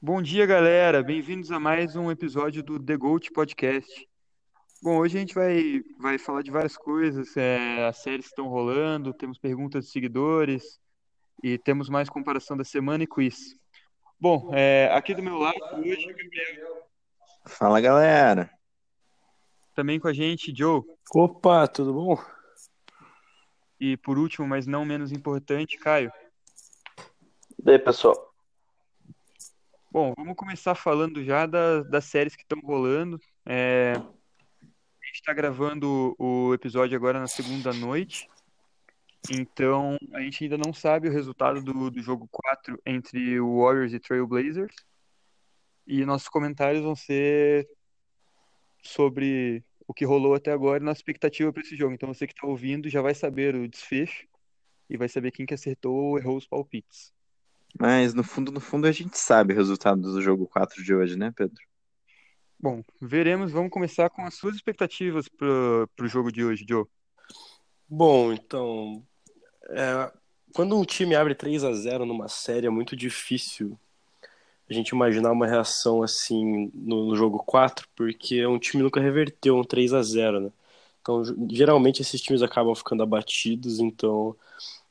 Bom 0.00 0.20
dia, 0.20 0.44
galera. 0.44 1.02
Bem-vindos 1.02 1.50
a 1.50 1.58
mais 1.58 1.96
um 1.96 2.10
episódio 2.10 2.62
do 2.62 2.78
The 2.78 2.96
Goat 2.96 3.30
Podcast. 3.32 4.08
Bom, 4.82 4.98
hoje 4.98 5.16
a 5.16 5.20
gente 5.20 5.34
vai, 5.34 5.80
vai 5.98 6.18
falar 6.18 6.42
de 6.42 6.50
várias 6.50 6.76
coisas, 6.76 7.36
é, 7.36 7.86
as 7.86 7.98
séries 7.98 8.26
estão 8.26 8.48
rolando, 8.48 9.14
temos 9.14 9.38
perguntas 9.38 9.86
de 9.86 9.92
seguidores 9.92 10.80
e 11.42 11.56
temos 11.56 11.88
mais 11.88 12.10
comparação 12.10 12.56
da 12.56 12.64
semana 12.64 13.04
e 13.04 13.06
quiz. 13.06 13.56
Bom, 14.20 14.50
é, 14.52 14.90
aqui 14.92 15.14
do 15.14 15.22
meu 15.22 15.38
lado 15.38 15.56
hoje 15.76 16.08
é 16.08 16.12
o 16.12 16.16
Gabriel. 16.16 16.88
Fala, 17.46 17.80
galera. 17.80 18.50
Também 19.74 19.98
com 19.98 20.08
a 20.08 20.12
gente, 20.12 20.52
Joe. 20.54 20.82
Opa, 21.14 21.66
tudo 21.66 21.94
bom? 21.94 22.18
E 23.80 23.96
por 23.96 24.18
último, 24.18 24.46
mas 24.46 24.66
não 24.66 24.84
menos 24.84 25.12
importante, 25.12 25.78
Caio. 25.78 26.12
E 27.64 27.70
aí, 27.70 27.78
pessoal? 27.78 28.34
Bom, 29.88 30.12
vamos 30.16 30.34
começar 30.34 30.74
falando 30.74 31.22
já 31.22 31.46
da, 31.46 31.84
das 31.84 32.06
séries 32.06 32.34
que 32.34 32.42
estão 32.42 32.58
rolando. 32.58 33.20
É, 33.46 33.92
a 33.92 35.06
gente 35.06 35.14
está 35.14 35.32
gravando 35.32 36.12
o 36.18 36.52
episódio 36.52 36.96
agora 36.96 37.20
na 37.20 37.28
segunda 37.28 37.72
noite. 37.72 38.28
Então, 39.30 39.96
a 40.12 40.20
gente 40.22 40.42
ainda 40.42 40.58
não 40.58 40.74
sabe 40.74 41.08
o 41.08 41.12
resultado 41.12 41.62
do, 41.62 41.88
do 41.88 42.02
jogo 42.02 42.28
4 42.32 42.82
entre 42.84 43.38
o 43.38 43.62
Warriors 43.62 43.92
e 43.92 44.00
Trailblazers. 44.00 44.74
E 45.86 46.04
nossos 46.04 46.28
comentários 46.28 46.82
vão 46.82 46.96
ser 46.96 47.68
sobre 48.82 49.62
o 49.86 49.94
que 49.94 50.04
rolou 50.04 50.34
até 50.34 50.50
agora 50.50 50.82
e 50.82 50.84
nossa 50.84 50.98
expectativa 50.98 51.52
para 51.52 51.62
esse 51.62 51.76
jogo. 51.76 51.94
Então, 51.94 52.12
você 52.12 52.26
que 52.26 52.32
está 52.32 52.44
ouvindo 52.44 52.88
já 52.88 53.00
vai 53.00 53.14
saber 53.14 53.54
o 53.54 53.68
desfecho 53.68 54.26
e 54.90 54.96
vai 54.96 55.08
saber 55.08 55.30
quem 55.30 55.46
que 55.46 55.54
acertou 55.54 55.94
ou 55.94 56.18
errou 56.18 56.36
os 56.36 56.46
palpites. 56.46 57.12
Mas 57.78 58.14
no 58.14 58.22
fundo, 58.22 58.52
no 58.52 58.60
fundo, 58.60 58.86
a 58.86 58.92
gente 58.92 59.18
sabe 59.18 59.52
o 59.52 59.56
resultado 59.56 60.00
do 60.00 60.20
jogo 60.20 60.46
4 60.46 60.82
de 60.82 60.94
hoje, 60.94 61.16
né, 61.16 61.32
Pedro? 61.34 61.60
Bom, 62.60 62.82
veremos. 63.00 63.50
Vamos 63.50 63.70
começar 63.70 64.08
com 64.10 64.22
as 64.22 64.34
suas 64.34 64.54
expectativas 64.54 65.26
para 65.28 65.46
o 65.46 66.06
jogo 66.06 66.30
de 66.30 66.44
hoje, 66.44 66.64
Joe. 66.68 66.84
Bom, 67.88 68.32
então, 68.32 69.02
é, 69.70 70.12
quando 70.54 70.78
um 70.78 70.84
time 70.84 71.14
abre 71.14 71.34
3 71.34 71.64
a 71.64 71.72
0 71.72 72.06
numa 72.06 72.28
série, 72.28 72.66
é 72.66 72.70
muito 72.70 72.94
difícil 72.94 73.78
a 74.68 74.72
gente 74.72 74.90
imaginar 74.90 75.32
uma 75.32 75.46
reação 75.46 76.02
assim 76.02 76.70
no, 76.74 77.06
no, 77.06 77.16
jogo 77.16 77.38
4, 77.38 77.88
porque 77.94 78.46
um 78.46 78.58
time 78.58 78.82
nunca 78.82 79.00
reverteu 79.00 79.56
um 79.56 79.64
3 79.64 79.92
a 79.92 80.02
0 80.02 80.40
né? 80.40 80.52
Então, 81.00 81.22
geralmente 81.50 82.00
esses 82.00 82.20
times 82.20 82.42
acabam 82.42 82.74
ficando 82.74 83.02
abatidos, 83.02 83.80
então 83.80 84.36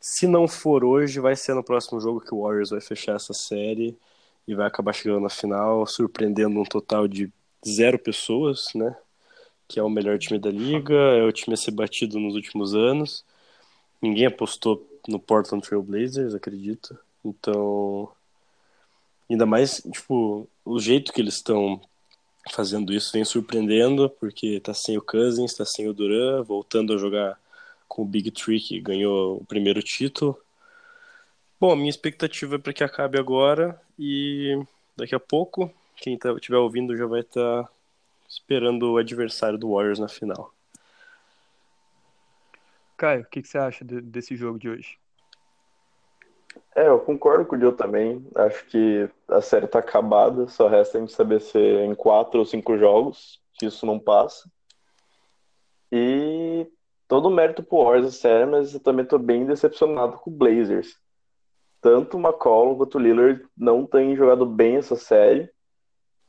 se 0.02 0.26
não 0.26 0.48
for 0.48 0.84
hoje, 0.84 1.20
vai 1.20 1.36
ser 1.36 1.54
no 1.54 1.64
próximo 1.64 2.02
jogo 2.02 2.20
que 2.20 2.34
o 2.34 2.42
Warriors 2.42 2.72
vai 2.72 2.82
fechar 2.82 3.16
essa 3.16 3.34
série 3.34 3.96
e 4.48 4.56
vai 4.56 4.66
acabar 4.66 4.94
chegando 4.94 5.22
na 5.22 5.30
final, 5.30 5.86
surpreendendo 5.86 6.60
um 6.60 6.64
total 6.64 7.08
de 7.08 7.32
zero 7.66 8.00
pessoas, 8.00 8.66
né? 8.74 8.98
Que 9.68 9.80
é 9.80 9.84
o 9.84 9.90
melhor 9.90 10.18
time 10.18 10.40
da 10.40 10.50
liga, 10.50 10.96
é 10.96 11.24
o 11.24 11.32
time 11.32 11.54
a 11.54 11.58
ser 11.58 11.72
batido 11.72 12.20
nos 12.20 12.34
últimos 12.34 12.74
anos. 12.74 13.24
Ninguém 14.02 14.26
apostou 14.26 14.84
no 15.08 15.20
Portland 15.20 15.66
Trail 15.66 15.84
Blazers, 15.84 16.34
acredito. 16.34 16.98
Então, 17.24 18.10
ainda 19.30 19.46
mais, 19.46 19.84
tipo, 19.92 20.48
o 20.66 20.80
jeito 20.80 21.14
que 21.14 21.22
eles 21.22 21.36
estão 21.36 21.80
fazendo 22.52 22.92
isso 22.92 23.12
vem 23.14 23.24
surpreendendo, 23.24 24.10
porque 24.10 24.60
tá 24.60 24.74
sem 24.74 24.98
o 24.98 25.02
Cousins, 25.02 25.54
tá 25.54 25.64
sem 25.64 25.88
o 25.88 25.94
Duran, 25.94 26.42
voltando 26.42 26.94
a 26.94 26.98
jogar 26.98 27.40
com 27.92 28.04
o 28.04 28.06
Big 28.06 28.32
Tree, 28.32 28.62
que 28.62 28.80
ganhou 28.80 29.42
o 29.42 29.46
primeiro 29.46 29.84
título. 29.84 30.40
Bom, 31.60 31.74
a 31.74 31.76
minha 31.76 31.90
expectativa 31.90 32.56
é 32.56 32.58
para 32.58 32.72
que 32.72 32.86
acabe 32.86 33.20
agora 33.20 33.80
e 34.00 34.58
daqui 34.96 35.14
a 35.14 35.20
pouco, 35.20 35.70
quem 35.98 36.14
estiver 36.14 36.58
tá, 36.58 36.62
ouvindo 36.62 36.96
já 36.96 37.06
vai 37.06 37.20
estar 37.20 37.64
tá 37.64 37.70
esperando 38.30 38.94
o 38.94 38.98
adversário 38.98 39.58
do 39.58 39.74
Warriors 39.74 40.00
na 40.00 40.08
final. 40.08 40.54
Caio, 42.96 43.24
o 43.24 43.26
que, 43.26 43.42
que, 43.42 43.48
você 43.50 43.58
acha 43.58 43.84
de, 43.84 44.00
desse 44.00 44.38
jogo 44.38 44.58
de 44.58 44.70
hoje? 44.70 44.98
É, 46.74 46.88
eu 46.88 47.00
concordo 47.00 47.46
com 47.46 47.58
o 47.58 47.60
Dio 47.60 47.74
também. 47.74 48.26
Acho 48.36 48.66
que 48.68 49.10
a 49.28 49.42
série 49.42 49.68
tá 49.68 49.80
acabada, 49.80 50.48
só 50.48 50.70
resta 50.70 50.98
a 50.98 51.02
gente 51.02 51.12
saber 51.12 51.42
se 51.42 51.58
é 51.58 51.86
em 51.86 51.94
quatro 51.94 52.40
ou 52.40 52.46
cinco 52.46 52.78
jogos, 52.78 53.42
que 53.60 53.66
isso 53.66 53.86
não 53.86 54.00
passa. 54.00 54.50
E 55.92 56.51
todo 57.12 57.26
o 57.26 57.30
mérito 57.30 57.62
pro 57.62 57.92
a 57.92 58.10
série, 58.10 58.46
mas 58.46 58.74
eu 58.74 58.80
também 58.80 59.04
tô 59.04 59.20
bem 59.20 59.46
decepcionado 59.46 60.18
com 60.20 60.30
o 60.30 60.34
Blazers. 60.34 60.98
Tanto 61.82 62.16
o 62.16 62.22
McCollum 62.22 62.78
quanto 62.78 62.96
o 62.96 63.02
Lillard 63.02 63.46
não 63.58 63.86
têm 63.86 64.16
jogado 64.16 64.46
bem 64.46 64.78
essa 64.78 64.96
série. 64.96 65.52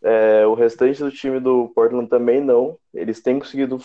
É, 0.02 0.44
o 0.44 0.54
restante 0.54 1.00
do 1.00 1.12
time 1.12 1.38
do 1.38 1.68
Portland 1.68 2.08
também 2.08 2.40
não. 2.40 2.76
Eles 2.92 3.22
têm 3.22 3.38
conseguido 3.38 3.78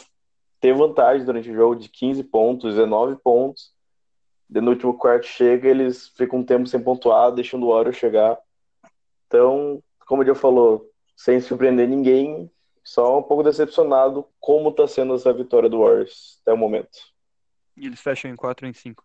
ter 0.60 0.74
vantagem 0.74 1.24
durante 1.24 1.52
o 1.52 1.54
jogo 1.54 1.76
de 1.76 1.88
15 1.88 2.24
pontos, 2.24 2.74
19 2.74 3.18
pontos. 3.18 3.72
No 4.50 4.72
último 4.72 4.98
quarto 4.98 5.28
chega, 5.28 5.70
eles 5.70 6.08
ficam 6.18 6.40
um 6.40 6.44
tempo 6.44 6.66
sem 6.66 6.82
pontuar, 6.82 7.32
deixando 7.32 7.68
o 7.68 7.74
Warriors 7.74 7.98
chegar. 7.98 8.40
Então, 9.28 9.84
como 10.08 10.24
o 10.24 10.26
Dio 10.26 10.34
falou, 10.34 10.90
sem 11.16 11.40
surpreender 11.42 11.88
ninguém, 11.88 12.50
só 12.88 13.20
um 13.20 13.22
pouco 13.24 13.44
decepcionado 13.44 14.26
como 14.40 14.70
está 14.70 14.88
sendo 14.88 15.14
essa 15.14 15.34
vitória 15.34 15.70
do 15.70 15.80
Warriors 15.80 16.40
até 16.42 16.54
o 16.54 16.58
momento. 16.58 16.98
E 17.76 17.86
eles 17.86 18.00
fecham 18.00 18.32
em 18.32 18.36
4 18.36 18.66
ou 18.66 18.70
em 18.70 18.74
5? 18.74 19.04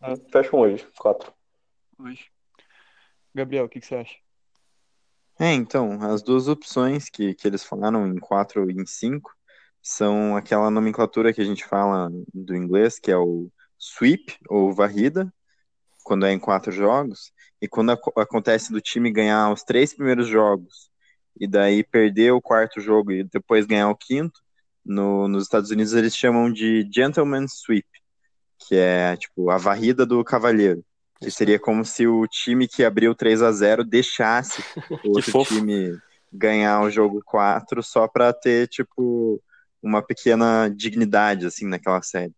Ah, 0.00 0.14
fecham 0.32 0.60
hoje, 0.60 0.88
4. 0.96 1.30
Hoje. 1.98 2.30
Gabriel, 3.34 3.66
o 3.66 3.68
que, 3.68 3.78
que 3.78 3.86
você 3.86 3.96
acha? 3.96 4.16
É, 5.38 5.52
então, 5.52 6.02
as 6.02 6.22
duas 6.22 6.48
opções 6.48 7.10
que, 7.10 7.34
que 7.34 7.46
eles 7.46 7.62
falaram 7.62 8.06
em 8.06 8.16
4 8.18 8.70
e 8.70 8.74
em 8.74 8.86
5 8.86 9.30
são 9.82 10.34
aquela 10.34 10.70
nomenclatura 10.70 11.34
que 11.34 11.42
a 11.42 11.44
gente 11.44 11.66
fala 11.66 12.10
do 12.32 12.56
inglês, 12.56 12.98
que 12.98 13.10
é 13.10 13.18
o 13.18 13.52
sweep 13.78 14.38
ou 14.48 14.72
varrida, 14.72 15.30
quando 16.04 16.24
é 16.24 16.32
em 16.32 16.38
quatro 16.38 16.72
jogos, 16.72 17.34
e 17.60 17.68
quando 17.68 17.92
ac 17.92 18.00
acontece 18.16 18.72
do 18.72 18.80
time 18.80 19.12
ganhar 19.12 19.52
os 19.52 19.62
três 19.62 19.92
primeiros 19.92 20.26
jogos 20.26 20.88
e 21.40 21.46
daí 21.46 21.84
perder 21.84 22.32
o 22.32 22.40
quarto 22.40 22.80
jogo 22.80 23.12
e 23.12 23.24
depois 23.24 23.66
ganhar 23.66 23.88
o 23.90 23.96
quinto, 23.96 24.40
no, 24.84 25.28
nos 25.28 25.44
Estados 25.44 25.70
Unidos 25.70 25.92
eles 25.92 26.16
chamam 26.16 26.50
de 26.50 26.88
gentleman's 26.92 27.60
sweep, 27.62 27.86
que 28.58 28.76
é 28.76 29.16
tipo 29.16 29.50
a 29.50 29.56
varrida 29.56 30.06
do 30.06 30.22
cavalheiro. 30.24 30.84
Que 31.20 31.30
seria 31.30 31.58
como 31.58 31.84
se 31.84 32.06
o 32.06 32.26
time 32.26 32.68
que 32.68 32.84
abriu 32.84 33.14
3 33.14 33.42
a 33.42 33.50
0 33.50 33.84
deixasse 33.84 34.62
o 35.04 35.16
outro 35.16 35.44
time 35.44 35.98
ganhar 36.32 36.82
o 36.82 36.90
jogo 36.90 37.20
4 37.24 37.82
só 37.82 38.06
para 38.06 38.32
ter, 38.32 38.68
tipo, 38.68 39.42
uma 39.82 40.02
pequena 40.02 40.68
dignidade, 40.68 41.46
assim, 41.46 41.66
naquela 41.66 42.02
série. 42.02 42.32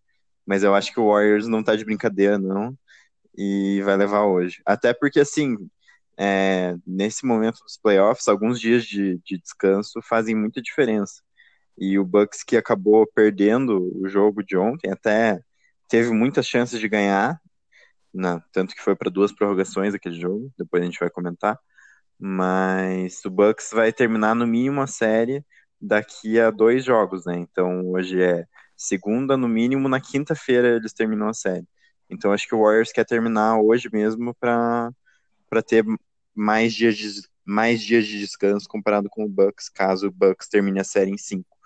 Mas 0.47 0.63
eu 0.63 0.75
acho 0.75 0.93
que 0.93 1.01
o 1.01 1.09
Warriors 1.09 1.47
não 1.47 1.63
tá 1.63 1.77
de 1.77 1.85
brincadeira, 1.85 2.39
não, 2.39 2.75
e 3.37 3.83
vai 3.85 3.97
levar 3.97 4.25
hoje. 4.25 4.63
Até 4.65 4.93
porque, 4.95 5.21
assim, 5.21 5.57
é, 6.19 6.77
nesse 6.87 7.25
momento 7.27 7.61
dos 7.65 7.79
playoffs, 7.79 8.29
alguns 8.29 8.61
dias 8.61 8.85
de, 8.85 9.19
de 9.25 9.39
descanso 9.39 10.01
fazem 10.03 10.35
muita 10.35 10.61
diferença. 10.63 11.23
E 11.79 11.99
o 11.99 12.05
Bucks 12.05 12.43
que 12.45 12.57
acabou 12.57 13.07
perdendo 13.15 13.91
o 14.01 14.09
jogo 14.09 14.43
de 14.45 14.57
ontem, 14.57 14.91
até 14.91 15.41
teve 15.89 16.11
muitas 16.13 16.47
chances 16.47 16.79
de 16.81 16.89
ganhar, 16.89 17.41
não, 18.13 18.43
tanto 18.53 18.75
que 18.75 18.83
foi 18.83 18.97
para 18.97 19.11
duas 19.11 19.33
prorrogações 19.33 19.95
aquele 19.95 20.21
jogo, 20.21 20.53
depois 20.59 20.83
a 20.83 20.87
gente 20.87 20.99
vai 21.01 21.11
comentar. 21.11 21.59
Mas 22.19 23.25
o 23.25 23.31
Bucks 23.31 23.71
vai 23.73 23.93
terminar 23.93 24.35
no 24.35 24.47
mínimo 24.47 24.81
a 24.83 24.87
série 24.87 25.45
daqui 25.81 26.39
a 26.41 26.51
dois 26.51 26.85
jogos, 26.85 27.25
né? 27.27 27.39
Então 27.39 27.91
hoje 27.91 28.23
é 28.23 28.47
segunda, 28.77 29.37
no 29.37 29.49
mínimo 29.49 29.89
na 29.89 30.01
quinta-feira 30.01 30.77
eles 30.77 30.93
terminam 30.93 31.29
a 31.29 31.35
série. 31.35 31.67
Então 32.11 32.33
acho 32.33 32.47
que 32.49 32.55
o 32.55 32.63
Warriors 32.63 32.93
quer 32.93 33.05
terminar 33.07 33.59
hoje 33.61 33.89
mesmo 33.93 34.35
para 34.39 34.91
ter 35.63 35.85
mais 36.35 36.75
dias 36.75 36.97
de 36.97 37.29
mais 37.45 37.83
dias 37.83 38.07
de 38.07 38.21
descanso 38.21 38.69
comparado 38.69 39.09
com 39.11 39.25
o 39.25 39.29
Bucks, 39.29 39.69
caso 39.69 40.07
o 40.07 40.13
Bucks 40.13 40.49
termine 40.49 40.79
a 40.79 40.85
série 40.85 41.11
em 41.11 41.19
cinco. 41.19 41.57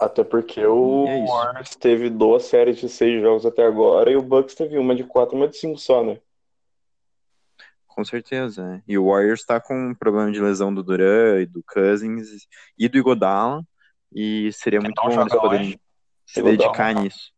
Até 0.00 0.24
porque 0.24 0.64
o 0.66 1.06
é 1.06 1.24
Warriors 1.26 1.76
teve 1.76 2.10
duas 2.10 2.42
séries 2.44 2.78
de 2.78 2.88
seis 2.88 3.22
jogos 3.22 3.46
até 3.46 3.64
agora 3.64 4.10
e 4.10 4.16
o 4.16 4.22
Bucks 4.22 4.54
teve 4.54 4.76
uma 4.76 4.94
de 4.94 5.04
quatro, 5.04 5.36
uma 5.36 5.48
de 5.48 5.56
cinco 5.56 5.78
só, 5.78 6.02
né? 6.02 6.18
Com 7.86 8.04
certeza. 8.04 8.62
É. 8.74 8.82
E 8.86 8.98
o 8.98 9.06
Warriors 9.06 9.40
está 9.40 9.58
com 9.58 9.90
um 9.90 9.94
problema 9.94 10.30
de 10.30 10.40
lesão 10.40 10.74
do 10.74 10.82
Duran 10.82 11.40
e 11.40 11.46
do 11.46 11.62
Cousins 11.62 12.46
e 12.76 12.88
do 12.88 12.98
Igodala. 12.98 13.64
E 14.12 14.52
seria 14.52 14.80
muito 14.80 15.00
bom 15.00 15.10
eles 15.10 15.32
poderem 15.32 15.80
se 16.26 16.42
dedicar 16.42 16.94
nisso. 16.94 17.32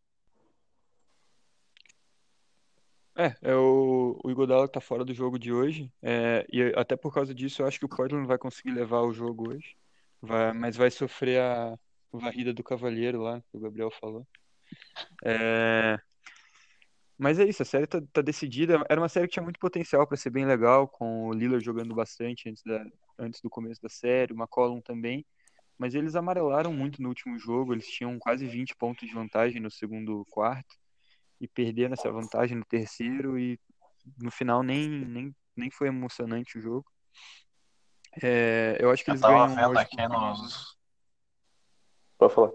É, 3.19 3.35
é 3.43 3.55
o, 3.57 4.17
o 4.23 4.31
Igodala 4.31 4.69
que 4.69 4.75
tá 4.75 4.81
fora 4.81 5.05
do 5.05 5.13
jogo 5.13 5.41
de 5.41 5.53
hoje. 5.53 5.93
É, 6.01 6.47
e 6.49 6.73
até 6.77 6.97
por 6.97 7.13
causa 7.13 7.35
disso, 7.35 7.61
eu 7.61 7.67
acho 7.67 7.77
que 7.77 7.85
o 7.85 7.89
Portland 7.89 8.29
vai 8.29 8.39
conseguir 8.39 8.71
levar 8.71 9.01
o 9.03 9.13
jogo 9.13 9.51
hoje. 9.51 9.77
Vai, 10.23 10.53
mas 10.53 10.77
vai 10.77 10.89
sofrer 10.89 11.41
a 11.41 11.77
varrida 12.13 12.55
do 12.55 12.63
Cavalheiro 12.63 13.21
lá, 13.21 13.41
que 13.41 13.57
o 13.57 13.61
Gabriel 13.61 13.91
falou. 13.91 14.25
É, 15.25 15.99
Mas 17.19 17.41
é 17.41 17.45
isso, 17.45 17.63
a 17.63 17.65
série 17.65 17.89
tá, 17.89 18.01
tá 18.13 18.23
decidida. 18.23 18.85
Era 18.89 19.01
uma 19.01 19.09
série 19.09 19.27
que 19.27 19.33
tinha 19.33 19.43
muito 19.43 19.59
potencial 19.59 20.07
para 20.07 20.17
ser 20.17 20.31
bem 20.31 20.47
legal, 20.47 20.87
com 20.87 21.27
o 21.27 21.33
Lillard 21.33 21.65
jogando 21.65 21.97
bastante 21.97 22.49
antes, 22.49 22.63
da, 22.63 22.85
antes 23.19 23.41
do 23.41 23.51
começo 23.51 23.83
da 23.83 23.89
série, 23.89 24.33
o 24.33 24.37
McCollum 24.37 24.81
também. 24.81 25.27
Mas 25.77 25.95
eles 25.97 26.15
amarelaram 26.15 26.73
muito 26.73 27.03
no 27.03 27.09
último 27.09 27.37
jogo, 27.37 27.75
eles 27.75 27.89
tinham 27.89 28.17
quase 28.19 28.47
20 28.47 28.77
pontos 28.77 29.09
de 29.09 29.15
vantagem 29.15 29.61
no 29.61 29.71
segundo 29.71 30.25
quarto 30.31 30.77
e 31.41 31.47
perderam 31.47 31.95
essa 31.95 32.11
vantagem 32.11 32.57
no 32.57 32.65
terceiro 32.65 33.39
e 33.39 33.59
no 34.21 34.31
final 34.31 34.63
nem, 34.63 34.89
nem, 34.89 35.37
nem 35.57 35.71
foi 35.71 35.89
emocionante 35.89 36.59
o 36.59 36.61
jogo. 36.61 36.87
É, 38.23 38.77
eu 38.81 38.91
acho 38.91 39.05
que 39.05 39.11
Eu 39.11 39.13
eles 39.13 39.23
ganham 39.23 39.49
vendo 39.49 39.69
hoje 39.69 39.81
aqui 39.81 40.09
nos. 40.09 40.77
Pode 42.17 42.35
falar. 42.35 42.53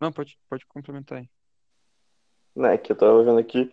Não, 0.00 0.12
pode, 0.12 0.38
pode 0.48 0.66
complementar 0.66 1.18
aí. 1.18 1.30
Né, 2.56 2.76
que 2.78 2.90
eu 2.92 2.96
tava 2.96 3.22
vendo 3.22 3.38
aqui. 3.38 3.72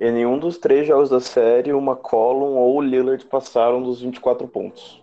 Em 0.00 0.10
nenhum 0.10 0.38
dos 0.38 0.58
três 0.58 0.86
jogos 0.86 1.10
da 1.10 1.20
série, 1.20 1.72
o 1.72 1.80
McCollum 1.80 2.56
ou 2.56 2.76
o 2.76 2.82
Lillard 2.82 3.24
passaram 3.26 3.82
dos 3.82 4.00
24 4.00 4.48
pontos. 4.48 5.02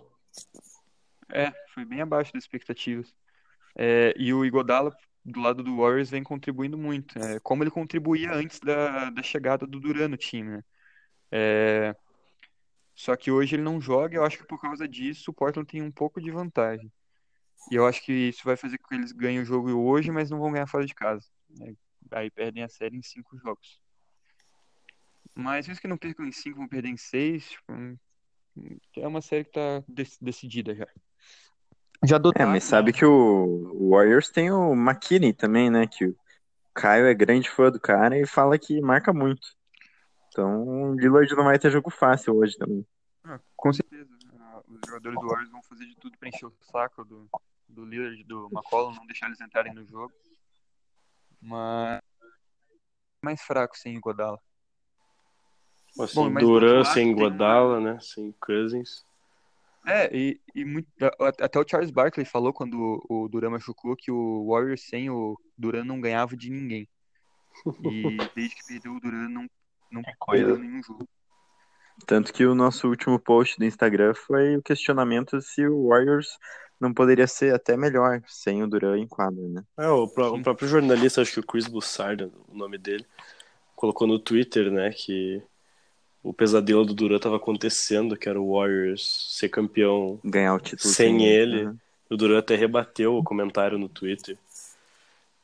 É, 1.32 1.52
foi 1.72 1.84
bem 1.84 2.00
abaixo 2.02 2.32
das 2.32 2.42
expectativas. 2.44 3.14
É, 3.74 4.12
e 4.16 4.34
o 4.34 4.44
Iguodala, 4.44 4.94
do 5.24 5.40
lado 5.40 5.62
do 5.62 5.76
Warriors, 5.76 6.10
vem 6.10 6.22
contribuindo 6.22 6.78
muito. 6.78 7.18
É, 7.18 7.38
como 7.40 7.62
ele 7.62 7.70
contribuía 7.70 8.32
antes 8.32 8.60
da, 8.60 9.10
da 9.10 9.22
chegada 9.22 9.66
do 9.66 9.80
Duran 9.80 10.08
no 10.08 10.16
time, 10.16 10.50
né? 10.58 10.62
É, 11.32 11.94
só 12.94 13.16
que 13.16 13.30
hoje 13.30 13.56
ele 13.56 13.62
não 13.62 13.80
joga, 13.80 14.16
eu 14.16 14.24
acho 14.24 14.38
que 14.38 14.46
por 14.46 14.60
causa 14.60 14.86
disso 14.86 15.30
o 15.30 15.34
Portland 15.34 15.66
tem 15.66 15.82
um 15.82 15.90
pouco 15.90 16.20
de 16.20 16.30
vantagem. 16.30 16.92
E 17.70 17.74
eu 17.76 17.86
acho 17.86 18.02
que 18.04 18.12
isso 18.12 18.42
vai 18.44 18.56
fazer 18.56 18.78
com 18.78 18.88
que 18.88 18.94
eles 18.94 19.12
ganhem 19.12 19.40
o 19.40 19.44
jogo 19.44 19.70
hoje, 19.72 20.10
mas 20.10 20.30
não 20.30 20.38
vão 20.40 20.52
ganhar 20.52 20.66
fora 20.66 20.84
de 20.86 20.94
casa. 20.94 21.26
né? 21.50 21.74
Aí 22.12 22.30
perdem 22.30 22.62
a 22.62 22.68
série 22.68 22.96
em 22.96 23.02
cinco 23.02 23.38
jogos. 23.38 23.80
Mas 25.34 25.66
mesmo 25.66 25.80
que 25.80 25.88
não 25.88 25.96
percam 25.96 26.26
em 26.26 26.32
cinco, 26.32 26.58
vão 26.58 26.68
perder 26.68 26.88
em 26.88 26.96
seis. 26.96 27.48
tipo, 27.48 27.72
é 28.96 29.06
uma 29.06 29.20
série 29.20 29.44
que 29.44 29.52
tá 29.52 29.82
dec- 29.88 30.18
decidida 30.20 30.74
já. 30.74 30.86
Já 32.04 32.16
do 32.16 32.32
É, 32.34 32.46
mas 32.46 32.64
sabe 32.64 32.92
que 32.92 33.04
o 33.04 33.90
Warriors 33.90 34.30
tem 34.30 34.50
o 34.50 34.72
McKinney 34.72 35.32
também, 35.32 35.70
né? 35.70 35.86
Que 35.86 36.06
o 36.06 36.16
Caio 36.72 37.06
é 37.06 37.14
grande 37.14 37.50
fã 37.50 37.70
do 37.70 37.78
cara 37.78 38.18
e 38.18 38.26
fala 38.26 38.58
que 38.58 38.80
marca 38.80 39.12
muito. 39.12 39.48
Então 40.28 40.64
o 40.66 40.94
Lillard 40.94 41.34
não 41.34 41.44
vai 41.44 41.58
ter 41.58 41.70
jogo 41.70 41.90
fácil 41.90 42.36
hoje 42.36 42.56
também. 42.56 42.86
Ah, 43.24 43.38
com 43.54 43.72
certeza. 43.72 44.08
Ah, 44.38 44.62
Os 44.66 44.80
jogadores 44.86 45.20
do 45.20 45.26
Warriors 45.26 45.50
vão 45.50 45.62
fazer 45.62 45.84
de 45.84 45.96
tudo 45.96 46.16
pra 46.16 46.28
encher 46.28 46.46
o 46.46 46.54
saco 46.62 47.04
do, 47.04 47.28
do 47.68 47.84
Lillard, 47.84 48.24
do 48.24 48.48
McCollum, 48.50 48.94
não 48.94 49.06
deixar 49.06 49.26
eles 49.26 49.40
entrarem 49.40 49.74
no 49.74 49.84
jogo. 49.84 50.12
Mas 51.42 52.00
mais 53.22 53.42
fraco 53.42 53.76
sem 53.76 53.98
o 53.98 54.00
Godala. 54.00 54.40
Assim, 55.98 56.14
Bom, 56.14 56.32
Duran 56.40 56.84
sem 56.84 57.14
Godala, 57.14 57.80
né? 57.80 57.98
Sem 58.00 58.32
Cousins. 58.40 59.04
É, 59.86 60.14
e, 60.14 60.40
e 60.54 60.64
muito, 60.64 60.88
até 61.40 61.58
o 61.58 61.66
Charles 61.66 61.90
Barkley 61.90 62.26
falou 62.26 62.52
quando 62.52 63.02
o, 63.08 63.24
o 63.24 63.28
Duran 63.28 63.50
machucou 63.50 63.96
que 63.96 64.10
o 64.10 64.46
Warriors 64.48 64.82
sem 64.86 65.08
o 65.08 65.38
Duran 65.56 65.84
não 65.84 66.00
ganhava 66.00 66.36
de 66.36 66.50
ninguém. 66.50 66.86
E 67.82 68.02
desde 68.36 68.56
que 68.56 68.66
perdeu 68.66 68.92
o 68.92 69.00
Duran 69.00 69.28
não, 69.28 69.46
não 69.90 70.02
Que 70.02 70.12
coisa. 70.18 70.44
perdeu 70.46 70.62
nenhum 70.62 70.82
jogo. 70.82 71.08
Tanto 72.06 72.32
que 72.32 72.44
o 72.46 72.54
nosso 72.54 72.88
último 72.88 73.18
post 73.18 73.58
do 73.58 73.64
Instagram 73.64 74.14
foi 74.14 74.56
o 74.56 74.62
questionamento 74.62 75.40
se 75.40 75.66
o 75.66 75.88
Warriors 75.88 76.38
não 76.78 76.94
poderia 76.94 77.26
ser 77.26 77.54
até 77.54 77.76
melhor 77.76 78.22
sem 78.26 78.62
o 78.62 78.66
Duran 78.66 78.98
em 78.98 79.06
quadra, 79.06 79.46
né? 79.48 79.62
É, 79.78 79.88
o, 79.88 80.08
pró- 80.08 80.34
o 80.34 80.42
próprio 80.42 80.66
jornalista, 80.68 81.20
acho 81.20 81.34
que 81.34 81.40
o 81.40 81.46
Chris 81.46 81.66
Bussard, 81.66 82.24
o 82.48 82.54
nome 82.56 82.78
dele, 82.78 83.04
colocou 83.76 84.06
no 84.06 84.18
Twitter, 84.18 84.70
né, 84.70 84.90
que 84.90 85.42
o 86.22 86.32
pesadelo 86.34 86.84
do 86.84 86.94
Duran 86.94 87.16
estava 87.16 87.36
acontecendo, 87.36 88.16
que 88.16 88.28
era 88.28 88.40
o 88.40 88.52
Warriors 88.58 89.26
ser 89.30 89.48
campeão. 89.48 90.18
Ganhar 90.24 90.54
o 90.54 90.60
título 90.60 90.92
Sem 90.92 91.24
ele. 91.24 91.66
Uhum. 91.66 91.76
O 92.10 92.16
Duran 92.16 92.38
até 92.38 92.56
rebateu 92.56 93.16
o 93.16 93.22
comentário 93.24 93.78
no 93.78 93.88
Twitter. 93.88 94.36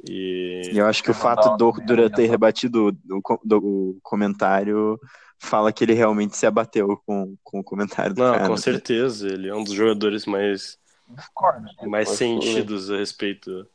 E 0.08 0.62
E 0.72 0.78
eu 0.78 0.86
acho 0.86 1.02
que 1.02 1.10
o 1.10 1.14
fato 1.14 1.56
do 1.56 1.72
não- 1.72 1.86
Duran 1.86 2.10
ter 2.10 2.26
rebatido 2.28 2.88
o, 3.08 3.36
do- 3.44 3.96
comentário 4.02 5.00
fala 5.38 5.72
que 5.72 5.84
ele 5.84 5.92
realmente 5.94 6.36
se 6.36 6.46
abateu 6.46 7.00
com, 7.06 7.36
com 7.44 7.60
o 7.60 7.64
comentário 7.64 8.14
do 8.14 8.22
Não, 8.22 8.32
cara. 8.34 8.46
com 8.46 8.54
né? 8.54 8.58
certeza, 8.60 9.28
ele 9.28 9.48
é 9.48 9.54
um 9.54 9.64
dos 9.64 9.72
jogadores 9.74 10.26
mais, 10.26 10.78
Discordo. 11.08 11.68
mais 11.86 12.08
Acho 12.08 12.18
sentidos 12.18 12.90
a 12.90 12.96
respeito 12.96 13.66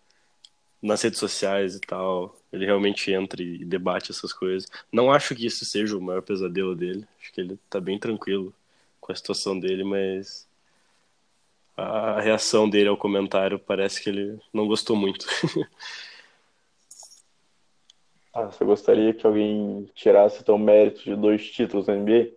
nas 0.81 1.01
redes 1.01 1.19
sociais 1.19 1.75
e 1.75 1.79
tal. 1.81 2.35
Ele 2.51 2.65
realmente 2.65 3.11
entra 3.11 3.41
e 3.41 3.63
debate 3.63 4.11
essas 4.11 4.33
coisas. 4.33 4.69
Não 4.91 5.11
acho 5.11 5.35
que 5.35 5.45
isso 5.45 5.63
seja 5.63 5.97
o 5.97 6.01
maior 6.01 6.21
pesadelo 6.21 6.75
dele. 6.75 7.07
Acho 7.19 7.31
que 7.31 7.41
ele 7.41 7.59
tá 7.69 7.79
bem 7.79 7.97
tranquilo 7.97 8.53
com 8.99 9.11
a 9.11 9.15
situação 9.15 9.59
dele, 9.59 9.83
mas 9.83 10.47
a 11.77 12.19
reação 12.19 12.69
dele 12.69 12.89
ao 12.89 12.97
comentário 12.97 13.57
parece 13.57 14.03
que 14.03 14.09
ele 14.09 14.39
não 14.53 14.67
gostou 14.67 14.95
muito. 14.95 15.25
Ah, 18.33 18.45
você 18.45 18.63
gostaria 18.63 19.13
que 19.13 19.27
alguém 19.27 19.89
tirasse 19.93 20.41
teu 20.41 20.57
mérito 20.57 21.03
de 21.03 21.15
dois 21.17 21.51
títulos 21.51 21.87
na 21.87 21.95
NBA? 21.95 22.31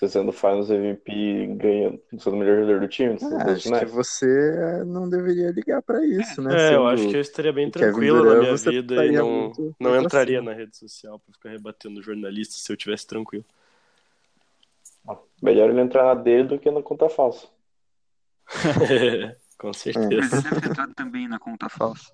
Você 0.00 0.08
sendo 0.08 0.32
Finals 0.32 0.70
MVP 0.70 1.46
ganhando, 1.56 2.00
sendo 2.18 2.36
o 2.36 2.38
melhor 2.38 2.56
jogador 2.60 2.80
do 2.80 2.88
time? 2.88 3.18
Ah, 3.20 3.52
acho 3.52 3.70
que 3.70 3.84
você 3.84 4.82
não 4.86 5.10
deveria 5.10 5.50
ligar 5.50 5.82
pra 5.82 6.02
isso, 6.02 6.40
né? 6.40 6.54
É, 6.54 6.74
eu 6.74 6.88
Sendo 6.88 6.88
acho 6.88 7.10
que 7.10 7.16
eu 7.18 7.20
estaria 7.20 7.52
bem 7.52 7.70
tranquilo 7.70 8.16
na 8.16 8.22
Durant, 8.22 8.40
minha 8.40 8.56
você 8.56 8.70
vida 8.70 9.04
e 9.04 9.12
não, 9.12 9.28
muito 9.28 9.76
não 9.78 10.00
entraria 10.02 10.38
cima. 10.38 10.50
na 10.52 10.56
rede 10.56 10.74
social 10.74 11.18
pra 11.18 11.34
ficar 11.34 11.50
rebatendo 11.50 12.02
jornalista 12.02 12.54
se 12.54 12.72
eu 12.72 12.78
tivesse 12.78 13.06
tranquilo. 13.06 13.44
Melhor 15.42 15.68
ele 15.68 15.82
entrar 15.82 16.04
na 16.04 16.14
dele 16.14 16.48
do 16.48 16.58
que 16.58 16.70
na 16.70 16.82
conta 16.82 17.10
falsa. 17.10 17.46
com 19.58 19.72
Mas 19.74 19.76
certeza. 19.76 20.36
ele 20.36 20.42
deve 20.42 20.60
ter 20.60 20.66
entrado 20.70 20.94
também 20.94 21.28
na 21.28 21.38
conta 21.38 21.68
falsa. 21.68 22.10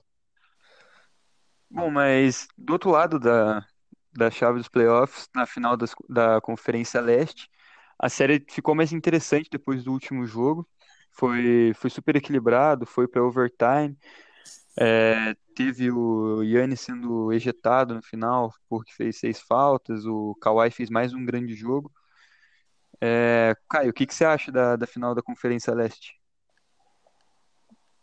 Bom, 1.71 1.91
mas 1.91 2.49
do 2.59 2.73
outro 2.73 2.91
lado 2.91 3.19
da, 3.21 3.65
da 4.13 4.31
chave 4.31 4.59
dos 4.59 4.69
playoffs, 4.69 5.29
na 5.35 5.47
final 5.47 5.77
das- 5.77 5.95
da 6.09 6.41
Conferência 6.41 7.01
Leste, 7.01 7.49
a 7.99 8.09
série 8.09 8.45
ficou 8.49 8.75
mais 8.75 8.93
interessante 8.93 9.49
depois 9.51 9.85
do 9.85 9.93
último 9.93 10.27
jogo. 10.27 10.69
Foi, 11.13 11.73
foi 11.75 11.89
super 11.89 12.15
equilibrado, 12.17 12.85
foi 12.85 13.09
para 13.09 13.25
overtime. 13.25 13.97
É, 14.79 15.35
teve 15.55 15.91
o 15.91 16.43
Yannis 16.43 16.81
sendo 16.81 17.33
ejetado 17.33 17.95
no 17.95 18.03
final 18.03 18.53
porque 18.69 18.93
fez 18.93 19.19
seis 19.19 19.41
faltas. 19.41 20.05
O 20.05 20.35
Kawhi 20.41 20.71
fez 20.71 20.91
mais 20.91 21.15
um 21.15 21.25
grande 21.25 21.55
jogo. 21.55 21.91
É, 23.01 23.55
Caio, 23.69 23.91
o 23.91 23.93
que 23.93 24.07
que 24.07 24.15
você 24.15 24.25
acha 24.25 24.53
da, 24.53 24.77
da 24.77 24.87
final 24.87 25.15
da 25.15 25.23
Conferência 25.23 25.75
Leste? 25.75 26.15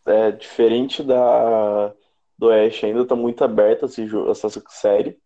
É 0.06 0.32
diferente 0.32 1.04
da 1.04 1.94
do 2.38 2.48
Oeste, 2.48 2.86
ainda 2.86 3.06
tá 3.06 3.16
muito 3.16 3.44
aberta 3.44 3.86
essa 3.86 4.50
série. 4.70 5.18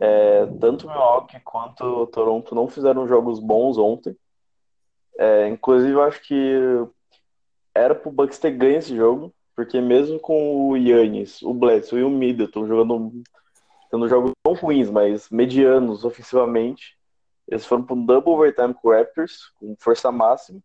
É, 0.00 0.46
tanto 0.60 0.86
Milwaukee 0.86 1.40
quanto 1.40 1.82
o 1.84 2.06
Toronto 2.06 2.54
não 2.54 2.68
fizeram 2.68 3.08
jogos 3.08 3.38
bons 3.38 3.78
ontem. 3.78 4.16
É, 5.18 5.48
inclusive, 5.48 5.92
eu 5.92 6.02
acho 6.02 6.20
que 6.22 6.54
era 7.74 7.94
pro 7.94 8.10
Bucks 8.10 8.38
ter 8.38 8.50
ganho 8.50 8.78
esse 8.78 8.94
jogo, 8.94 9.32
porque 9.54 9.80
mesmo 9.80 10.18
com 10.20 10.68
o 10.68 10.76
Yannis, 10.76 11.42
o 11.42 11.54
Bledsoe 11.54 12.00
e 12.00 12.04
o 12.04 12.10
Middleton 12.10 12.66
jogando 12.66 13.22
tendo 13.90 14.08
jogos 14.08 14.32
não 14.44 14.54
ruins, 14.54 14.90
mas 14.90 15.30
medianos 15.30 16.04
ofensivamente, 16.04 16.98
eles 17.48 17.64
foram 17.64 17.84
para 17.84 17.94
um 17.94 18.04
double 18.04 18.32
overtime 18.32 18.74
com 18.74 18.88
o 18.88 18.92
Raptors, 18.92 19.50
com 19.58 19.76
força 19.78 20.10
máxima. 20.10 20.60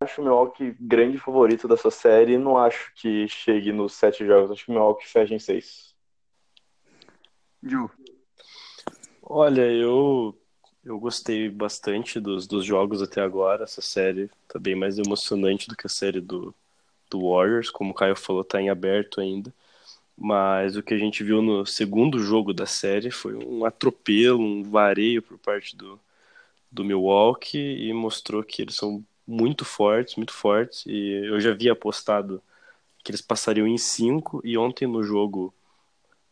Acho 0.00 0.20
o 0.20 0.24
Milwaukee 0.24 0.76
grande 0.78 1.16
favorito 1.16 1.66
dessa 1.66 1.90
série 1.90 2.36
não 2.36 2.58
acho 2.58 2.92
que 2.94 3.26
chegue 3.28 3.72
nos 3.72 3.94
sete 3.94 4.26
jogos. 4.26 4.50
Acho 4.50 4.66
que 4.66 4.70
o 4.70 4.74
Milwaukee 4.74 5.08
fecha 5.08 5.34
em 5.34 5.38
seis. 5.38 5.85
Joe, 7.68 7.88
Olha, 9.22 9.62
eu, 9.62 10.38
eu 10.84 11.00
gostei 11.00 11.48
bastante 11.48 12.20
dos, 12.20 12.46
dos 12.46 12.64
jogos 12.64 13.02
até 13.02 13.20
agora. 13.20 13.64
Essa 13.64 13.82
série 13.82 14.30
tá 14.46 14.58
bem 14.58 14.76
mais 14.76 14.98
emocionante 14.98 15.68
do 15.68 15.76
que 15.76 15.86
a 15.86 15.90
série 15.90 16.20
do, 16.20 16.54
do 17.10 17.28
Warriors. 17.28 17.68
Como 17.68 17.90
o 17.90 17.94
Caio 17.94 18.14
falou, 18.14 18.44
tá 18.44 18.60
em 18.62 18.70
aberto 18.70 19.20
ainda. 19.20 19.52
Mas 20.16 20.76
o 20.76 20.82
que 20.82 20.94
a 20.94 20.98
gente 20.98 21.24
viu 21.24 21.42
no 21.42 21.66
segundo 21.66 22.20
jogo 22.20 22.54
da 22.54 22.66
série 22.66 23.10
foi 23.10 23.34
um 23.34 23.64
atropelo, 23.64 24.40
um 24.40 24.62
vareio 24.62 25.20
por 25.20 25.38
parte 25.38 25.76
do, 25.76 25.98
do 26.70 26.84
Milwaukee 26.84 27.58
e 27.58 27.92
mostrou 27.92 28.44
que 28.44 28.62
eles 28.62 28.76
são 28.76 29.04
muito 29.26 29.64
fortes, 29.64 30.14
muito 30.16 30.32
fortes. 30.32 30.84
E 30.86 31.26
eu 31.26 31.40
já 31.40 31.50
havia 31.50 31.72
apostado 31.72 32.40
que 33.02 33.10
eles 33.10 33.20
passariam 33.20 33.66
em 33.66 33.76
cinco 33.78 34.40
e 34.44 34.56
ontem 34.56 34.86
no 34.86 35.02
jogo 35.02 35.52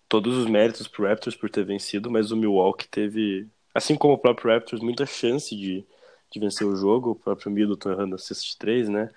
todos 0.09 0.37
os 0.37 0.47
méritos 0.47 0.89
pro 0.89 1.07
Raptors 1.07 1.37
por 1.37 1.51
ter 1.51 1.65
vencido, 1.65 2.11
mas 2.11 2.31
o 2.31 2.37
Milwaukee 2.37 2.89
teve, 2.89 3.49
assim 3.75 3.97
como 3.97 4.15
o 4.15 4.19
próprio 4.19 4.53
Raptors, 4.53 4.83
muita 4.83 5.07
chance 5.07 5.55
de, 5.57 5.85
de 6.31 6.41
vencer 6.41 6.67
o 6.67 6.77
jogo. 6.77 7.11
O 7.13 7.15
próprio 7.17 7.51
Middleton 7.51 7.93
errando 7.93 8.15
a 8.17 8.19
cesta 8.19 8.45
de 8.45 8.57
três, 8.57 8.89
né? 8.89 9.11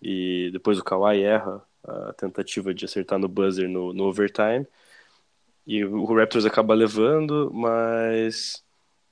E 0.00 0.50
depois 0.52 0.78
o 0.78 0.84
Kawhi 0.84 1.22
erra 1.22 1.62
a 1.84 2.12
tentativa 2.14 2.74
de 2.74 2.84
acertar 2.84 3.18
no 3.18 3.28
buzzer 3.28 3.68
no, 3.68 3.92
no 3.92 4.04
overtime. 4.04 4.66
E 5.66 5.84
o 5.84 6.04
Raptors 6.14 6.44
acaba 6.46 6.74
levando, 6.74 7.50
mas 7.52 8.64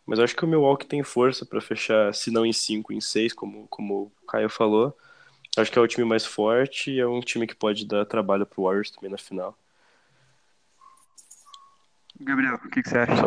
mas 0.07 0.19
eu 0.19 0.25
acho 0.25 0.37
que 0.37 0.45
o 0.45 0.49
Milwaukee 0.49 0.87
tem 0.87 1.03
força 1.03 1.47
para 1.47 1.61
fechar, 1.61 2.13
se 2.15 2.31
não 2.31 2.45
em 2.45 2.53
5, 2.53 2.93
em 2.93 3.01
6, 3.01 3.33
como, 3.33 3.67
como 3.69 4.13
o 4.23 4.27
Caio 4.27 4.51
falou. 4.51 4.97
Acho 5.57 5.73
que 5.73 5.79
é 5.79 5.83
o 5.83 5.89
time 5.89 6.05
mais 6.07 6.27
forte 6.27 6.91
e 6.93 7.01
é 7.01 7.07
um 7.07 7.21
time 7.21 7.47
que 7.47 7.55
pode 7.55 7.87
dar 7.87 8.05
trabalho 8.05 8.45
pro 8.47 8.65
Warriors 8.65 8.91
também 8.91 9.11
na 9.11 9.19
final. 9.19 9.57
Gabriel, 12.25 12.55
o 12.55 12.69
que, 12.69 12.83
que 12.83 12.89
você 12.89 12.99
acha? 12.99 13.23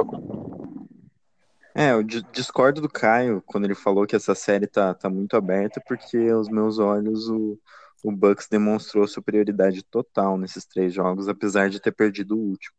É, 1.75 1.91
eu 1.91 2.01
discordo 2.01 2.81
do 2.81 2.89
Caio 2.89 3.41
quando 3.45 3.65
ele 3.65 3.75
falou 3.75 4.07
que 4.07 4.15
essa 4.15 4.33
série 4.33 4.65
tá, 4.65 4.95
tá 4.95 5.09
muito 5.09 5.37
aberta, 5.37 5.79
porque 5.87 6.17
aos 6.17 6.49
meus 6.49 6.79
olhos 6.79 7.29
o, 7.29 7.59
o 8.03 8.11
Bucks 8.11 8.47
demonstrou 8.49 9.07
superioridade 9.07 9.83
total 9.83 10.37
nesses 10.39 10.65
três 10.65 10.91
jogos, 10.91 11.27
apesar 11.27 11.69
de 11.69 11.79
ter 11.79 11.91
perdido 11.91 12.35
o 12.35 12.39
último. 12.39 12.75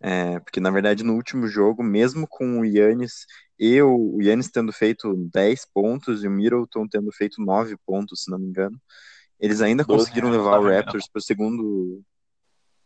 É, 0.00 0.38
porque, 0.38 0.60
na 0.60 0.70
verdade, 0.70 1.02
no 1.02 1.14
último 1.14 1.48
jogo, 1.48 1.82
mesmo 1.82 2.28
com 2.28 2.60
o 2.60 2.64
Yannis 2.64 3.26
e 3.58 3.82
o, 3.82 4.14
o 4.14 4.22
Yannis 4.22 4.48
tendo 4.48 4.72
feito 4.72 5.12
10 5.32 5.66
pontos 5.74 6.22
e 6.22 6.28
o 6.28 6.30
Middleton 6.30 6.86
tendo 6.86 7.10
feito 7.10 7.42
9 7.42 7.76
pontos, 7.84 8.22
se 8.22 8.30
não 8.30 8.38
me 8.38 8.46
engano, 8.46 8.80
eles 9.40 9.60
ainda 9.60 9.84
conseguiram 9.84 10.30
levar 10.30 10.60
o 10.60 10.68
Raptors 10.68 11.08
para 11.08 11.18
o 11.18 11.22
segundo. 11.22 12.02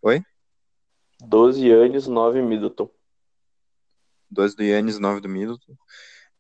Oi? 0.01 0.23
12 1.27 1.67
Yannis, 1.67 2.07
9 2.07 2.43
Middleton. 2.43 2.91
12 4.31 4.57
do 4.57 4.63
Yannis, 4.63 4.99
9 4.99 5.21
do 5.21 5.29
Middleton, 5.29 5.77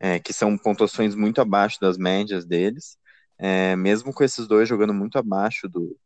é, 0.00 0.18
que 0.18 0.32
são 0.32 0.56
pontuações 0.56 1.14
muito 1.14 1.40
abaixo 1.40 1.78
das 1.80 1.96
médias 1.96 2.44
deles. 2.44 2.98
É, 3.38 3.76
mesmo 3.76 4.12
com 4.12 4.24
esses 4.24 4.46
dois 4.46 4.68
jogando 4.68 4.94
muito 4.94 5.18
abaixo 5.18 5.68
do, 5.68 5.96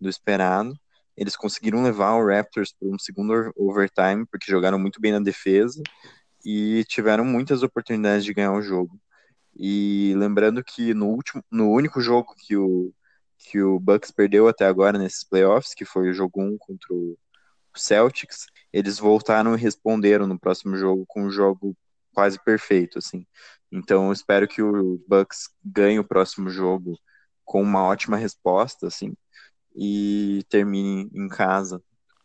do 0.00 0.08
esperado, 0.08 0.74
eles 1.16 1.36
conseguiram 1.36 1.82
levar 1.82 2.14
o 2.14 2.26
Raptors 2.26 2.72
para 2.72 2.88
um 2.88 2.98
segundo 2.98 3.52
overtime, 3.56 4.26
porque 4.30 4.50
jogaram 4.50 4.78
muito 4.78 5.00
bem 5.00 5.12
na 5.12 5.20
defesa 5.20 5.82
e 6.44 6.84
tiveram 6.88 7.24
muitas 7.24 7.62
oportunidades 7.62 8.24
de 8.24 8.32
ganhar 8.34 8.52
o 8.52 8.62
jogo. 8.62 8.98
E 9.56 10.14
lembrando 10.16 10.64
que 10.64 10.94
no 10.94 11.08
último, 11.08 11.44
no 11.50 11.70
único 11.70 12.00
jogo 12.00 12.34
que 12.38 12.56
o 12.56 12.92
que 13.42 13.62
o 13.62 13.80
Bucks 13.80 14.10
perdeu 14.10 14.46
até 14.48 14.66
agora 14.66 14.98
nesses 14.98 15.24
playoffs, 15.24 15.72
que 15.72 15.86
foi 15.86 16.10
o 16.10 16.12
jogo 16.12 16.42
1 16.42 16.58
contra 16.58 16.92
o 16.92 17.16
Celtics, 17.74 18.46
eles 18.72 18.98
voltaram 18.98 19.54
e 19.54 19.58
responderam 19.58 20.26
no 20.26 20.38
próximo 20.38 20.76
jogo 20.76 21.04
com 21.06 21.24
um 21.24 21.30
jogo 21.30 21.76
quase 22.12 22.38
perfeito, 22.44 22.98
assim. 22.98 23.26
Então 23.72 24.06
eu 24.06 24.12
espero 24.12 24.48
que 24.48 24.62
o 24.62 25.02
Bucks 25.08 25.48
ganhe 25.64 25.98
o 25.98 26.04
próximo 26.04 26.50
jogo 26.50 26.98
com 27.44 27.62
uma 27.62 27.82
ótima 27.84 28.16
resposta, 28.16 28.86
assim, 28.86 29.14
e 29.74 30.44
termine 30.48 31.10
em 31.14 31.28
casa 31.28 31.82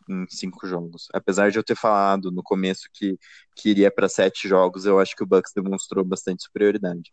em 0.09 0.25
cinco 0.29 0.67
jogos. 0.67 1.07
Apesar 1.13 1.51
de 1.51 1.57
eu 1.57 1.63
ter 1.63 1.75
falado 1.75 2.31
no 2.31 2.43
começo 2.43 2.87
que, 2.93 3.17
que 3.55 3.69
iria 3.69 3.91
para 3.91 4.09
sete 4.09 4.47
jogos, 4.47 4.85
eu 4.85 4.99
acho 4.99 5.15
que 5.15 5.23
o 5.23 5.27
Bucks 5.27 5.51
demonstrou 5.55 6.03
bastante 6.05 6.43
superioridade. 6.43 7.11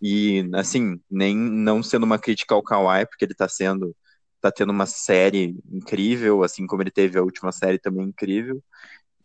E 0.00 0.48
assim, 0.54 1.00
nem 1.10 1.36
não 1.36 1.82
sendo 1.82 2.04
uma 2.04 2.18
crítica 2.18 2.54
ao 2.54 2.62
Kawhi, 2.62 3.06
porque 3.06 3.24
ele 3.24 3.32
está 3.32 3.48
sendo 3.48 3.94
tá 4.40 4.50
tendo 4.52 4.70
uma 4.70 4.86
série 4.86 5.58
incrível, 5.70 6.42
assim 6.42 6.66
como 6.66 6.82
ele 6.82 6.90
teve 6.90 7.18
a 7.18 7.22
última 7.22 7.52
série 7.52 7.78
também 7.78 8.06
incrível, 8.06 8.62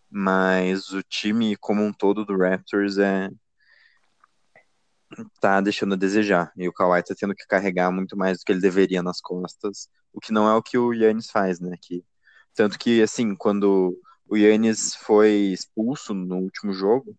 mas 0.09 0.89
o 0.91 1.01
time 1.03 1.55
como 1.57 1.83
um 1.83 1.93
todo 1.93 2.25
do 2.25 2.37
Raptors 2.37 2.97
é 2.97 3.29
tá 5.39 5.61
deixando 5.61 5.93
a 5.93 5.97
desejar. 5.97 6.51
E 6.57 6.67
o 6.67 6.73
Kawhi 6.73 7.03
tá 7.03 7.15
tendo 7.17 7.35
que 7.35 7.45
carregar 7.45 7.91
muito 7.91 8.17
mais 8.17 8.39
do 8.39 8.45
que 8.45 8.51
ele 8.51 8.61
deveria 8.61 9.03
nas 9.03 9.21
costas, 9.21 9.87
o 10.11 10.19
que 10.19 10.31
não 10.31 10.47
é 10.47 10.55
o 10.55 10.61
que 10.61 10.77
o 10.77 10.93
Yannis 10.93 11.29
faz, 11.31 11.59
né? 11.59 11.75
Que, 11.81 12.03
tanto 12.55 12.77
que, 12.77 13.01
assim, 13.01 13.35
quando 13.35 13.97
o 14.27 14.37
Yannis 14.37 14.95
foi 14.95 15.31
expulso 15.53 16.13
no 16.13 16.37
último 16.37 16.73
jogo, 16.73 17.15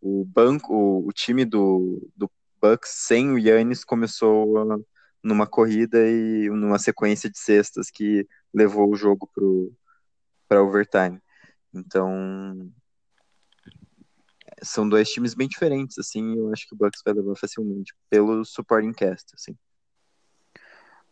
o 0.00 0.24
banco, 0.24 0.72
o, 0.74 1.06
o 1.08 1.12
time 1.12 1.44
do, 1.44 2.08
do 2.16 2.30
Bucks 2.60 2.90
sem 3.06 3.30
o 3.30 3.38
Yannis 3.38 3.84
começou 3.84 4.58
a, 4.58 4.78
numa 5.22 5.46
corrida 5.46 5.98
e 6.08 6.48
numa 6.50 6.78
sequência 6.78 7.30
de 7.30 7.38
cestas 7.38 7.90
que 7.90 8.26
levou 8.52 8.90
o 8.90 8.96
jogo 8.96 9.28
para 10.48 10.62
overtime. 10.62 11.20
Então, 11.74 12.72
são 14.62 14.88
dois 14.88 15.08
times 15.10 15.34
bem 15.34 15.48
diferentes, 15.48 15.98
assim, 15.98 16.36
eu 16.36 16.52
acho 16.52 16.66
que 16.66 16.74
o 16.74 16.78
Bucks 16.78 17.02
vai 17.04 17.14
levar 17.14 17.36
facilmente, 17.36 17.94
pelo 18.08 18.44
supporting 18.44 18.92
cast, 18.92 19.32
assim. 19.34 19.56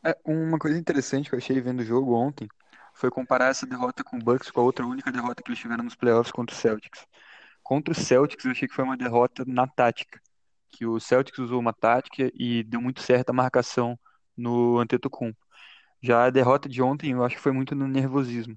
É, 0.05 0.17
uma 0.25 0.59
coisa 0.59 0.79
interessante 0.79 1.29
que 1.29 1.35
eu 1.35 1.39
achei 1.39 1.61
vendo 1.61 1.81
o 1.81 1.85
jogo 1.85 2.15
ontem 2.15 2.49
foi 2.95 3.11
comparar 3.11 3.49
essa 3.49 3.67
derrota 3.67 4.03
com 4.03 4.17
o 4.17 4.23
Bucks 4.23 4.51
com 4.51 4.61
a 4.61 4.65
outra 4.65 4.87
única 4.87 5.13
derrota 5.13 5.43
que 5.43 5.51
eles 5.51 5.59
tiveram 5.59 5.85
nos 5.85 5.95
playoffs 5.95 6.33
contra 6.33 6.55
o 6.55 6.59
Celtics. 6.59 7.07
Contra 7.63 7.93
o 7.93 7.95
Celtics 7.95 8.45
eu 8.45 8.53
achei 8.53 8.69
que 8.69 8.75
foi 8.75 8.85
uma 8.85 8.97
derrota 8.97 9.45
na 9.47 9.67
tática, 9.67 10.21
que 10.71 10.87
o 10.87 11.01
Celtics 11.01 11.39
usou 11.39 11.61
uma 11.61 11.73
tática 11.73 12.31
e 12.35 12.63
deu 12.65 12.81
muito 12.81 13.01
certo 13.03 13.31
a 13.31 13.33
marcação 13.33 13.99
no 14.37 14.79
Antetokounmpo. 14.79 15.39
Já 16.03 16.27
a 16.27 16.31
derrota 16.31 16.69
de 16.69 16.83
ontem 16.83 17.13
eu 17.13 17.25
acho 17.25 17.37
que 17.37 17.43
foi 17.43 17.53
muito 17.53 17.75
no 17.75 17.89
nervosismo. 17.89 18.57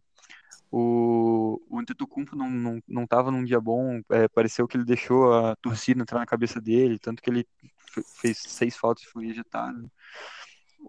O, 0.71 1.59
o 1.69 1.79
Antetokounmpo 1.79 2.35
não, 2.35 2.49
não, 2.49 2.79
não 2.87 3.31
num 3.31 3.43
dia 3.43 3.59
bom, 3.59 4.01
é, 4.11 4.27
pareceu 4.27 4.67
que 4.67 4.77
ele 4.77 4.85
deixou 4.85 5.33
a 5.33 5.55
torcida 5.57 6.01
entrar 6.01 6.19
na 6.19 6.25
cabeça 6.25 6.61
dele, 6.61 6.99
tanto 6.99 7.21
que 7.23 7.29
ele 7.29 7.47
fez 8.21 8.37
seis 8.37 8.77
faltas 8.77 9.03
e 9.03 9.07
foi 9.07 9.27
ejetado. 9.29 9.91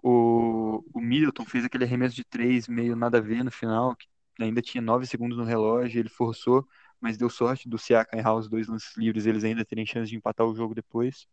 O, 0.03 0.83
o 0.93 1.01
Middleton 1.01 1.45
fez 1.45 1.65
aquele 1.65 1.83
arremesso 1.83 2.15
de 2.15 2.23
três 2.23 2.67
meio 2.67 2.95
nada 2.95 3.17
a 3.17 3.21
ver 3.21 3.43
no 3.43 3.51
final, 3.51 3.95
que 3.95 4.07
ainda 4.39 4.61
tinha 4.61 4.81
nove 4.81 5.05
segundos 5.05 5.37
no 5.37 5.43
relógio, 5.43 5.99
ele 5.99 6.09
forçou, 6.09 6.65
mas 7.01 7.17
deu 7.17 7.29
sorte 7.29 7.67
do 7.67 7.77
Siakam 7.77 8.19
errar 8.19 8.35
os 8.35 8.47
dois 8.49 8.67
lances 8.67 8.95
livres, 8.95 9.25
eles 9.25 9.43
ainda 9.43 9.65
terem 9.65 9.85
chance 9.85 10.09
de 10.09 10.15
empatar 10.17 10.47
o 10.47 10.55
jogo 10.55 10.75
depois. 10.75 11.27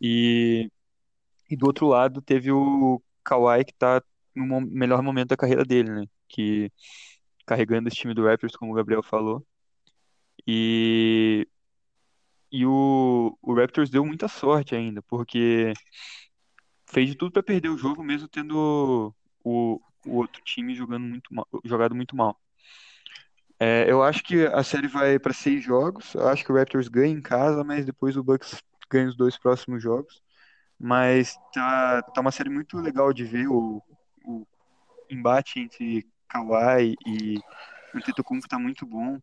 E, 0.00 0.70
e 1.50 1.56
do 1.56 1.66
outro 1.66 1.86
lado 1.86 2.22
teve 2.22 2.50
o 2.50 3.02
Kawhi 3.24 3.64
que 3.64 3.74
tá 3.74 4.02
no 4.34 4.60
melhor 4.60 5.02
momento 5.02 5.30
da 5.30 5.36
carreira 5.36 5.64
dele, 5.64 5.90
né? 5.90 6.06
Que 6.28 6.72
carregando 7.46 7.88
esse 7.88 7.96
time 7.96 8.14
do 8.14 8.24
Raptors, 8.24 8.56
como 8.56 8.72
o 8.72 8.74
Gabriel 8.74 9.02
falou. 9.02 9.44
E, 10.46 11.46
e 12.50 12.64
o, 12.66 13.36
o 13.42 13.54
Raptors 13.54 13.90
deu 13.90 14.04
muita 14.04 14.28
sorte 14.28 14.74
ainda, 14.74 15.02
porque 15.02 15.72
fez 16.86 17.08
de 17.08 17.16
tudo 17.16 17.32
para 17.32 17.42
perder 17.42 17.68
o 17.68 17.78
jogo, 17.78 18.02
mesmo 18.02 18.28
tendo 18.28 19.14
o, 19.44 19.80
o 20.06 20.16
outro 20.16 20.42
time 20.44 20.74
jogando 20.74 21.04
muito 21.06 21.32
mal, 21.34 21.46
jogado 21.64 21.94
muito 21.94 22.16
mal. 22.16 22.38
É, 23.62 23.84
eu 23.86 24.02
acho 24.02 24.24
que 24.24 24.46
a 24.46 24.62
série 24.64 24.88
vai 24.88 25.18
para 25.18 25.34
seis 25.34 25.62
jogos. 25.62 26.14
Eu 26.14 26.26
acho 26.28 26.42
que 26.42 26.50
o 26.50 26.56
Raptors 26.56 26.88
ganha 26.88 27.12
em 27.12 27.20
casa, 27.20 27.62
mas 27.62 27.84
depois 27.84 28.16
o 28.16 28.24
Bucks 28.24 28.62
ganha 28.90 29.06
os 29.06 29.14
dois 29.14 29.36
próximos 29.36 29.82
jogos. 29.82 30.22
Mas 30.78 31.36
tá, 31.52 32.00
tá 32.00 32.22
uma 32.22 32.32
série 32.32 32.48
muito 32.48 32.78
legal 32.78 33.12
de 33.12 33.22
ver 33.22 33.48
o, 33.48 33.82
o 34.24 34.46
embate 35.10 35.60
entre 35.60 36.08
Kawhi 36.26 36.94
e 37.06 37.38
Antetokounmpo 37.94 38.48
tá 38.48 38.58
muito 38.58 38.86
bom. 38.86 39.20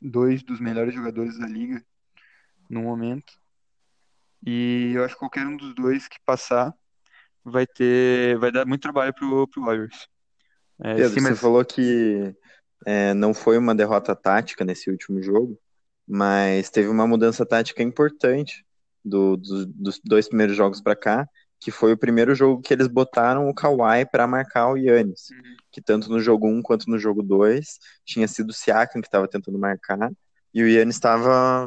Dois 0.00 0.42
dos 0.42 0.58
melhores 0.58 0.94
jogadores 0.94 1.38
da 1.38 1.46
liga 1.46 1.84
no 2.70 2.82
momento. 2.82 3.34
E 4.44 4.92
eu 4.94 5.04
acho 5.04 5.14
que 5.14 5.20
qualquer 5.20 5.46
um 5.46 5.56
dos 5.56 5.74
dois 5.74 6.08
que 6.08 6.18
passar 6.24 6.74
vai 7.44 7.66
ter, 7.66 8.38
vai 8.38 8.50
dar 8.50 8.64
muito 8.64 8.80
trabalho 8.80 9.12
pro, 9.12 9.46
pro 9.48 9.64
Warriors. 9.64 10.08
É, 10.80 10.94
Pedro, 10.94 11.10
sim, 11.10 11.20
mas... 11.20 11.34
você 11.34 11.42
falou 11.42 11.62
que 11.62 12.34
é, 12.86 13.14
não 13.14 13.32
foi 13.32 13.58
uma 13.58 13.74
derrota 13.74 14.14
tática 14.14 14.64
nesse 14.64 14.90
último 14.90 15.22
jogo, 15.22 15.58
mas 16.06 16.70
teve 16.70 16.88
uma 16.88 17.06
mudança 17.06 17.46
tática 17.46 17.82
importante 17.82 18.64
do, 19.04 19.36
do, 19.36 19.66
dos 19.66 20.00
dois 20.04 20.28
primeiros 20.28 20.56
jogos 20.56 20.80
para 20.80 20.96
cá, 20.96 21.28
que 21.60 21.70
foi 21.70 21.92
o 21.92 21.98
primeiro 21.98 22.34
jogo 22.34 22.60
que 22.60 22.74
eles 22.74 22.86
botaram 22.86 23.48
o 23.48 23.54
Kawhi 23.54 24.04
para 24.10 24.26
marcar 24.26 24.68
o 24.70 24.76
Yannis, 24.76 25.30
uhum. 25.30 25.56
que 25.72 25.80
tanto 25.80 26.10
no 26.10 26.20
jogo 26.20 26.46
1 26.46 26.60
quanto 26.62 26.90
no 26.90 26.98
jogo 26.98 27.22
2 27.22 27.78
tinha 28.04 28.28
sido 28.28 28.50
o 28.50 28.52
Siakam 28.52 29.00
que 29.00 29.08
estava 29.08 29.26
tentando 29.26 29.58
marcar, 29.58 30.10
e 30.52 30.62
o 30.62 30.68
Yannis 30.68 30.96
estava 30.96 31.66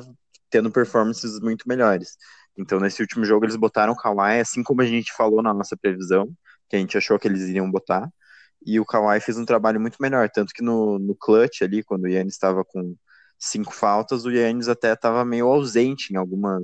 tendo 0.49 0.71
performances 0.71 1.39
muito 1.39 1.67
melhores. 1.67 2.17
Então, 2.57 2.79
nesse 2.79 3.01
último 3.01 3.25
jogo, 3.25 3.45
eles 3.45 3.55
botaram 3.55 3.93
o 3.93 3.95
Kawhi, 3.95 4.39
assim 4.39 4.63
como 4.63 4.81
a 4.81 4.85
gente 4.85 5.13
falou 5.13 5.41
na 5.41 5.53
nossa 5.53 5.75
previsão, 5.75 6.31
que 6.69 6.75
a 6.75 6.79
gente 6.79 6.97
achou 6.97 7.17
que 7.17 7.27
eles 7.27 7.41
iriam 7.41 7.69
botar, 7.69 8.07
e 8.65 8.79
o 8.79 8.85
Kawhi 8.85 9.19
fez 9.19 9.37
um 9.37 9.45
trabalho 9.45 9.79
muito 9.79 9.97
melhor, 9.99 10.29
tanto 10.29 10.53
que 10.53 10.61
no, 10.61 10.99
no 10.99 11.15
clutch 11.15 11.61
ali, 11.61 11.83
quando 11.83 12.03
o 12.03 12.07
Yannis 12.07 12.33
estava 12.33 12.63
com 12.65 12.95
cinco 13.37 13.73
faltas, 13.73 14.25
o 14.25 14.31
Yannis 14.31 14.67
até 14.67 14.93
estava 14.93 15.23
meio 15.23 15.47
ausente 15.47 16.13
em 16.13 16.17
algumas, 16.17 16.63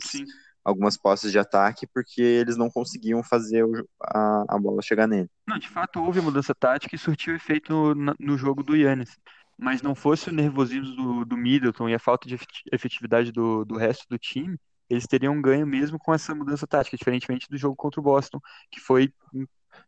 algumas 0.64 0.98
posses 0.98 1.32
de 1.32 1.40
ataque, 1.40 1.88
porque 1.88 2.22
eles 2.22 2.58
não 2.58 2.70
conseguiam 2.70 3.24
fazer 3.24 3.64
o, 3.64 3.88
a, 4.02 4.46
a 4.50 4.60
bola 4.60 4.82
chegar 4.82 5.08
nele. 5.08 5.30
Não, 5.48 5.60
de 5.60 5.70
fato 5.70 6.02
houve 6.02 6.20
mudança 6.22 6.54
tática 6.56 6.96
e 6.96 7.00
surtiu 7.00 7.36
efeito 7.36 7.94
no, 7.96 8.16
no 8.20 8.38
jogo 8.38 8.64
do 8.64 8.76
Yannis. 8.76 9.18
Mas 9.58 9.84
não 9.84 9.94
fosse 9.94 10.30
o 10.30 10.34
nervosismo 10.34 10.96
do, 10.96 11.26
do 11.26 11.38
Middleton 11.38 11.88
e 11.88 11.94
a 11.94 12.00
falta 12.00 12.28
de 12.28 12.38
efetividade 12.72 13.32
do, 13.32 13.64
do 13.64 13.78
resto 13.78 14.06
do 14.10 14.18
time, 14.18 14.58
eles 14.90 15.06
teriam 15.06 15.40
ganho 15.40 15.66
mesmo 15.66 16.00
com 16.00 16.14
essa 16.14 16.34
mudança 16.34 16.66
tática, 16.66 16.98
diferentemente 16.98 17.48
do 17.50 17.58
jogo 17.58 17.76
contra 17.76 18.02
o 18.02 18.04
Boston, 18.04 18.40
que 18.72 18.80
foi 18.80 19.14
um 19.34 19.46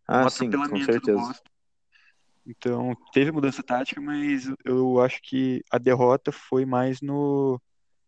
ah, 0.07 0.29
sim, 0.29 0.49
com 0.49 0.83
certeza. 0.83 1.35
Então, 2.45 2.95
teve 3.11 3.31
mudança 3.31 3.63
tática, 3.63 3.99
mas 3.99 4.47
eu 4.63 5.01
acho 5.01 5.21
que 5.21 5.63
a 5.71 5.79
derrota 5.79 6.31
foi 6.31 6.63
mais 6.65 7.01
no, 7.01 7.59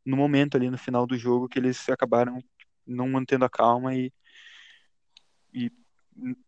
no 0.06 0.15
momento 0.15 0.56
ali, 0.56 0.70
no 0.70 0.77
final 0.77 1.08
do 1.08 1.17
jogo, 1.17 1.50
que 1.50 1.58
eles 1.58 1.89
acabaram 1.89 2.41
não 2.86 3.10
mantendo 3.10 3.46
a 3.46 3.50
calma 3.50 3.96
e, 3.96 4.12
e 5.53 5.72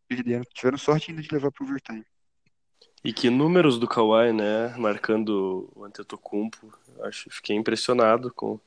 perderam. 0.07 0.43
Tiveram 0.53 0.77
sorte 0.77 1.11
ainda 1.11 1.21
de 1.21 1.29
levar 1.31 1.51
pro 1.51 1.65
overtime. 1.65 2.05
E 3.03 3.13
que 3.13 3.29
números 3.29 3.79
do 3.79 3.87
Kawhi, 3.87 4.33
né? 4.33 4.75
Marcando 4.77 5.71
o 5.75 5.85
Antetokounmpo. 5.85 6.71
Acho, 7.01 7.29
fiquei 7.29 7.55
impressionado 7.55 8.31
com, 8.33 8.59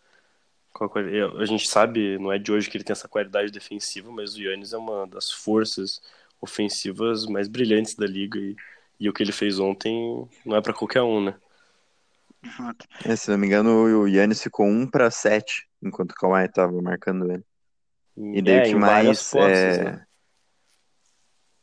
com 0.73 0.85
a 0.85 1.41
A 1.41 1.45
gente 1.45 1.69
sabe, 1.69 2.19
não 2.19 2.33
é 2.33 2.39
de 2.39 2.51
hoje 2.51 2.69
que 2.69 2.77
ele 2.77 2.85
tem 2.85 2.93
essa 2.93 3.09
qualidade 3.09 3.53
defensiva, 3.53 4.11
mas 4.11 4.35
o 4.35 4.43
Yannis 4.43 4.73
é 4.73 4.79
uma 4.79 5.07
das 5.07 5.31
forças 5.31 6.01
ofensivas 6.41 7.27
mais 7.27 7.47
brilhantes 7.47 7.95
da 7.95 8.07
liga. 8.07 8.39
E, 8.39 8.57
e 9.03 9.09
o 9.09 9.13
que 9.13 9.21
ele 9.21 9.33
fez 9.33 9.59
ontem 9.59 10.25
não 10.47 10.57
é 10.57 10.63
para 10.63 10.73
qualquer 10.73 11.03
um, 11.03 11.25
né? 11.25 11.35
É, 13.05 13.17
se 13.17 13.29
não 13.29 13.37
me 13.37 13.49
engano, 13.49 14.03
o 14.03 14.07
Yannis 14.07 14.41
ficou 14.41 14.65
1 14.65 14.87
para 14.87 15.11
7 15.11 15.69
enquanto 15.83 16.13
o 16.13 16.15
Kawhi 16.15 16.49
tava 16.49 16.81
marcando 16.81 17.29
ele. 17.33 17.45
E 18.17 18.41
daí 18.41 18.55
é, 18.55 18.63
o 18.63 18.65
que 18.67 18.75
mais. 18.77 19.29
Posses, 19.29 19.59
é... 19.59 19.85
né? 19.85 20.05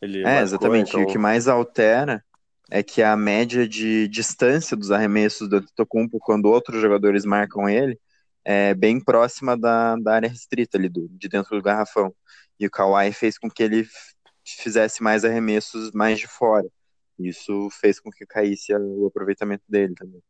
Ele 0.02 0.20
é, 0.20 0.24
marcou, 0.24 0.42
exatamente. 0.42 0.90
então... 0.90 1.00
E 1.00 1.04
o 1.06 1.08
que 1.08 1.18
mais 1.18 1.48
altera 1.48 2.22
é 2.70 2.84
que 2.84 3.02
a 3.02 3.16
média 3.16 3.66
de 3.66 4.10
distância 4.10 4.76
dos 4.76 4.92
arremessos 4.92 5.48
do 5.48 5.58
Antetokounmpo 5.58 6.20
quando 6.20 6.48
outros 6.48 6.82
jogadores 6.82 7.24
marcam 7.24 7.70
ele 7.70 7.98
é 8.44 8.74
bem 8.74 9.00
próxima 9.00 9.58
da, 9.58 9.96
da 9.96 10.16
área 10.16 10.30
restrita 10.30 10.78
ali, 10.78 10.90
do, 10.90 11.08
de 11.10 11.30
dentro 11.30 11.56
do 11.56 11.64
garrafão. 11.64 12.14
E 12.60 12.68
o 12.68 12.72
Kawhi 12.72 13.14
fez 13.14 13.38
com 13.38 13.50
que 13.50 13.64
ele 13.64 13.88
fizesse 14.44 15.02
mais 15.02 15.24
arremessos 15.24 15.94
mais 15.94 16.20
de 16.20 16.28
fora. 16.28 16.68
Isso 17.20 17.70
fez 17.72 18.00
com 18.00 18.10
que 18.10 18.26
caísse 18.26 18.74
o 18.74 19.06
aproveitamento 19.08 19.64
dele 19.68 19.94
também. 19.94 20.22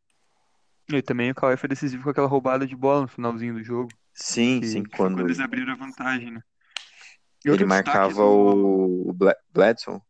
E 0.92 1.02
também 1.04 1.30
o 1.30 1.36
Kawhi 1.36 1.56
foi 1.56 1.70
decisivo 1.70 2.04
com 2.04 2.10
aquela 2.10 2.28
roubada 2.28 2.66
de 2.66 2.76
bola 2.76 3.02
no 3.02 3.08
finalzinho 3.08 3.54
do 3.54 3.64
jogo. 3.64 3.90
Sim, 4.14 4.62
sim, 4.64 4.84
foi 4.90 4.98
quando 4.98 5.22
eles 5.22 5.40
abriram 5.40 5.74
a 5.74 5.76
vantagem, 5.76 6.32
né? 6.32 6.42
E 7.46 7.50
ele 7.50 7.64
marcava 7.64 8.12
do- 8.14 9.10
o 9.10 9.14
Bla- 9.14 9.36
Bledson, 9.54 10.02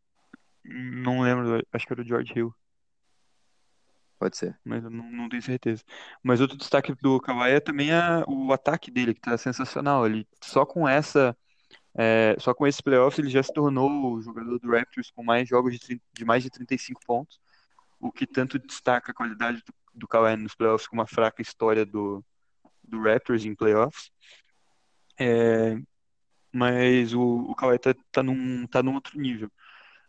Não 0.63 1.21
lembro, 1.21 1.61
acho 1.73 1.85
que 1.85 1.93
era 1.93 2.01
o 2.01 2.05
George 2.05 2.33
Hill, 2.35 2.53
pode 4.17 4.37
ser. 4.37 4.57
mas 4.63 4.83
eu 4.83 4.89
não, 4.89 5.09
não 5.11 5.29
tenho 5.29 5.41
certeza. 5.41 5.83
Mas 6.23 6.41
outro 6.41 6.57
destaque 6.57 6.93
do 7.01 7.19
Kawhi 7.19 7.51
é 7.51 7.59
também 7.59 7.91
a- 7.91 8.23
o 8.27 8.51
ataque 8.53 8.91
dele, 8.91 9.13
que 9.13 9.21
tá 9.21 9.37
sensacional. 9.37 10.05
Ele 10.05 10.27
só 10.43 10.65
com 10.65 10.87
essa, 10.87 11.35
é, 11.95 12.35
só 12.39 12.53
com 12.53 12.65
esses 12.67 12.81
playoffs 12.81 13.19
ele 13.19 13.29
já 13.29 13.41
se 13.43 13.51
tornou 13.53 14.13
o 14.13 14.21
jogador 14.21 14.59
do 14.59 14.71
Raptors 14.71 15.11
com 15.11 15.23
mais 15.23 15.47
jogos 15.47 15.73
de, 15.73 15.79
30 15.79 16.03
de 16.13 16.25
mais 16.25 16.43
de 16.43 16.49
35 16.49 17.01
pontos, 17.05 17.39
o 17.99 18.11
que 18.11 18.25
tanto 18.25 18.57
destaca 18.59 19.11
a 19.11 19.15
qualidade 19.15 19.61
do, 19.65 19.73
do 19.93 20.07
Kawhi 20.07 20.35
nos 20.37 20.55
playoffs 20.55 20.87
com 20.87 20.95
uma 20.95 21.07
fraca 21.07 21.41
história 21.41 21.85
do, 21.85 22.23
do 22.83 23.01
Raptors 23.01 23.43
em 23.45 23.55
playoffs. 23.55 24.11
É, 25.19 25.77
mas 26.53 27.13
o, 27.13 27.21
o 27.21 27.55
Kawhi 27.55 27.77
tá, 27.77 27.93
tá, 28.11 28.23
num, 28.23 28.65
tá 28.67 28.81
num 28.81 28.95
outro 28.95 29.19
nível. 29.19 29.51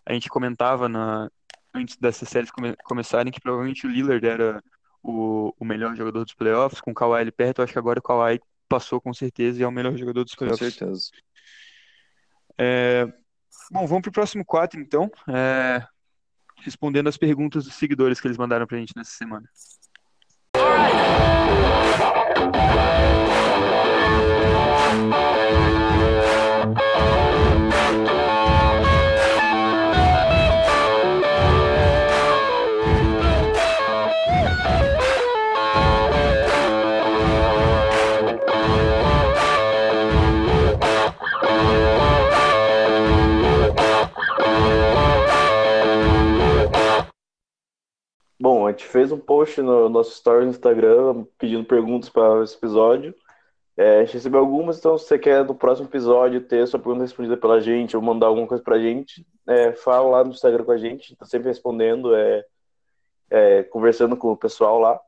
A 0.07 0.13
gente 0.13 0.29
comentava 0.29 0.89
na, 0.89 1.31
antes 1.75 1.97
dessas 1.97 2.29
séries 2.29 2.51
come- 2.51 2.77
começarem 2.85 3.33
que 3.33 3.41
provavelmente 3.41 3.87
o 3.87 3.91
Lillard 3.91 4.27
era 4.27 4.63
o, 5.03 5.53
o 5.59 5.65
melhor 5.65 5.95
jogador 5.97 6.25
dos 6.25 6.35
playoffs, 6.35 6.81
com 6.81 6.91
o 6.91 6.95
Kawhi 6.95 7.21
ali 7.21 7.33
perto, 7.33 7.59
eu 7.61 7.65
acho 7.65 7.73
que 7.73 7.79
agora 7.79 7.99
o 7.99 8.03
Kawhi 8.03 8.41
passou 8.69 9.01
com 9.01 9.13
certeza 9.13 9.59
e 9.59 9.63
é 9.63 9.67
o 9.67 9.73
melhor 9.73 9.97
jogador 9.97 10.23
dos 10.25 10.35
Com 10.35 10.45
playoffs. 10.45 10.75
certeza. 10.75 11.11
É, 12.63 13.07
bom, 13.71 13.87
vamos 13.87 14.03
pro 14.03 14.13
próximo 14.13 14.45
quadro 14.45 14.79
então, 14.79 15.11
é, 15.27 15.83
respondendo 16.59 17.09
as 17.09 17.17
perguntas 17.17 17.65
dos 17.65 17.75
seguidores 17.75 18.21
que 18.21 18.27
eles 18.27 18.37
mandaram 18.37 18.67
pra 18.67 18.77
gente 18.77 18.95
nessa 18.95 19.13
semana. 19.13 19.49
A 48.71 48.73
gente 48.73 48.87
fez 48.87 49.11
um 49.11 49.19
post 49.19 49.61
no 49.61 49.89
nosso 49.89 50.13
story 50.13 50.45
no 50.45 50.51
Instagram 50.51 51.25
pedindo 51.37 51.65
perguntas 51.65 52.09
para 52.09 52.43
esse 52.43 52.57
episódio. 52.57 53.15
É, 53.77 53.99
a 53.99 54.05
gente 54.05 54.15
recebeu 54.15 54.41
algumas, 54.41 54.79
então 54.79 54.97
se 54.97 55.07
você 55.07 55.19
quer 55.19 55.45
no 55.45 55.55
próximo 55.55 55.89
episódio 55.89 56.41
ter 56.41 56.67
sua 56.67 56.79
pergunta 56.79 57.03
respondida 57.03 57.37
pela 57.37 57.61
gente 57.61 57.97
ou 57.97 58.03
mandar 58.03 58.27
alguma 58.27 58.47
coisa 58.47 58.63
pra 58.63 58.79
gente, 58.79 59.27
é, 59.47 59.73
fala 59.73 60.09
lá 60.09 60.25
no 60.25 60.31
Instagram 60.31 60.65
com 60.65 60.73
a 60.73 60.77
gente, 60.77 61.17
tá 61.17 61.25
sempre 61.25 61.49
respondendo, 61.49 62.15
é, 62.15 62.45
é, 63.31 63.63
conversando 63.65 64.17
com 64.17 64.33
o 64.33 64.37
pessoal 64.37 64.79
lá. 64.79 65.01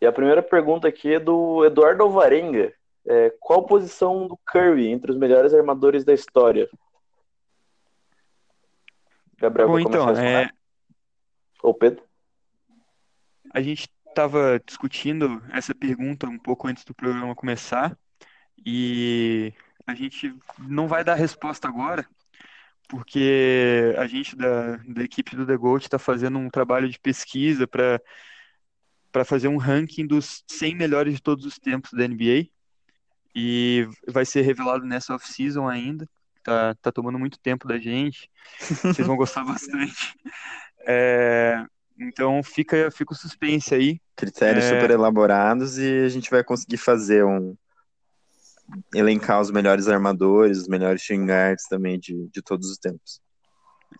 E 0.00 0.06
a 0.06 0.12
primeira 0.12 0.42
pergunta 0.42 0.86
aqui 0.86 1.14
é 1.14 1.20
do 1.20 1.64
Eduardo 1.64 2.02
Alvarenga. 2.02 2.72
É, 3.06 3.32
qual 3.40 3.64
posição 3.64 4.26
do 4.26 4.38
Curry 4.44 4.88
entre 4.88 5.10
os 5.10 5.16
melhores 5.16 5.54
armadores 5.54 6.04
da 6.04 6.12
história? 6.12 6.68
Gabriel, 9.38 9.68
Bom, 9.68 9.78
então, 9.78 10.08
a 10.08 10.22
é, 10.22 10.48
Ou 11.62 11.72
Pedro? 11.72 12.05
A 13.52 13.60
gente 13.60 13.88
estava 14.08 14.60
discutindo 14.64 15.42
essa 15.52 15.74
pergunta 15.74 16.26
um 16.26 16.38
pouco 16.38 16.68
antes 16.68 16.84
do 16.84 16.94
programa 16.94 17.34
começar 17.34 17.96
e 18.64 19.52
a 19.86 19.94
gente 19.94 20.34
não 20.58 20.88
vai 20.88 21.04
dar 21.04 21.14
resposta 21.14 21.68
agora, 21.68 22.06
porque 22.88 23.94
a 23.98 24.06
gente 24.06 24.34
da, 24.34 24.76
da 24.76 25.02
equipe 25.02 25.36
do 25.36 25.46
The 25.46 25.56
Gold 25.56 25.84
está 25.84 25.98
fazendo 25.98 26.38
um 26.38 26.48
trabalho 26.48 26.88
de 26.88 26.98
pesquisa 26.98 27.66
para 27.66 28.00
para 29.12 29.24
fazer 29.24 29.48
um 29.48 29.56
ranking 29.56 30.06
dos 30.06 30.44
100 30.46 30.74
melhores 30.74 31.14
de 31.14 31.22
todos 31.22 31.46
os 31.46 31.58
tempos 31.58 31.90
da 31.92 32.06
NBA 32.06 32.48
e 33.34 33.88
vai 34.06 34.26
ser 34.26 34.42
revelado 34.42 34.84
nessa 34.84 35.14
off-season 35.14 35.66
ainda. 35.66 36.06
Tá, 36.42 36.74
tá 36.74 36.92
tomando 36.92 37.18
muito 37.18 37.38
tempo 37.40 37.66
da 37.66 37.78
gente, 37.78 38.30
vocês 38.60 39.06
vão 39.06 39.16
gostar 39.16 39.42
bastante. 39.44 40.14
É, 40.86 41.66
então 41.98 42.42
fica, 42.42 42.90
fica 42.90 43.12
o 43.12 43.16
suspense 43.16 43.74
aí. 43.74 44.00
Critérios 44.14 44.64
É. 44.64 44.68
super 44.74 44.90
elaborados 44.90 45.78
e 45.78 46.04
a 46.04 46.08
gente 46.08 46.30
vai 46.30 46.42
conseguir 46.44 46.76
fazer 46.78 47.24
um. 47.24 47.56
elencar 48.94 49.40
os 49.40 49.50
melhores 49.50 49.86
armadores, 49.88 50.58
os 50.58 50.68
melhores 50.68 51.00
shooting 51.02 51.26
guards 51.26 51.66
também 51.68 51.98
de, 51.98 52.28
de 52.28 52.42
todos 52.42 52.70
os 52.70 52.78
tempos. 52.78 53.20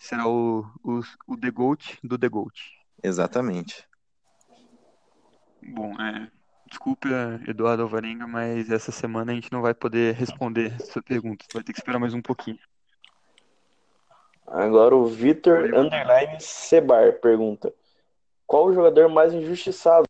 Será 0.01 0.27
o, 0.29 0.67
o, 0.83 1.01
o 1.27 1.37
The 1.37 1.51
GOAT 1.51 1.99
do 2.03 2.19
The 2.19 2.29
GOAT. 2.29 2.59
Exatamente. 3.03 3.87
Bom, 5.63 5.93
é, 6.01 6.29
desculpa, 6.69 7.09
Eduardo 7.47 7.83
Alvarenga, 7.85 8.27
mas 8.27 8.71
essa 8.71 8.91
semana 8.93 9.33
a 9.33 9.35
gente 9.35 9.53
não 9.53 9.63
vai 9.63 9.73
poder 9.75 10.15
responder 10.15 10.75
essa 10.81 11.01
pergunta. 11.03 11.45
Vai 11.53 11.63
ter 11.63 11.73
que 11.73 11.79
esperar 11.79 11.99
mais 11.99 12.13
um 12.15 12.23
pouquinho. 12.23 12.59
Agora 14.47 14.95
o 14.95 15.07
Vitor. 15.07 15.75
Underline 15.75 16.41
Sebar 16.41 17.13
pergunta: 17.21 17.73
Qual 18.47 18.67
o 18.67 18.73
jogador 18.73 19.09
mais 19.09 19.35
injustiçado? 19.35 20.07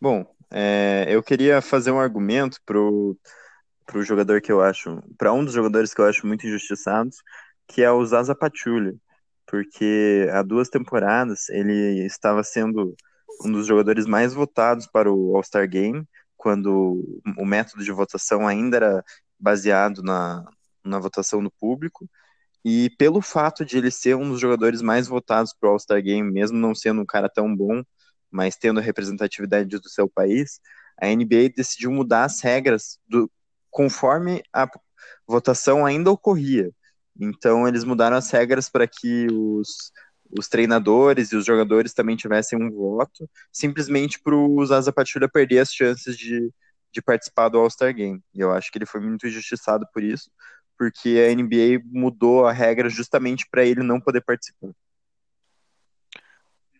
Bom, 0.00 0.24
é, 0.50 1.06
eu 1.08 1.22
queria 1.22 1.60
fazer 1.60 1.90
um 1.90 1.98
argumento 1.98 2.58
pro, 2.64 3.16
pro 3.86 4.02
jogador 4.02 4.40
que 4.40 4.52
eu 4.52 4.60
acho, 4.60 5.02
para 5.16 5.32
um 5.32 5.44
dos 5.44 5.54
jogadores 5.54 5.92
que 5.92 6.00
eu 6.00 6.04
acho 6.04 6.26
muito 6.26 6.46
injustiçados, 6.46 7.16
que 7.66 7.82
é 7.82 7.90
o 7.90 8.04
Zaza 8.04 8.34
Pachulia, 8.34 8.94
porque 9.46 10.28
há 10.32 10.42
duas 10.42 10.68
temporadas 10.68 11.48
ele 11.48 12.04
estava 12.06 12.42
sendo 12.44 12.94
um 13.44 13.50
dos 13.50 13.66
jogadores 13.66 14.06
mais 14.06 14.34
votados 14.34 14.86
para 14.86 15.10
o 15.12 15.34
All-Star 15.34 15.68
Game, 15.68 16.06
quando 16.36 17.20
o 17.36 17.44
método 17.44 17.82
de 17.82 17.90
votação 17.90 18.46
ainda 18.46 18.76
era 18.76 19.04
baseado 19.38 20.02
na, 20.02 20.44
na 20.84 20.98
votação 20.98 21.42
do 21.42 21.50
público, 21.50 22.08
e 22.68 22.90
pelo 22.90 23.22
fato 23.22 23.64
de 23.64 23.78
ele 23.78 23.90
ser 23.90 24.14
um 24.14 24.28
dos 24.28 24.38
jogadores 24.38 24.82
mais 24.82 25.08
votados 25.08 25.54
para 25.58 25.70
o 25.70 25.72
All-Star 25.72 26.02
Game, 26.02 26.30
mesmo 26.30 26.58
não 26.58 26.74
sendo 26.74 27.00
um 27.00 27.06
cara 27.06 27.26
tão 27.26 27.54
bom, 27.56 27.82
mas 28.30 28.56
tendo 28.56 28.78
a 28.78 28.82
representatividade 28.82 29.78
do 29.78 29.88
seu 29.88 30.06
país, 30.06 30.60
a 31.00 31.06
NBA 31.06 31.48
decidiu 31.56 31.90
mudar 31.90 32.24
as 32.24 32.42
regras 32.42 32.98
do, 33.08 33.30
conforme 33.70 34.42
a 34.52 34.68
votação 35.26 35.86
ainda 35.86 36.10
ocorria. 36.10 36.70
Então, 37.18 37.66
eles 37.66 37.84
mudaram 37.84 38.18
as 38.18 38.30
regras 38.30 38.68
para 38.68 38.86
que 38.86 39.26
os, 39.32 39.90
os 40.38 40.46
treinadores 40.46 41.32
e 41.32 41.36
os 41.36 41.46
jogadores 41.46 41.94
também 41.94 42.16
tivessem 42.16 42.62
um 42.62 42.70
voto, 42.70 43.28
simplesmente 43.50 44.20
para 44.20 44.34
o 44.34 44.66
Zaza 44.66 44.92
Pachulia 44.92 45.28
perder 45.28 45.60
as 45.60 45.72
chances 45.72 46.18
de, 46.18 46.52
de 46.92 47.00
participar 47.00 47.48
do 47.48 47.58
All-Star 47.58 47.94
Game. 47.94 48.22
E 48.34 48.40
eu 48.40 48.52
acho 48.52 48.70
que 48.70 48.76
ele 48.76 48.84
foi 48.86 49.00
muito 49.00 49.26
injustiçado 49.26 49.86
por 49.92 50.02
isso, 50.02 50.30
porque 50.78 51.18
a 51.28 51.34
NBA 51.34 51.82
mudou 51.84 52.46
a 52.46 52.52
regra 52.52 52.88
justamente 52.88 53.46
para 53.50 53.64
ele 53.64 53.82
não 53.82 54.00
poder 54.00 54.22
participar. 54.22 54.70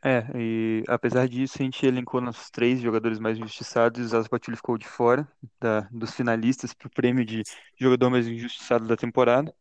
É, 0.02 0.24
e 0.36 0.84
apesar 0.86 1.26
disso, 1.26 1.56
a 1.58 1.64
gente 1.64 1.84
elencou 1.84 2.20
nossos 2.20 2.50
três 2.50 2.80
jogadores 2.80 3.18
mais 3.18 3.36
injustiçados 3.36 4.00
e 4.00 4.04
o 4.04 4.08
Zaza 4.08 4.28
Pachulia 4.28 4.56
ficou 4.56 4.78
de 4.78 4.86
fora 4.86 5.26
da, 5.60 5.80
dos 5.90 6.14
finalistas 6.14 6.72
para 6.72 6.86
o 6.86 6.90
prêmio 6.90 7.24
de 7.24 7.42
jogador 7.76 8.08
mais 8.08 8.28
injustiçado 8.28 8.86
da 8.86 8.96
temporada. 8.96 9.52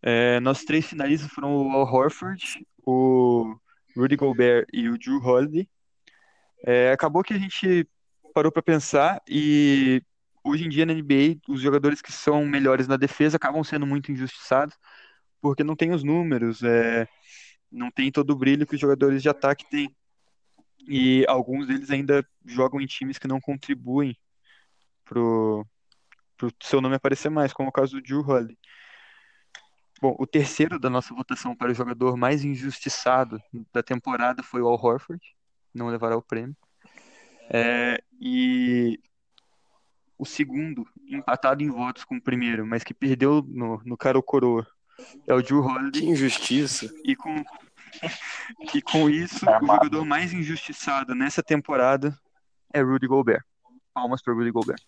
É, 0.00 0.40
nossos 0.40 0.64
três 0.64 0.86
finalistas 0.86 1.30
foram 1.30 1.54
o 1.54 1.72
Al 1.72 1.82
Horford, 1.82 2.66
o 2.86 3.54
Rudy 3.94 4.16
Gobert 4.16 4.66
e 4.72 4.88
o 4.88 4.96
Drew 4.98 5.22
Holiday. 5.22 5.68
É, 6.64 6.90
acabou 6.92 7.22
que 7.22 7.34
a 7.34 7.38
gente 7.38 7.86
parou 8.32 8.50
para 8.50 8.62
pensar 8.62 9.20
e 9.28 10.02
hoje 10.48 10.64
em 10.64 10.68
dia 10.68 10.86
na 10.86 10.94
NBA 10.94 11.40
os 11.48 11.60
jogadores 11.60 12.00
que 12.02 12.12
são 12.12 12.44
melhores 12.46 12.88
na 12.88 12.96
defesa 12.96 13.36
acabam 13.36 13.62
sendo 13.62 13.86
muito 13.86 14.10
injustiçados 14.10 14.76
porque 15.40 15.64
não 15.64 15.76
tem 15.76 15.92
os 15.92 16.02
números, 16.02 16.62
é, 16.62 17.08
não 17.70 17.90
tem 17.90 18.10
todo 18.10 18.30
o 18.30 18.36
brilho 18.36 18.66
que 18.66 18.74
os 18.74 18.80
jogadores 18.80 19.22
de 19.22 19.28
ataque 19.28 19.68
têm. 19.68 19.94
E 20.86 21.24
alguns 21.28 21.66
deles 21.66 21.90
ainda 21.90 22.26
jogam 22.46 22.80
em 22.80 22.86
times 22.86 23.18
que 23.18 23.28
não 23.28 23.40
contribuem 23.40 24.16
pro, 25.04 25.66
pro 26.36 26.52
seu 26.62 26.80
nome 26.80 26.96
aparecer 26.96 27.30
mais, 27.30 27.52
como 27.52 27.68
é 27.68 27.70
o 27.70 27.72
caso 27.72 27.96
do 27.96 28.02
Drew 28.02 28.20
Holiday. 28.20 28.58
Bom, 30.00 30.14
o 30.18 30.26
terceiro 30.26 30.78
da 30.78 30.88
nossa 30.88 31.12
votação 31.12 31.56
para 31.56 31.72
o 31.72 31.74
jogador 31.74 32.16
mais 32.16 32.44
injustiçado 32.44 33.40
da 33.72 33.82
temporada 33.82 34.42
foi 34.42 34.62
o 34.62 34.68
Al 34.68 34.80
Horford, 34.80 35.20
não 35.74 35.88
levará 35.88 36.16
o 36.16 36.22
prêmio. 36.22 36.56
É, 37.50 38.00
e 38.20 39.00
o 40.18 40.26
segundo, 40.26 40.86
empatado 41.06 41.62
em 41.62 41.70
votos 41.70 42.04
com 42.04 42.16
o 42.16 42.20
primeiro, 42.20 42.66
mas 42.66 42.82
que 42.82 42.92
perdeu 42.92 43.42
no, 43.46 43.80
no 43.84 43.96
cara 43.96 44.18
ou 44.18 44.22
coroa, 44.22 44.66
é 45.26 45.32
o 45.32 45.40
Drew 45.40 45.60
Holiday. 45.60 46.02
Que 46.02 46.08
injustiça. 46.08 46.92
E 47.04 47.14
com, 47.14 47.44
e 48.74 48.82
com 48.82 49.08
isso, 49.08 49.46
o 49.46 49.66
jogador 49.66 50.04
mais 50.04 50.32
injustiçado 50.32 51.14
nessa 51.14 51.42
temporada 51.42 52.18
é 52.74 52.82
Rudy 52.82 53.06
Gobert. 53.06 53.44
Palmas 53.94 54.20
para 54.20 54.34
Rudy 54.34 54.50
Gobert. 54.50 54.82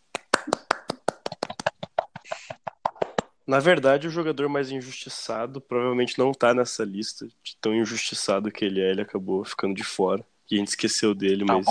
Na 3.47 3.59
verdade, 3.59 4.07
o 4.07 4.11
jogador 4.11 4.49
mais 4.49 4.71
injustiçado 4.71 5.61
provavelmente 5.61 6.19
não 6.19 6.33
tá 6.33 6.55
nessa 6.55 6.85
lista 6.85 7.27
de 7.43 7.57
tão 7.61 7.75
injustiçado 7.75 8.51
que 8.51 8.65
ele 8.65 8.81
é. 8.81 8.91
Ele 8.91 9.01
acabou 9.01 9.45
ficando 9.45 9.75
de 9.75 9.83
fora. 9.83 10.25
E 10.49 10.55
a 10.55 10.59
gente 10.59 10.69
esqueceu 10.69 11.15
dele, 11.15 11.45
mas. 11.45 11.67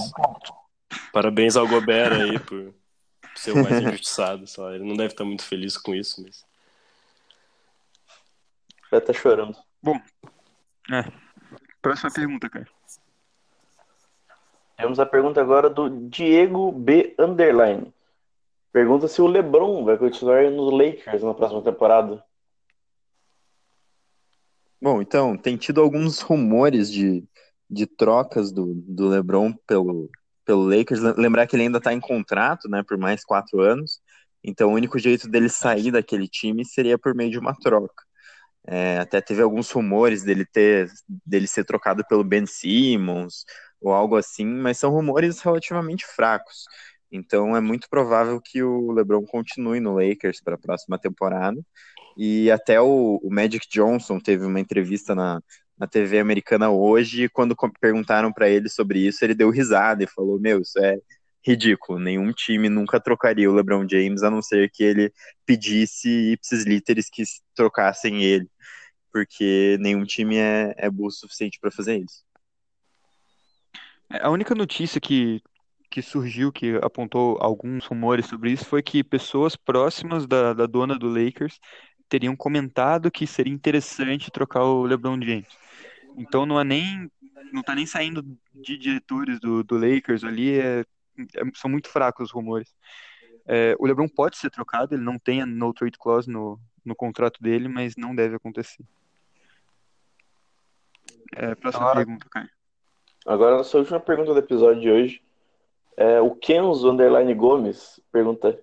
Parabéns 1.13 1.55
ao 1.55 1.67
Gobert 1.67 2.13
aí 2.13 2.39
por 2.39 2.73
ser 3.35 3.51
o 3.51 3.63
mais 3.63 3.79
injustiçado. 3.81 4.47
Só. 4.47 4.71
Ele 4.71 4.83
não 4.83 4.95
deve 4.95 5.13
estar 5.13 5.25
muito 5.25 5.43
feliz 5.43 5.77
com 5.77 5.93
isso, 5.93 6.23
mas. 6.23 6.45
Já 8.91 9.01
tá 9.01 9.13
chorando. 9.13 9.55
Bom, 9.81 9.99
é. 10.91 11.05
Próxima 11.81 12.11
pergunta, 12.11 12.49
cara. 12.49 12.67
Temos 14.75 14.99
a 14.99 15.05
pergunta 15.05 15.41
agora 15.41 15.69
do 15.69 15.89
Diego 16.09 16.71
B. 16.71 17.15
Underline. 17.19 17.93
Pergunta 18.71 19.07
se 19.07 19.21
o 19.21 19.27
LeBron 19.27 19.83
vai 19.83 19.97
continuar 19.97 20.49
nos 20.51 20.71
Lakers 20.71 21.23
na 21.23 21.33
próxima 21.33 21.61
temporada. 21.61 22.23
Bom, 24.81 25.01
então, 25.01 25.37
tem 25.37 25.57
tido 25.57 25.81
alguns 25.81 26.21
rumores 26.21 26.89
de, 26.89 27.23
de 27.69 27.85
trocas 27.85 28.51
do, 28.51 28.73
do 28.73 29.09
LeBron 29.09 29.53
pelo, 29.67 30.09
pelo 30.49 30.67
Lakers. 30.67 31.01
Lembrar 31.15 31.45
que 31.45 31.55
ele 31.55 31.63
ainda 31.63 31.77
está 31.77 31.93
em 31.93 31.99
contrato, 31.99 32.67
né, 32.67 32.81
por 32.83 32.97
mais 32.97 33.23
quatro 33.23 33.61
anos. 33.61 34.01
Então, 34.43 34.71
o 34.71 34.73
único 34.73 34.97
jeito 34.97 35.29
dele 35.29 35.47
sair 35.47 35.91
daquele 35.91 36.27
time 36.27 36.65
seria 36.65 36.97
por 36.97 37.13
meio 37.13 37.29
de 37.29 37.37
uma 37.37 37.53
troca. 37.53 38.03
É, 38.67 38.97
até 38.99 39.21
teve 39.21 39.41
alguns 39.41 39.71
rumores 39.71 40.23
dele 40.23 40.45
ter 40.45 40.89
dele 41.25 41.47
ser 41.47 41.65
trocado 41.65 42.03
pelo 42.07 42.23
Ben 42.23 42.45
Simmons 42.45 43.45
ou 43.81 43.93
algo 43.93 44.15
assim, 44.17 44.45
mas 44.45 44.77
são 44.77 44.91
rumores 44.91 45.39
relativamente 45.41 46.05
fracos. 46.05 46.65
Então 47.11 47.55
é 47.55 47.61
muito 47.61 47.87
provável 47.89 48.39
que 48.41 48.63
o 48.63 48.91
LeBron 48.91 49.25
continue 49.25 49.79
no 49.79 49.95
Lakers 49.95 50.41
para 50.41 50.55
a 50.55 50.57
próxima 50.57 50.99
temporada. 50.99 51.59
E 52.17 52.51
até 52.51 52.81
o, 52.81 53.19
o, 53.23 53.29
Magic 53.31 53.67
Johnson 53.69 54.19
teve 54.19 54.45
uma 54.45 54.59
entrevista 54.59 55.15
na, 55.15 55.41
na 55.79 55.87
TV 55.87 56.19
americana 56.19 56.69
hoje, 56.69 57.23
e 57.23 57.29
quando 57.29 57.55
perguntaram 57.79 58.31
para 58.33 58.49
ele 58.49 58.69
sobre 58.69 58.99
isso, 58.99 59.23
ele 59.23 59.33
deu 59.33 59.49
risada 59.49 60.03
e 60.03 60.07
falou: 60.07 60.39
Meu, 60.39 60.61
isso 60.61 60.77
é 60.79 60.97
ridículo. 61.45 61.99
Nenhum 61.99 62.31
time 62.33 62.67
nunca 62.69 62.99
trocaria 62.99 63.49
o 63.49 63.53
LeBron 63.53 63.87
James, 63.89 64.23
a 64.23 64.29
não 64.29 64.41
ser 64.41 64.69
que 64.69 64.83
ele 64.83 65.13
pedisse 65.45 66.33
ipsis 66.33 66.65
literis 66.65 67.09
que 67.09 67.23
trocassem 67.55 68.23
ele 68.23 68.49
porque 69.11 69.77
nenhum 69.79 70.05
time 70.05 70.37
é, 70.37 70.73
é 70.77 70.89
bom 70.89 71.07
o 71.07 71.11
suficiente 71.11 71.59
para 71.59 71.71
fazer 71.71 71.97
isso. 71.97 72.23
É, 74.09 74.23
a 74.23 74.29
única 74.29 74.55
notícia 74.55 74.99
que, 74.99 75.41
que 75.89 76.01
surgiu, 76.01 76.51
que 76.51 76.75
apontou 76.81 77.37
alguns 77.39 77.85
rumores 77.85 78.25
sobre 78.25 78.51
isso, 78.51 78.65
foi 78.65 78.81
que 78.81 79.03
pessoas 79.03 79.55
próximas 79.55 80.27
da, 80.27 80.53
da 80.53 80.65
dona 80.65 80.97
do 80.97 81.07
Lakers 81.07 81.59
teriam 82.09 82.35
comentado 82.35 83.11
que 83.11 83.27
seria 83.27 83.53
interessante 83.53 84.31
trocar 84.31 84.63
o 84.63 84.83
LeBron 84.83 85.21
James. 85.21 85.47
Então 86.17 86.45
não 86.45 86.59
é 86.59 86.63
nem 86.63 87.09
não 87.53 87.63
tá 87.63 87.73
nem 87.73 87.85
saindo 87.85 88.23
de 88.53 88.77
diretores 88.77 89.39
do, 89.39 89.63
do 89.63 89.77
Lakers 89.77 90.23
ali, 90.23 90.59
é, 90.59 90.81
é, 91.35 91.41
são 91.55 91.69
muito 91.69 91.89
fracos 91.89 92.27
os 92.27 92.31
rumores. 92.31 92.75
É, 93.47 93.75
o 93.79 93.87
LeBron 93.87 94.07
pode 94.07 94.37
ser 94.37 94.49
trocado, 94.49 94.93
ele 94.93 95.03
não 95.03 95.17
tem 95.17 95.41
a 95.41 95.45
no 95.45 95.73
trade 95.73 95.97
clause 95.97 96.29
no, 96.29 96.59
no 96.85 96.95
contrato 96.95 97.41
dele, 97.41 97.67
mas 97.67 97.95
não 97.95 98.13
deve 98.13 98.35
acontecer. 98.35 98.83
É, 101.35 101.55
próxima 101.55 101.83
agora, 101.83 102.05
pergunta, 102.05 102.27
Caio. 102.29 102.49
Agora, 103.25 103.57
nossa 103.57 103.77
última 103.77 103.99
pergunta 103.99 104.33
do 104.33 104.39
episódio 104.39 104.81
de 104.81 104.89
hoje. 104.89 105.23
É, 105.97 106.21
o 106.21 106.35
Kenzo 106.35 106.89
Underline 106.89 107.33
Gomes 107.33 107.99
pergunta: 108.11 108.59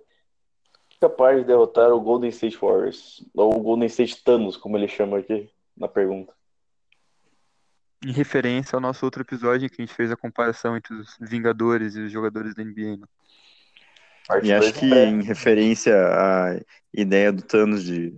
capaz 0.99 1.39
de 1.39 1.45
derrotar 1.45 1.91
o 1.91 2.01
Golden 2.01 2.29
State 2.29 2.57
Warriors? 2.57 3.25
Ou 3.33 3.55
o 3.55 3.61
Golden 3.61 3.87
State 3.87 4.23
Thanos, 4.23 4.57
como 4.57 4.77
ele 4.77 4.87
chama 4.87 5.19
aqui 5.19 5.49
na 5.75 5.87
pergunta. 5.87 6.33
Em 8.05 8.11
referência 8.11 8.75
ao 8.75 8.81
nosso 8.81 9.03
outro 9.05 9.21
episódio 9.21 9.65
em 9.65 9.69
que 9.69 9.81
a 9.81 9.85
gente 9.85 9.95
fez 9.95 10.11
a 10.11 10.17
comparação 10.17 10.77
entre 10.77 10.93
os 10.93 11.17
Vingadores 11.19 11.95
e 11.95 12.01
os 12.01 12.11
jogadores 12.11 12.53
da 12.53 12.63
NBA. 12.63 12.97
Né? 12.97 13.07
E 14.43 14.51
acho 14.51 14.73
que 14.73 14.85
em 14.85 15.21
referência 15.23 15.95
à 15.95 16.59
ideia 16.93 17.31
do 17.31 17.41
Thanos 17.41 17.83
de, 17.83 18.13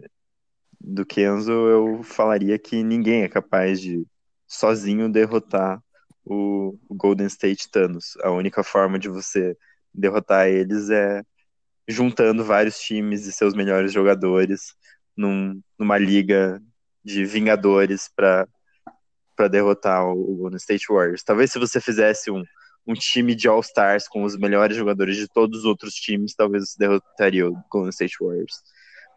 do 0.79 1.05
Kenzo, 1.05 1.51
eu 1.51 2.03
falaria 2.03 2.57
que 2.57 2.83
ninguém 2.83 3.23
é 3.23 3.29
capaz 3.29 3.79
de 3.79 4.05
sozinho 4.47 5.09
derrotar 5.09 5.81
o, 6.25 6.77
o 6.89 6.95
Golden 6.95 7.27
State 7.27 7.69
Thanos. 7.69 8.17
A 8.23 8.31
única 8.31 8.63
forma 8.63 8.97
de 8.97 9.07
você 9.07 9.55
derrotar 9.93 10.47
eles 10.47 10.89
é 10.89 11.23
juntando 11.89 12.45
vários 12.45 12.79
times 12.79 13.25
e 13.25 13.31
seus 13.31 13.55
melhores 13.55 13.91
jogadores 13.91 14.75
num, 15.17 15.59
numa 15.77 15.97
liga 15.97 16.61
de 17.03 17.25
Vingadores 17.25 18.09
para 18.15 18.47
para 19.35 19.47
derrotar 19.47 20.05
o, 20.05 20.33
o 20.33 20.35
Golden 20.35 20.57
State 20.57 20.87
Warriors. 20.89 21.23
Talvez 21.23 21.49
se 21.49 21.57
você 21.57 21.79
fizesse 21.79 22.29
um, 22.29 22.43
um 22.85 22.93
time 22.93 23.33
de 23.33 23.47
All-Stars 23.47 24.05
com 24.05 24.23
os 24.23 24.35
melhores 24.37 24.75
jogadores 24.75 25.15
de 25.15 25.29
todos 25.29 25.59
os 25.59 25.65
outros 25.65 25.93
times, 25.93 26.35
talvez 26.35 26.71
você 26.71 26.77
derrotaria 26.77 27.47
o 27.47 27.55
Golden 27.71 27.89
State 27.89 28.17
Warriors. 28.19 28.61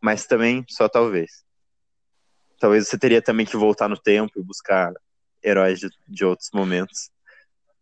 Mas 0.00 0.24
também, 0.24 0.64
só 0.68 0.88
talvez. 0.88 1.44
Talvez 2.60 2.86
você 2.86 2.96
teria 2.96 3.20
também 3.20 3.44
que 3.44 3.56
voltar 3.56 3.88
no 3.88 3.98
tempo 3.98 4.38
e 4.38 4.44
buscar 4.44 4.92
heróis 5.42 5.80
de, 5.80 5.90
de 6.06 6.24
outros 6.24 6.50
momentos. 6.54 7.10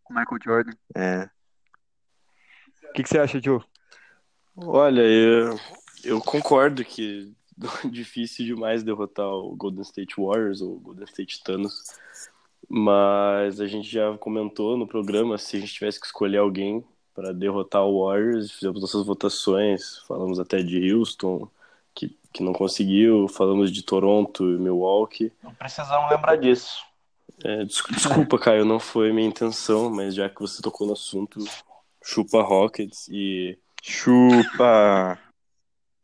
Michael 0.09 0.39
Jordan. 0.43 0.71
É. 0.95 1.29
O 2.89 2.93
que, 2.93 3.03
que, 3.03 3.09
você 3.09 3.19
acha, 3.19 3.39
Joe? 3.39 3.61
Olha, 4.55 5.01
eu, 5.01 5.59
eu 6.03 6.21
concordo 6.21 6.83
que 6.83 7.31
é 7.83 7.87
difícil 7.89 8.45
demais 8.45 8.83
derrotar 8.83 9.27
o 9.27 9.55
Golden 9.55 9.81
State 9.81 10.15
Warriors 10.17 10.61
ou 10.61 10.75
o 10.75 10.79
Golden 10.79 11.05
State 11.05 11.43
Thanos. 11.43 11.83
Mas 12.69 13.59
a 13.59 13.67
gente 13.67 13.89
já 13.89 14.17
comentou 14.17 14.77
no 14.77 14.87
programa 14.87 15.37
se 15.37 15.57
a 15.57 15.59
gente 15.59 15.73
tivesse 15.73 15.99
que 15.99 16.05
escolher 16.05 16.37
alguém 16.37 16.83
para 17.13 17.33
derrotar 17.33 17.83
o 17.83 18.05
Warriors, 18.05 18.51
fizemos 18.51 18.81
nossas 18.81 19.05
votações, 19.05 19.99
falamos 20.07 20.39
até 20.39 20.63
de 20.63 20.93
Houston, 20.93 21.49
que, 21.93 22.17
que 22.31 22.41
não 22.41 22.53
conseguiu, 22.53 23.27
falamos 23.27 23.71
de 23.71 23.83
Toronto 23.83 24.43
e 24.43 24.57
Milwaukee. 24.57 25.31
Não 25.43 25.53
precisamos 25.53 26.09
lembrar 26.09 26.37
disso. 26.37 26.85
É, 27.43 27.65
desculpa, 27.65 28.37
Caio, 28.37 28.63
não 28.63 28.79
foi 28.79 29.11
minha 29.11 29.27
intenção, 29.27 29.89
mas 29.89 30.15
já 30.15 30.29
que 30.29 30.39
você 30.39 30.61
tocou 30.61 30.87
no 30.87 30.93
assunto, 30.93 31.43
chupa 32.03 32.41
Rockets 32.41 33.07
e. 33.09 33.57
Chupa! 33.81 35.19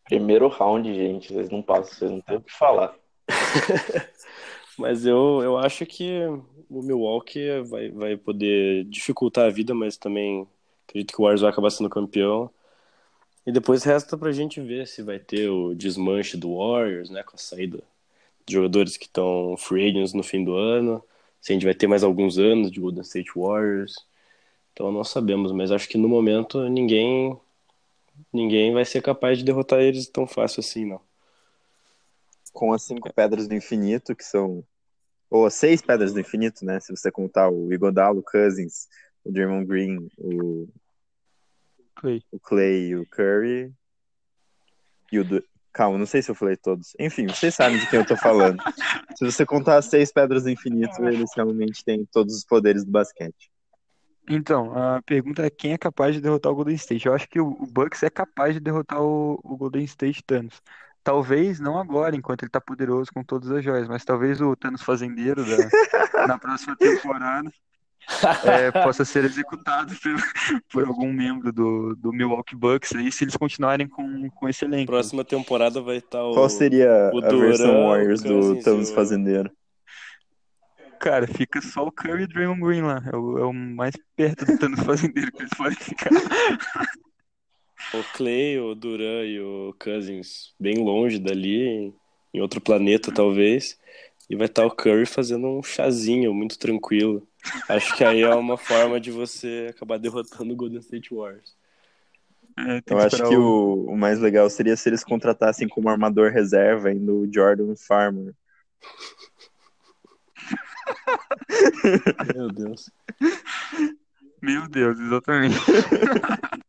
Primeiro 0.06 0.48
round, 0.48 0.92
gente, 0.92 1.32
vocês 1.32 1.50
não 1.50 1.62
passam, 1.62 1.94
vocês 1.94 2.12
não 2.12 2.22
têm 2.22 2.38
o 2.38 2.42
que 2.42 2.52
falar. 2.52 2.96
mas 4.80 5.06
eu, 5.06 5.42
eu 5.44 5.58
acho 5.58 5.86
que 5.86 6.22
o 6.70 6.82
Milwaukee 6.82 7.62
vai, 7.62 7.90
vai 7.90 8.18
poder 8.18 8.84
dificultar 8.86 9.46
a 9.46 9.50
vida, 9.50 9.76
mas 9.76 9.96
também 9.96 10.48
acredito 10.88 11.14
que 11.14 11.22
o 11.22 11.24
Warriors 11.24 11.42
vai 11.42 11.52
acabar 11.52 11.70
sendo 11.70 11.90
campeão. 11.90 12.50
E 13.46 13.52
depois 13.52 13.84
resta 13.84 14.18
pra 14.18 14.32
gente 14.32 14.60
ver 14.60 14.88
se 14.88 15.04
vai 15.04 15.20
ter 15.20 15.48
o 15.48 15.76
desmanche 15.76 16.36
do 16.36 16.58
Warriors, 16.58 17.10
né? 17.10 17.22
Com 17.24 17.36
a 17.36 17.40
saída 17.40 17.84
de 18.46 18.54
jogadores 18.54 18.98
que 18.98 19.06
estão 19.06 19.56
free 19.58 19.88
agents 19.90 20.14
no 20.14 20.24
fim 20.24 20.44
do 20.44 20.56
ano. 20.56 21.04
Se 21.40 21.52
a 21.52 21.54
gente 21.54 21.66
vai 21.66 21.76
ter 21.76 21.88
mais 21.88 22.04
alguns 22.04 22.40
anos 22.40 22.72
de 22.72 22.80
Golden 22.80 23.02
State 23.02 23.32
Warriors. 23.36 23.96
Então 24.74 24.92
não 24.92 25.04
sabemos, 25.04 25.52
mas 25.52 25.72
acho 25.72 25.88
que 25.88 25.98
no 25.98 26.10
momento 26.10 26.68
ninguém 26.68 27.40
ninguém 28.34 28.74
vai 28.74 28.86
ser 28.86 29.02
capaz 29.02 29.38
de 29.38 29.44
derrotar 29.44 29.80
eles 29.80 30.08
tão 30.08 30.28
fácil 30.28 30.60
assim, 30.60 30.86
não. 30.86 31.02
Com 32.54 32.74
as 32.74 32.84
cinco 32.84 33.14
pedras 33.14 33.48
do 33.48 33.56
infinito, 33.56 34.16
que 34.16 34.24
são. 34.24 34.64
Ou 35.30 35.46
as 35.46 35.54
seis 35.54 35.82
pedras 35.82 36.14
do 36.14 36.20
infinito, 36.20 36.66
né? 36.66 36.80
Se 36.80 36.96
você 36.96 37.12
contar 37.12 37.50
o 37.50 37.72
Igodalo, 37.74 38.20
o 38.20 38.24
Cousins, 38.24 38.88
o 39.24 39.32
Draymond 39.32 39.66
Green, 39.66 40.10
o 40.18 40.68
Clay. 41.96 42.24
o 42.32 42.40
Clay 42.40 42.88
e 42.90 42.96
o 42.96 43.06
Curry. 43.06 43.74
E 45.12 45.20
o. 45.20 45.24
Du... 45.24 45.44
Calma, 45.74 45.98
não 45.98 46.08
sei 46.08 46.24
se 46.24 46.32
eu 46.32 46.36
falei 46.36 46.58
todos. 46.58 46.96
Enfim, 47.00 47.28
vocês 47.28 47.54
sabem 47.54 47.78
de 47.78 47.88
quem 47.88 48.00
eu 48.00 48.06
tô 48.06 48.18
falando. 48.18 48.58
se 49.16 49.24
você 49.24 49.46
contar 49.46 49.78
as 49.78 49.86
seis 49.86 50.12
pedras 50.12 50.44
do 50.44 50.50
infinito, 50.50 51.04
eles 51.06 51.30
realmente 51.36 51.84
têm 51.84 52.04
todos 52.12 52.36
os 52.36 52.44
poderes 52.44 52.84
do 52.84 52.90
basquete. 52.90 53.52
Então, 54.30 54.74
a 54.78 55.02
pergunta 55.04 55.46
é 55.46 55.50
quem 55.50 55.72
é 55.74 55.78
capaz 55.78 56.14
de 56.16 56.22
derrotar 56.22 56.52
o 56.52 56.56
Golden 56.56 56.76
State? 56.76 57.06
Eu 57.08 57.14
acho 57.14 57.28
que 57.30 57.40
o 57.40 57.48
o 57.60 57.66
Bucks 57.66 58.04
é 58.04 58.10
capaz 58.10 58.54
de 58.54 58.60
derrotar 58.60 59.02
o, 59.02 59.40
o 59.44 59.56
Golden 59.58 59.84
State 59.86 60.24
Thanos. 60.24 60.62
Talvez 61.04 61.60
não 61.60 61.80
agora, 61.80 62.16
enquanto 62.16 62.44
ele 62.44 62.50
tá 62.52 62.60
poderoso 62.60 63.12
com 63.14 63.24
todas 63.24 63.50
as 63.52 63.64
joias, 63.64 63.88
mas 63.88 64.04
talvez 64.04 64.42
o 64.42 64.56
Thanos 64.56 64.82
fazendeiro 64.84 65.44
da, 65.46 66.28
na 66.28 66.38
próxima 66.38 66.76
temporada 66.76 67.50
é, 68.46 68.72
possa 68.72 69.06
ser 69.06 69.24
executado 69.24 69.94
por, 70.02 70.62
por 70.72 70.88
algum 70.88 71.12
membro 71.14 71.52
do, 71.54 71.96
do 71.96 72.12
Milwaukee 72.12 72.56
Bucks 72.56 72.94
aí, 72.96 73.10
se 73.12 73.24
eles 73.24 73.38
continuarem 73.38 73.88
com, 73.88 74.30
com 74.32 74.50
esse 74.50 74.66
elenco. 74.66 74.88
Próxima 74.92 75.24
temporada 75.24 75.82
vai 75.82 75.98
estar 75.98 76.24
o. 76.26 76.34
Qual 76.34 76.50
seria 76.50 77.12
o 77.14 77.18
a 77.18 77.22
versão 77.22 77.68
Durant, 77.68 77.88
Warriors 77.90 78.22
o 78.22 78.24
do 78.26 78.34
Cousins 78.34 78.62
e 78.62 78.64
Thanos 78.66 78.90
o- 78.92 78.96
Fazendeiro? 78.96 79.52
Cara, 81.00 81.28
fica 81.28 81.62
só 81.62 81.86
o 81.86 81.92
Curry 81.92 82.22
e 82.22 82.26
o 82.26 82.28
Draymond 82.28 82.62
Green 82.62 82.82
lá. 82.82 83.02
É 83.12 83.16
o, 83.16 83.38
é 83.40 83.46
o 83.46 83.54
mais 83.54 83.96
perto 84.16 84.46
do 84.46 84.54
Thanos 84.58 84.80
fazendeiro 84.86 85.32
que 85.32 85.42
eles 85.44 85.54
podem 85.56 85.78
ficar. 85.78 86.10
O 87.94 88.04
Clay, 88.04 88.60
o 88.60 88.76
Duran 88.76 89.26
e 89.26 89.40
o 89.40 89.74
Cousins 89.80 90.54
bem 90.60 90.84
longe 90.84 91.20
dali, 91.20 91.94
em- 92.34 92.42
outro 92.42 92.62
planeta 92.62 93.12
talvez. 93.12 93.80
E 94.30 94.36
vai 94.36 94.48
estar 94.48 94.66
o 94.66 94.72
Curry 94.76 95.06
fazendo 95.06 95.48
um 95.48 95.64
chazinho 95.64 96.34
muito 96.34 96.60
tranquilo. 96.60 97.26
Acho 97.70 97.96
que 97.96 98.04
aí 98.04 98.22
é 98.22 98.34
uma 98.36 98.58
forma 98.58 99.00
de 99.00 99.10
você 99.12 99.68
acabar 99.70 99.98
derrotando 99.98 100.54
o 100.54 100.56
Golden 100.56 100.80
State 100.80 101.14
Warriors. 101.16 101.56
É, 102.58 102.82
Eu 102.88 103.00
acho 103.00 103.24
que 103.24 103.36
o, 103.38 103.86
o 103.86 103.98
mais 103.98 104.20
legal 104.20 104.50
seria 104.50 104.76
se 104.76 104.90
eles 104.90 105.04
contratassem 105.04 105.68
como 105.68 105.90
armador 105.90 106.32
reserva 106.32 106.90
ainda 106.90 107.14
o 107.14 107.32
Jordan 107.32 107.76
Farmer. 107.76 108.34
Meu 112.36 112.48
Deus. 112.50 112.90
Meu 114.42 114.68
Deus, 114.70 115.00
exatamente. 115.00 115.56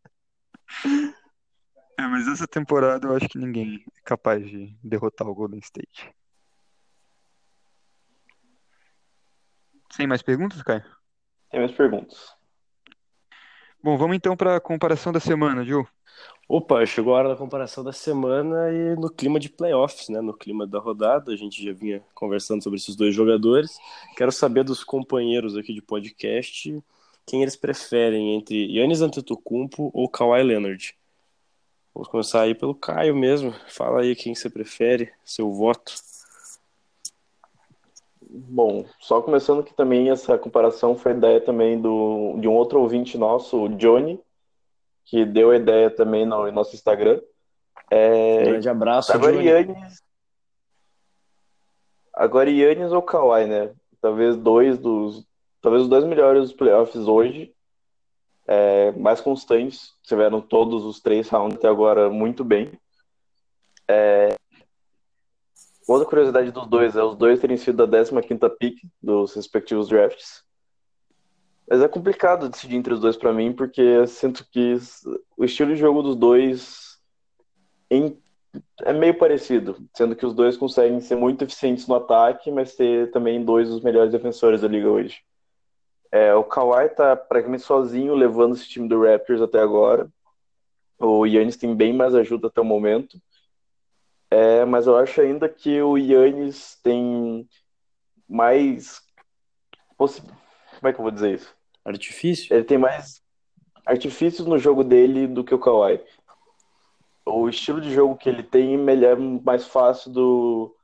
É, 2.00 2.07
mas 2.07 2.28
essa 2.28 2.46
temporada 2.46 3.09
eu 3.09 3.16
acho 3.16 3.28
que 3.28 3.38
ninguém 3.38 3.85
é 3.96 4.00
capaz 4.04 4.46
de 4.48 4.72
derrotar 4.85 5.26
o 5.26 5.35
Golden 5.35 5.59
State. 5.59 6.14
Sem 9.90 10.07
mais 10.07 10.22
perguntas, 10.22 10.62
Caio? 10.62 10.85
Tem 11.50 11.59
mais 11.59 11.72
perguntas. 11.72 12.38
Bom, 13.88 13.96
vamos 13.96 14.16
então 14.18 14.37
para 14.37 14.57
a 14.57 14.61
comparação 14.61 15.11
da 15.11 15.18
semana, 15.18 15.64
Gil. 15.64 15.88
Opa, 16.46 16.85
chegou 16.85 17.14
a 17.14 17.16
hora 17.20 17.29
da 17.31 17.37
comparação 17.37 17.83
da 17.83 17.90
semana 17.90 18.70
e 18.70 18.94
no 18.96 19.09
clima 19.09 19.40
de 19.40 19.48
playoffs, 19.48 20.11
né? 20.11 20.20
No 20.20 20.35
clima 20.35 20.66
da 20.66 20.79
rodada, 20.79 21.33
a 21.33 21.37
gente 21.37 21.64
já 21.64 21.72
vinha 21.72 22.03
conversando 22.14 22.62
sobre 22.62 22.79
esses 22.79 22.94
dois 22.94 23.14
jogadores. 23.14 23.79
Quero 24.14 24.31
saber 24.31 24.62
dos 24.62 24.85
companheiros 24.85 25.57
aqui 25.57 25.72
de 25.72 25.81
podcast 25.81 26.79
quem 27.24 27.40
eles 27.40 27.57
preferem 27.57 28.35
entre 28.35 28.70
Yannis 28.70 29.01
Antetokounmpo 29.01 29.90
ou 29.94 30.07
Kawhi 30.07 30.42
Leonard. 30.42 30.94
Vamos 31.94 32.11
começar 32.11 32.42
aí 32.42 32.55
pelo 32.55 32.74
Caio 32.74 33.16
mesmo. 33.16 33.55
Fala 33.68 34.03
aí 34.03 34.14
quem 34.14 34.35
você 34.35 34.51
prefere, 34.51 35.11
seu 35.24 35.51
voto. 35.51 35.94
Bom, 38.30 38.84
só 39.00 39.22
começando 39.22 39.64
que 39.64 39.72
também 39.74 40.10
essa 40.10 40.36
comparação 40.36 40.94
foi 40.94 41.12
ideia 41.12 41.40
também 41.40 41.80
do, 41.80 42.36
de 42.38 42.46
um 42.46 42.54
outro 42.54 42.78
ouvinte 42.80 43.16
nosso, 43.16 43.64
o 43.64 43.68
Johnny, 43.70 44.20
que 45.06 45.24
deu 45.24 45.50
a 45.50 45.56
ideia 45.56 45.88
também 45.88 46.26
no 46.26 46.50
nosso 46.52 46.74
Instagram. 46.74 47.20
É, 47.90 48.44
Grande 48.44 48.68
abraço, 48.68 49.12
agora 49.12 49.32
Johnny. 49.32 49.46
Yannis, 49.46 50.02
agora 52.12 52.50
Yannis 52.50 52.92
ou 52.92 53.00
Kawhi, 53.00 53.46
né? 53.46 53.72
Talvez 54.00 54.36
dois 54.36 54.78
dos, 54.78 55.26
talvez 55.62 55.84
os 55.84 55.88
dois 55.88 56.04
melhores 56.04 56.42
dos 56.42 56.52
playoffs 56.52 57.08
hoje, 57.08 57.54
é, 58.46 58.92
mais 58.92 59.22
constantes, 59.22 59.94
tiveram 60.02 60.42
todos 60.42 60.84
os 60.84 61.00
três 61.00 61.30
rounds 61.30 61.56
até 61.56 61.68
agora 61.68 62.10
muito 62.10 62.44
bem. 62.44 62.72
É, 63.88 64.34
outra 65.88 66.09
curiosidade 66.09 66.51
dos 66.51 66.66
dois 66.66 66.94
é 66.96 67.03
os 67.03 67.16
dois 67.16 67.40
terem 67.40 67.57
sido 67.57 67.87
da 67.87 67.98
15ª 67.98 68.51
pick 68.59 68.79
dos 69.03 69.35
respectivos 69.35 69.88
drafts. 69.88 70.44
Mas 71.68 71.83
é 71.83 71.88
complicado 71.88 72.48
decidir 72.48 72.77
entre 72.77 72.94
os 72.94 73.01
dois 73.01 73.16
pra 73.16 73.33
mim, 73.33 73.53
porque 73.53 73.81
eu 73.81 74.07
sinto 74.07 74.46
que 74.51 74.77
o 75.37 75.44
estilo 75.44 75.74
de 75.74 75.81
jogo 75.81 76.03
dos 76.03 76.16
dois 76.16 76.98
é 78.85 78.92
meio 78.92 79.18
parecido, 79.18 79.77
sendo 79.94 80.16
que 80.16 80.24
os 80.24 80.35
dois 80.35 80.57
conseguem 80.57 81.01
ser 81.01 81.16
muito 81.16 81.44
eficientes 81.44 81.87
no 81.87 81.94
ataque, 81.94 82.51
mas 82.51 82.74
ter 82.74 83.11
também 83.11 83.44
dois 83.44 83.68
dos 83.68 83.83
melhores 83.83 84.12
defensores 84.12 84.62
da 84.62 84.68
liga 84.68 84.88
hoje. 84.88 85.20
É, 86.11 86.35
o 86.35 86.42
Kawhi 86.42 86.88
tá 86.88 87.14
praticamente 87.14 87.64
sozinho 87.64 88.14
levando 88.14 88.55
esse 88.55 88.66
time 88.66 88.88
do 88.88 89.03
Raptors 89.03 89.42
até 89.42 89.61
agora. 89.61 90.09
O 90.98 91.27
Yannis 91.27 91.57
tem 91.57 91.74
bem 91.74 91.92
mais 91.92 92.14
ajuda 92.14 92.48
até 92.48 92.61
o 92.61 92.64
momento. 92.64 93.20
É, 94.30 94.64
mas 94.64 94.86
eu 94.86 94.96
acho 94.96 95.20
ainda 95.20 95.48
que 95.48 95.80
o 95.80 95.96
Yannis 95.96 96.78
tem 96.82 97.48
mais 98.28 99.00
possi- 99.96 100.22
Como 100.22 100.88
é 100.88 100.92
que 100.92 100.98
eu 100.98 101.02
vou 101.02 101.10
dizer 101.10 101.34
isso? 101.34 101.54
Artifício? 101.84 102.54
Ele 102.54 102.64
tem 102.64 102.78
mais 102.78 103.22
artifícios 103.86 104.46
no 104.46 104.58
jogo 104.58 104.84
dele 104.84 105.26
do 105.26 105.42
que 105.42 105.54
o 105.54 105.58
Kawhi. 105.58 106.00
O 107.24 107.48
estilo 107.48 107.80
de 107.80 107.92
jogo 107.92 108.16
que 108.16 108.28
ele 108.28 108.42
tem 108.42 108.74
é 108.74 109.16
mais 109.16 109.66
fácil 109.66 110.12
do 110.12 110.74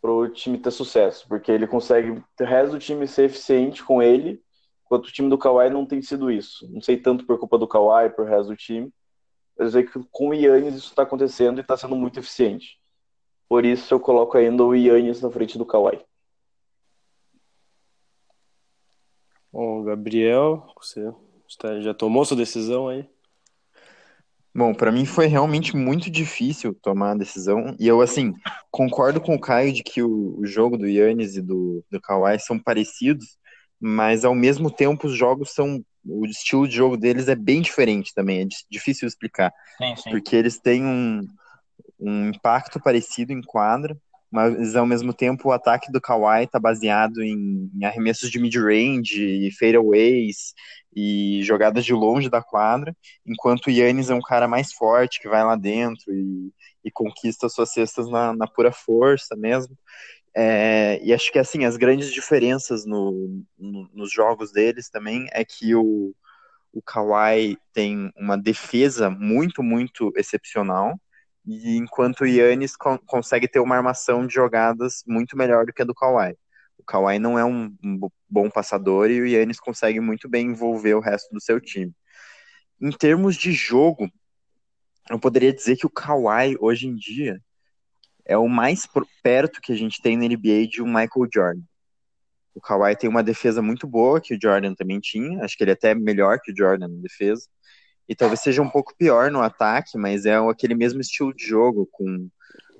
pro 0.00 0.28
time 0.30 0.56
ter 0.56 0.70
sucesso, 0.70 1.28
porque 1.28 1.52
ele 1.52 1.66
consegue 1.66 2.10
o 2.10 2.24
resto 2.40 2.72
do 2.72 2.78
time 2.78 3.06
ser 3.06 3.24
eficiente 3.24 3.84
com 3.84 4.02
ele, 4.02 4.42
enquanto 4.84 5.06
o 5.06 5.12
time 5.12 5.28
do 5.28 5.36
Kawhi 5.36 5.68
não 5.68 5.84
tem 5.84 6.00
sido 6.00 6.30
isso. 6.30 6.66
Não 6.72 6.80
sei 6.80 6.96
tanto 6.96 7.26
por 7.26 7.38
culpa 7.38 7.58
do 7.58 7.68
Kawhi, 7.68 8.08
por 8.08 8.26
resto 8.26 8.48
do 8.48 8.56
time, 8.56 8.90
mas 9.60 9.74
eu 9.74 9.82
sei 9.82 9.82
que 9.84 10.08
com 10.10 10.30
o 10.30 10.34
Yannis 10.34 10.74
isso 10.74 10.88
está 10.88 11.02
acontecendo 11.02 11.58
e 11.58 11.60
está 11.60 11.76
sendo 11.76 11.94
muito 11.94 12.18
eficiente. 12.18 12.80
Por 13.46 13.66
isso 13.66 13.92
eu 13.92 14.00
coloco 14.00 14.38
ainda 14.38 14.64
o 14.64 14.74
Yannis 14.74 15.20
na 15.20 15.30
frente 15.30 15.58
do 15.58 15.66
Kawhi. 15.66 16.00
Bom, 19.52 19.84
Gabriel, 19.84 20.66
você 20.80 21.12
já 21.82 21.92
tomou 21.92 22.24
sua 22.24 22.38
decisão 22.38 22.88
aí? 22.88 23.06
Bom, 24.54 24.72
pra 24.72 24.90
mim 24.90 25.04
foi 25.04 25.26
realmente 25.26 25.76
muito 25.76 26.10
difícil 26.10 26.74
tomar 26.80 27.10
a 27.10 27.18
decisão. 27.18 27.76
E 27.78 27.86
eu, 27.86 28.00
assim, 28.00 28.32
concordo 28.70 29.20
com 29.20 29.34
o 29.34 29.40
Caio 29.40 29.74
de 29.74 29.82
que 29.82 30.02
o, 30.02 30.38
o 30.38 30.46
jogo 30.46 30.78
do 30.78 30.86
Yannis 30.86 31.36
e 31.36 31.42
do, 31.42 31.84
do 31.90 32.00
Kawhi 32.00 32.38
são 32.38 32.58
parecidos, 32.58 33.36
mas 33.78 34.24
ao 34.24 34.34
mesmo 34.34 34.70
tempo 34.70 35.06
os 35.06 35.14
jogos 35.14 35.52
são. 35.52 35.84
O 36.04 36.26
estilo 36.26 36.66
de 36.68 36.76
jogo 36.76 36.96
deles 36.96 37.28
é 37.28 37.34
bem 37.36 37.60
diferente 37.62 38.12
também, 38.14 38.40
é 38.42 38.44
di- 38.44 38.56
difícil 38.70 39.06
explicar. 39.08 39.52
Sim, 39.78 39.96
sim. 39.96 40.10
Porque 40.10 40.36
eles 40.36 40.58
têm 40.60 40.84
um, 40.84 41.20
um 41.98 42.28
impacto 42.30 42.80
parecido 42.80 43.32
em 43.32 43.42
quadra, 43.42 43.96
mas 44.30 44.76
ao 44.76 44.86
mesmo 44.86 45.12
tempo 45.12 45.48
o 45.48 45.52
ataque 45.52 45.90
do 45.92 46.00
Kawhi 46.00 46.44
está 46.44 46.58
baseado 46.60 47.22
em, 47.22 47.70
em 47.74 47.84
arremessos 47.84 48.30
de 48.30 48.38
mid-range 48.38 49.22
e 49.48 49.50
fadeaways 49.52 50.54
e 50.94 51.42
jogadas 51.44 51.84
de 51.84 51.92
longe 51.92 52.28
da 52.28 52.42
quadra, 52.42 52.96
enquanto 53.26 53.66
o 53.66 53.70
Yannis 53.70 54.10
é 54.10 54.14
um 54.14 54.20
cara 54.20 54.48
mais 54.48 54.72
forte, 54.72 55.20
que 55.20 55.28
vai 55.28 55.44
lá 55.44 55.56
dentro 55.56 56.12
e, 56.12 56.52
e 56.84 56.90
conquista 56.90 57.48
suas 57.48 57.72
cestas 57.72 58.08
na, 58.10 58.32
na 58.34 58.46
pura 58.46 58.72
força 58.72 59.36
mesmo. 59.36 59.76
É, 60.36 61.00
e 61.04 61.12
acho 61.12 61.32
que 61.32 61.38
assim, 61.38 61.64
as 61.64 61.76
grandes 61.76 62.12
diferenças 62.12 62.86
no, 62.86 63.42
no- 63.58 63.88
nos 63.92 64.12
jogos 64.12 64.52
deles 64.52 64.88
também 64.88 65.26
é 65.32 65.44
que 65.44 65.74
o, 65.74 66.14
o 66.72 66.82
Kawhi 66.82 67.58
tem 67.72 68.12
uma 68.16 68.38
defesa 68.38 69.10
muito, 69.10 69.62
muito 69.62 70.12
excepcional, 70.16 71.00
e 71.46 71.76
enquanto 71.76 72.22
o 72.22 72.26
Yannis 72.26 72.76
con- 72.76 72.98
consegue 73.06 73.48
ter 73.48 73.60
uma 73.60 73.76
armação 73.76 74.26
de 74.26 74.34
jogadas 74.34 75.02
muito 75.06 75.36
melhor 75.36 75.66
do 75.66 75.72
que 75.72 75.82
a 75.82 75.84
do 75.84 75.94
Kawhi. 75.94 76.36
O 76.78 76.84
Kawhi 76.84 77.18
não 77.18 77.38
é 77.38 77.44
um, 77.44 77.74
um 77.84 77.98
bo- 77.98 78.12
bom 78.28 78.50
passador 78.50 79.10
e 79.10 79.20
o 79.20 79.26
Yannis 79.26 79.60
consegue 79.60 80.00
muito 80.00 80.28
bem 80.28 80.48
envolver 80.48 80.94
o 80.94 81.00
resto 81.00 81.32
do 81.34 81.40
seu 81.42 81.60
time. 81.60 81.92
Em 82.80 82.90
termos 82.92 83.36
de 83.36 83.52
jogo, 83.52 84.10
eu 85.10 85.18
poderia 85.18 85.52
dizer 85.52 85.76
que 85.76 85.86
o 85.86 85.90
Kawhi, 85.90 86.56
hoje 86.60 86.86
em 86.86 86.94
dia, 86.94 87.40
é 88.30 88.38
o 88.38 88.48
mais 88.48 88.86
perto 89.24 89.60
que 89.60 89.72
a 89.72 89.76
gente 89.76 90.00
tem 90.00 90.16
na 90.16 90.24
NBA 90.24 90.68
de 90.70 90.80
um 90.80 90.86
Michael 90.86 91.28
Jordan. 91.34 91.62
O 92.54 92.60
Kawhi 92.60 92.94
tem 92.94 93.10
uma 93.10 93.24
defesa 93.24 93.60
muito 93.60 93.88
boa, 93.88 94.20
que 94.20 94.34
o 94.34 94.38
Jordan 94.40 94.72
também 94.72 95.00
tinha. 95.00 95.42
Acho 95.42 95.56
que 95.56 95.64
ele 95.64 95.72
é 95.72 95.74
até 95.74 95.96
melhor 95.96 96.38
que 96.40 96.52
o 96.52 96.56
Jordan 96.56 96.86
na 96.86 97.02
defesa. 97.02 97.48
E 98.08 98.14
talvez 98.14 98.38
seja 98.40 98.62
um 98.62 98.70
pouco 98.70 98.94
pior 98.96 99.32
no 99.32 99.42
ataque, 99.42 99.98
mas 99.98 100.26
é 100.26 100.36
aquele 100.36 100.76
mesmo 100.76 101.00
estilo 101.00 101.34
de 101.34 101.44
jogo, 101.44 101.88
com, 101.90 102.28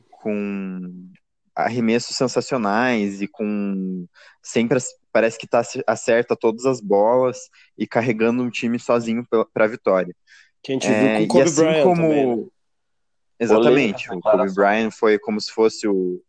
com 0.08 1.10
arremessos 1.52 2.16
sensacionais 2.16 3.20
e 3.20 3.26
com 3.26 4.06
sempre 4.40 4.78
parece 5.12 5.36
que 5.36 5.48
tá, 5.48 5.62
acerta 5.84 6.36
todas 6.36 6.64
as 6.64 6.80
bolas 6.80 7.38
e 7.76 7.88
carregando 7.88 8.40
um 8.40 8.50
time 8.50 8.78
sozinho 8.78 9.26
para 9.52 9.64
a 9.64 9.68
vitória. 9.68 10.14
Que 10.62 10.70
a 10.70 10.74
gente 10.74 10.86
é, 10.86 11.00
viu 11.00 11.18
com 11.18 11.24
o 11.24 11.28
Kobe 11.28 11.42
assim 11.42 11.60
Bryant 11.60 11.82
como... 11.82 11.96
também, 11.96 12.36
né? 12.36 12.46
Exatamente, 13.40 14.12
o 14.12 14.20
Kobe 14.20 14.52
Bryant 14.54 14.90
foi 14.90 15.18
como 15.18 15.40
se 15.40 15.50
fosse 15.50 15.88
o, 15.88 16.22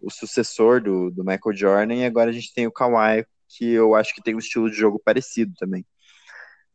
o 0.00 0.10
sucessor 0.10 0.82
do, 0.82 1.10
do 1.10 1.22
Michael 1.22 1.54
Jordan 1.54 1.94
e 1.94 2.04
agora 2.06 2.30
a 2.30 2.32
gente 2.32 2.54
tem 2.54 2.66
o 2.66 2.72
Kawhi, 2.72 3.26
que 3.46 3.70
eu 3.70 3.94
acho 3.94 4.14
que 4.14 4.22
tem 4.22 4.34
um 4.34 4.38
estilo 4.38 4.70
de 4.70 4.76
jogo 4.76 5.00
parecido 5.04 5.52
também. 5.58 5.84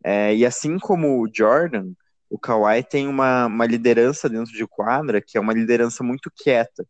É, 0.03 0.35
e 0.35 0.45
assim 0.45 0.77
como 0.77 1.21
o 1.21 1.29
Jordan, 1.33 1.91
o 2.29 2.37
Kawhi 2.37 2.83
tem 2.83 3.07
uma, 3.07 3.47
uma 3.47 3.65
liderança 3.65 4.29
dentro 4.29 4.53
de 4.53 4.67
quadra 4.67 5.21
que 5.21 5.37
é 5.37 5.41
uma 5.41 5.53
liderança 5.53 6.03
muito 6.03 6.31
quieta 6.35 6.85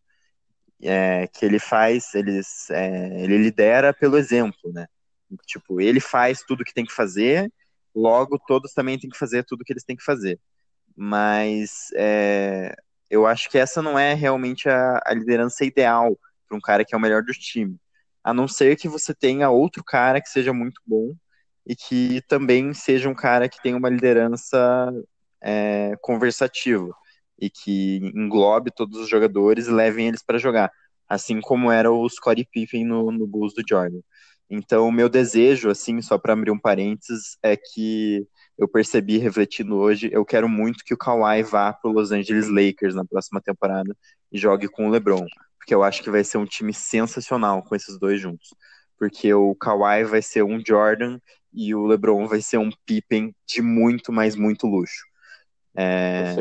é, 0.82 1.28
que 1.28 1.46
ele 1.46 1.60
faz, 1.60 2.14
ele, 2.14 2.42
é, 2.72 3.24
ele 3.24 3.38
lidera 3.38 3.94
pelo 3.94 4.18
exemplo, 4.18 4.72
né? 4.74 4.86
Tipo, 5.46 5.82
ele 5.82 6.00
faz 6.00 6.44
tudo 6.44 6.64
que 6.64 6.74
tem 6.74 6.86
que 6.86 6.94
fazer, 6.94 7.52
logo 7.96 8.38
todos 8.46 8.74
também 8.74 9.00
têm 9.00 9.10
que 9.10 9.18
fazer 9.18 9.44
tudo 9.44 9.64
que 9.64 9.74
eles 9.74 9.84
têm 9.84 9.96
que 9.96 10.04
fazer. 10.04 10.40
Mas 10.96 11.90
é, 11.96 12.76
eu 13.10 13.26
acho 13.28 13.50
que 13.50 13.58
essa 13.58 13.82
não 13.82 13.98
é 13.98 14.14
realmente 14.14 14.70
a, 14.70 15.02
a 15.06 15.14
liderança 15.14 15.66
ideal 15.66 16.18
para 16.48 16.58
um 16.58 16.62
cara 16.62 16.86
que 16.86 16.94
é 16.94 16.98
o 16.98 17.02
melhor 17.02 17.24
do 17.24 17.34
time. 17.34 17.78
A 18.24 18.34
não 18.34 18.48
ser 18.48 18.78
que 18.78 18.88
você 18.88 19.14
tenha 19.14 19.50
outro 19.50 19.84
cara 19.84 20.22
que 20.22 20.30
seja 20.30 20.54
muito 20.54 20.82
bom 20.86 21.14
e 21.66 21.76
que 21.76 22.22
também 22.28 22.74
seja 22.74 23.10
um 23.10 23.16
cara 23.16 23.50
que 23.50 23.62
tenha 23.62 23.78
uma 23.78 23.90
liderança 23.90 24.92
é, 25.42 25.96
conversativa 26.02 26.94
e 27.40 27.50
que 27.50 27.98
englobe 28.16 28.72
todos 28.72 29.00
os 29.00 29.10
jogadores 29.10 29.68
e 29.68 29.72
levem 29.72 30.08
eles 30.08 30.24
para 30.24 30.38
jogar, 30.38 30.72
assim 31.08 31.42
como 31.42 31.72
era 31.72 31.92
o 31.92 32.08
Scottie 32.10 32.48
Pippen 32.52 32.86
no, 32.86 33.12
no 33.12 33.28
Bulls 33.28 33.54
do 33.54 33.64
Jordan. 33.68 34.00
Então, 34.50 34.88
o 34.88 34.92
meu 34.92 35.10
desejo, 35.10 35.70
assim, 35.70 36.02
só 36.02 36.18
para 36.18 36.34
abrir 36.34 36.52
um 36.52 36.60
parênteses, 36.60 37.38
é 37.42 37.58
que 37.58 38.26
eu 38.58 38.68
percebi 38.68 39.18
refletindo 39.18 39.76
hoje, 39.76 40.10
eu 40.12 40.24
quero 40.26 40.48
muito 40.48 40.84
que 40.84 40.94
o 40.94 40.98
Kawhi 40.98 41.44
vá 41.44 41.74
para 41.74 41.92
Los 41.92 42.12
Angeles 42.12 42.48
Lakers 42.50 42.96
na 42.96 43.06
próxima 43.06 43.42
temporada 43.42 43.96
e 44.32 44.38
jogue 44.38 44.68
com 44.68 44.88
o 44.88 44.92
LeBron, 44.92 45.26
porque 45.58 45.74
eu 45.74 45.84
acho 45.84 46.04
que 46.04 46.10
vai 46.10 46.24
ser 46.24 46.38
um 46.38 46.46
time 46.46 46.74
sensacional 46.74 47.64
com 47.64 47.76
esses 47.76 47.98
dois 47.98 48.22
juntos. 48.22 48.54
Porque 48.98 49.34
o 49.34 49.56
Kawhi 49.56 50.04
vai 50.04 50.22
ser 50.22 50.44
um 50.44 50.62
Jordan 50.66 51.20
e 51.52 51.74
o 51.74 51.86
LeBron 51.86 52.28
vai 52.28 52.42
ser 52.42 52.58
um 52.58 52.70
Pippen 52.86 53.36
de 53.46 53.62
muito, 53.62 54.12
mas 54.12 54.36
muito 54.36 54.68
luxo. 54.68 55.04
É... 55.76 56.36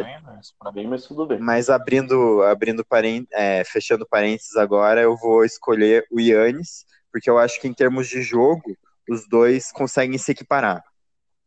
Mim, 0.75 0.87
mas 0.87 1.07
tudo 1.07 1.27
bem. 1.27 1.38
Mas 1.38 1.70
abrindo, 1.70 2.42
abrindo 2.42 2.85
parênteses, 2.85 3.29
é, 3.33 3.64
fechando 3.64 4.07
parênteses 4.07 4.57
agora, 4.57 5.01
eu 5.01 5.16
vou 5.16 5.44
escolher 5.44 6.07
o 6.11 6.20
Yannis, 6.20 6.85
porque 7.11 7.31
eu 7.31 7.38
acho 7.38 7.61
que 7.61 7.66
em 7.66 7.72
termos 7.75 8.09
de 8.09 8.22
jogo, 8.22 8.77
os 9.09 9.27
dois 9.29 9.72
conseguem 9.72 10.18
se 10.18 10.33
equiparar. 10.33 10.83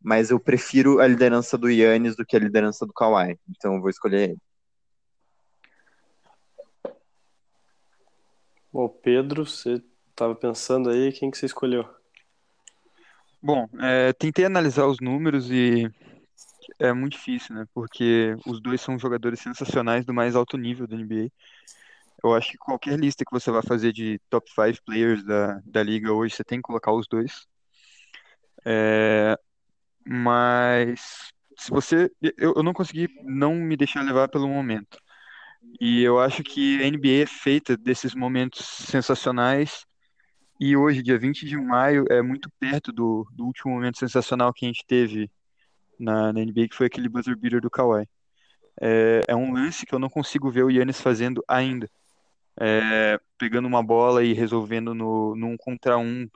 Mas 0.06 0.30
eu 0.30 0.38
prefiro 0.38 1.00
a 1.00 1.06
liderança 1.08 1.58
do 1.58 1.68
Yannis 1.68 2.14
do 2.14 2.24
que 2.24 2.36
a 2.36 2.38
liderança 2.38 2.86
do 2.86 2.92
Kawhi. 2.92 3.36
Então 3.50 3.74
eu 3.74 3.80
vou 3.80 3.90
escolher 3.90 4.30
ele. 4.30 4.38
Bom, 8.72 8.88
Pedro, 8.88 9.44
você 9.44 9.82
estava 10.10 10.32
pensando 10.32 10.90
aí, 10.90 11.10
quem 11.10 11.28
que 11.28 11.36
você 11.36 11.46
escolheu? 11.46 11.84
Bom, 13.42 13.68
é, 13.80 14.12
tentei 14.12 14.44
analisar 14.44 14.86
os 14.86 14.98
números 15.00 15.50
e 15.50 15.90
é 16.78 16.92
muito 16.92 17.14
difícil, 17.14 17.56
né? 17.56 17.66
Porque 17.74 18.36
os 18.46 18.62
dois 18.62 18.80
são 18.80 18.96
jogadores 18.96 19.40
sensacionais 19.40 20.04
do 20.04 20.14
mais 20.14 20.36
alto 20.36 20.56
nível 20.56 20.86
da 20.86 20.96
NBA. 20.96 21.28
Eu 22.22 22.32
acho 22.32 22.52
que 22.52 22.58
qualquer 22.58 22.96
lista 22.96 23.24
que 23.24 23.32
você 23.32 23.50
vai 23.50 23.62
fazer 23.62 23.92
de 23.92 24.20
top 24.30 24.48
5 24.52 24.84
players 24.84 25.24
da, 25.24 25.60
da 25.64 25.82
liga 25.82 26.12
hoje, 26.12 26.36
você 26.36 26.44
tem 26.44 26.58
que 26.58 26.62
colocar 26.62 26.92
os 26.92 27.08
dois. 27.08 27.44
É, 28.64 29.36
mas 30.06 31.32
se 31.56 31.70
você. 31.70 32.10
Eu, 32.38 32.54
eu 32.56 32.62
não 32.62 32.72
consegui 32.72 33.08
não 33.24 33.54
me 33.54 33.76
deixar 33.76 34.02
levar 34.02 34.28
pelo 34.28 34.48
momento. 34.48 34.98
E 35.80 36.02
eu 36.02 36.20
acho 36.20 36.42
que 36.42 36.82
a 36.82 36.86
NBA 36.86 37.22
é 37.22 37.26
feita 37.26 37.76
desses 37.76 38.14
momentos 38.14 38.64
sensacionais. 38.64 39.84
E 40.60 40.76
hoje, 40.76 41.02
dia 41.02 41.18
20 41.18 41.44
de 41.44 41.56
maio, 41.56 42.04
é 42.08 42.22
muito 42.22 42.50
perto 42.58 42.92
do, 42.92 43.26
do 43.32 43.44
último 43.44 43.74
momento 43.74 43.98
sensacional 43.98 44.52
que 44.54 44.64
a 44.64 44.68
gente 44.68 44.84
teve 44.86 45.30
na, 45.98 46.32
na 46.32 46.40
NBA, 46.40 46.68
que 46.68 46.76
foi 46.76 46.86
aquele 46.86 47.08
buzzer 47.08 47.36
beater 47.36 47.60
do 47.60 47.70
Kawhi. 47.70 48.06
É, 48.80 49.22
é 49.28 49.36
um 49.36 49.52
lance 49.52 49.84
que 49.84 49.94
eu 49.94 49.98
não 49.98 50.08
consigo 50.08 50.50
ver 50.50 50.64
o 50.64 50.70
Yannis 50.70 51.00
fazendo 51.00 51.42
ainda. 51.48 51.90
É, 52.58 53.20
pegando 53.36 53.68
uma 53.68 53.82
bola 53.82 54.24
e 54.24 54.32
resolvendo 54.32 54.94
no, 54.94 55.34
num 55.36 55.56
contra 55.58 55.98
um, 55.98 56.26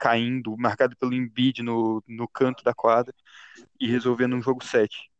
caindo, 0.00 0.56
marcado 0.56 0.96
pelo 0.96 1.14
Embiid 1.14 1.62
no, 1.62 2.02
no 2.08 2.26
canto 2.26 2.64
da 2.64 2.72
quadra 2.72 3.14
e 3.78 3.86
resolvendo 3.86 4.34
um 4.34 4.42
jogo 4.42 4.64
7. 4.64 5.10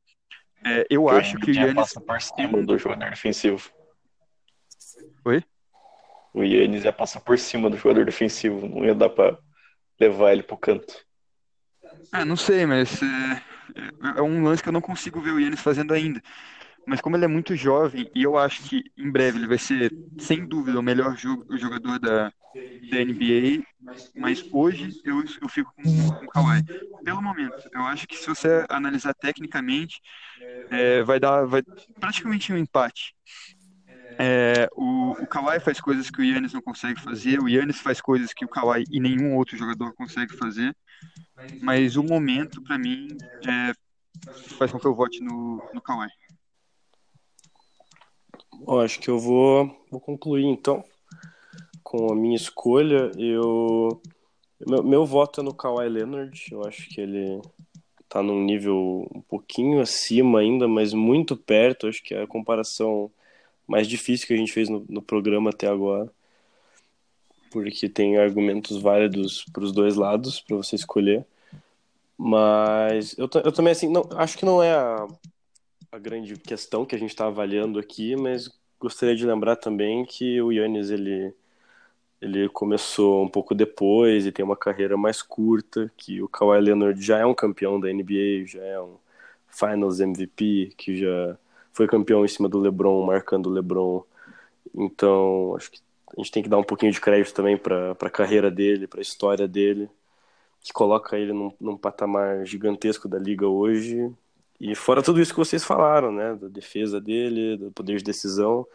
É, 0.65 0.87
eu 0.91 1.05
o 1.05 1.11
acho 1.11 1.39
que 1.39 1.51
o 1.51 1.55
Yannis 1.55 1.75
passa 1.75 2.01
por 2.01 2.21
cima 2.21 2.63
do 2.63 2.79
jogador 2.79 3.11
defensivo. 3.11 3.71
Oi? 5.25 5.45
O 6.33 6.43
Yannis 6.43 6.85
ia 6.85 6.93
passar 6.93 7.21
por 7.21 7.39
cima 7.39 7.69
do 7.69 7.77
jogador 7.77 8.07
defensivo, 8.07 8.67
não 8.67 8.85
ia 8.85 8.95
dar 8.95 9.11
para 9.11 9.39
levar 9.99 10.33
ele 10.33 10.43
pro 10.43 10.57
canto. 10.57 10.95
Ah, 12.11 12.25
não 12.25 12.37
sei, 12.37 12.65
mas 12.65 13.03
é, 13.03 14.19
é 14.19 14.23
um 14.23 14.43
lance 14.43 14.63
que 14.63 14.69
eu 14.69 14.73
não 14.73 14.81
consigo 14.81 15.21
ver 15.21 15.33
o 15.33 15.41
Yannis 15.41 15.61
fazendo 15.61 15.93
ainda. 15.93 16.23
Mas 16.87 17.01
como 17.01 17.17
ele 17.17 17.25
é 17.25 17.29
muito 17.29 17.55
jovem, 17.57 18.09
e 18.15 18.23
eu 18.23 18.37
acho 18.39 18.63
que 18.69 18.83
em 18.97 19.11
breve 19.11 19.39
ele 19.39 19.47
vai 19.49 19.59
ser, 19.59 19.95
sem 20.21 20.47
dúvida, 20.47 20.79
o 20.79 20.83
melhor 20.83 21.17
jogador 21.17 21.99
da, 21.99 22.33
da 22.91 23.01
NBA, 23.01 23.63
mas 24.17 24.45
hoje 24.51 24.97
eu, 25.05 25.23
eu 25.43 25.49
fico 25.49 25.73
com, 25.77 26.13
com 26.13 26.25
o 26.27 26.29
Kawhi. 26.29 26.63
Pelo 27.05 27.23
momento, 27.23 27.69
eu 27.73 27.83
acho 27.83 28.07
que 28.07 28.17
se 28.17 28.27
você 28.29 28.65
analisar 28.71 29.15
tecnicamente, 29.15 30.01
é, 30.71 31.03
vai 31.03 31.21
dar 31.21 31.45
vai, 31.47 31.63
praticamente 32.01 32.53
um 32.53 32.57
empate. 32.59 33.15
É, 34.19 34.69
o, 34.77 35.23
o 35.25 35.27
Kawhi 35.27 35.61
faz 35.61 35.81
coisas 35.81 36.11
que 36.11 36.21
o 36.21 36.25
Yannis 36.25 36.53
não 36.53 36.61
consegue 36.63 37.01
fazer, 37.01 37.41
o 37.41 37.49
Yannis 37.49 37.81
faz 37.81 38.01
coisas 38.01 38.33
que 38.33 38.45
o 38.45 38.49
Kawhi 38.49 38.85
e 38.91 39.01
nenhum 39.01 39.35
outro 39.37 39.57
jogador 39.57 39.93
consegue 39.95 40.33
fazer. 40.35 40.77
Mas 41.61 41.97
o 41.97 42.03
momento, 42.05 42.63
para 42.63 42.79
mim, 42.79 43.09
é, 43.47 43.73
faz 44.59 44.71
com 44.73 44.81
que 44.81 44.87
eu 44.87 44.95
vote 44.95 45.23
no, 45.25 45.65
no 45.73 45.83
Kawhi. 45.83 46.09
Bom, 48.53 48.81
acho 48.81 49.01
que 49.01 49.09
eu 49.09 49.19
vou, 49.19 49.71
vou 49.91 50.01
concluir 50.01 50.45
então 50.45 50.85
com 51.83 52.13
a 52.13 52.17
minha 52.17 52.37
escolha. 52.37 53.11
Eu 53.19 54.01
meu, 54.67 54.83
meu 54.83 55.07
voto 55.07 55.41
é 55.41 55.45
no 55.45 55.55
Kawhi 55.55 55.89
Leonard. 55.89 56.47
Eu 56.51 56.65
acho 56.65 56.89
que 56.89 57.01
ele 57.01 57.41
tá 58.09 58.23
num 58.23 58.43
nível 58.43 59.09
um 59.15 59.21
pouquinho 59.21 59.81
acima 59.81 60.41
ainda, 60.41 60.69
mas 60.69 60.93
muito 60.93 61.37
perto. 61.37 61.87
Acho 61.87 62.03
que 62.03 62.15
é 62.15 62.23
a 62.23 62.27
comparação 62.27 63.11
mais 63.67 63.87
difícil 63.89 64.27
que 64.27 64.35
a 64.35 64.37
gente 64.37 64.53
fez 64.53 64.69
no, 64.69 64.85
no 64.89 65.03
programa 65.03 65.51
até 65.51 65.67
agora 65.67 66.13
porque 67.51 67.89
tem 67.89 68.17
argumentos 68.17 68.81
válidos 68.81 69.45
para 69.53 69.65
os 69.65 69.73
dois 69.73 69.97
lados 69.97 70.41
para 70.41 70.57
você 70.57 70.77
escolher. 70.77 71.27
Mas 72.17 73.17
eu, 73.19 73.29
eu 73.45 73.53
também 73.53 73.73
assim, 73.73 73.89
não, 73.89 74.09
acho 74.15 74.39
que 74.39 74.45
não 74.45 74.63
é 74.63 74.73
a, 74.73 75.07
a 75.93 75.99
grande 75.99 76.37
questão 76.37 76.87
que 76.87 76.95
a 76.95 76.99
gente 76.99 77.11
está 77.11 77.27
avaliando 77.27 77.79
aqui, 77.79 78.15
mas 78.17 78.49
gostaria 78.79 79.15
de 79.17 79.27
lembrar 79.27 79.57
também 79.57 80.05
que 80.05 80.41
o 80.41 80.53
Yannis 80.53 80.91
ele 80.91 81.35
ele 82.21 82.49
começou 82.51 83.25
um 83.25 83.29
pouco 83.29 83.55
depois 83.55 84.27
e 84.27 84.33
tem 84.33 84.45
uma 84.45 84.57
carreira 84.57 84.97
mais 84.97 85.23
curta, 85.23 85.91
que 85.97 86.23
o 86.23 86.29
Kawhi 86.29 86.61
Leonard 86.61 87.01
já 87.03 87.19
é 87.19 87.27
um 87.27 87.35
campeão 87.35 87.81
da 87.81 87.89
NBA, 87.93 88.45
já 88.47 88.63
é 88.63 88.81
um 88.81 88.99
Finals 89.49 90.01
MVP, 90.01 90.75
que 90.77 90.99
já 90.99 91.39
foi 91.73 91.89
campeão 91.89 92.25
em 92.25 92.29
cima 92.29 92.49
do 92.49 92.59
LeBron, 92.61 93.05
marcando 93.07 93.47
o 93.47 93.51
LeBron. 93.51 94.05
Então, 94.75 95.55
acho 95.57 95.71
que 95.73 95.81
a 96.17 96.21
gente 96.21 96.33
tem 96.33 96.43
que 96.43 96.49
dar 96.49 96.59
um 96.59 96.65
pouquinho 96.65 96.93
de 96.93 97.01
crédito 97.01 97.35
também 97.35 97.57
para 97.57 97.93
a 97.93 98.11
carreira 98.11 98.51
dele, 98.51 98.87
para 98.87 99.01
a 99.01 99.03
história 99.03 99.49
dele, 99.49 99.89
que 100.61 100.73
coloca 100.73 101.19
ele 101.19 101.33
num, 101.33 101.53
num, 101.61 101.77
patamar 101.77 102.45
gigantesco 102.47 103.09
da 103.09 103.19
liga 103.19 103.49
hoje. 103.49 104.13
E 104.61 104.75
fora 104.75 105.03
tudo 105.03 105.21
isso 105.21 105.33
que 105.33 105.39
vocês 105.39 105.65
falaram, 105.65 106.13
né, 106.13 106.35
da 106.35 106.49
defesa 106.49 107.01
dele, 107.01 107.57
do 107.57 107.73
poder 107.73 107.97
de 107.97 108.05
decisão. 108.05 108.67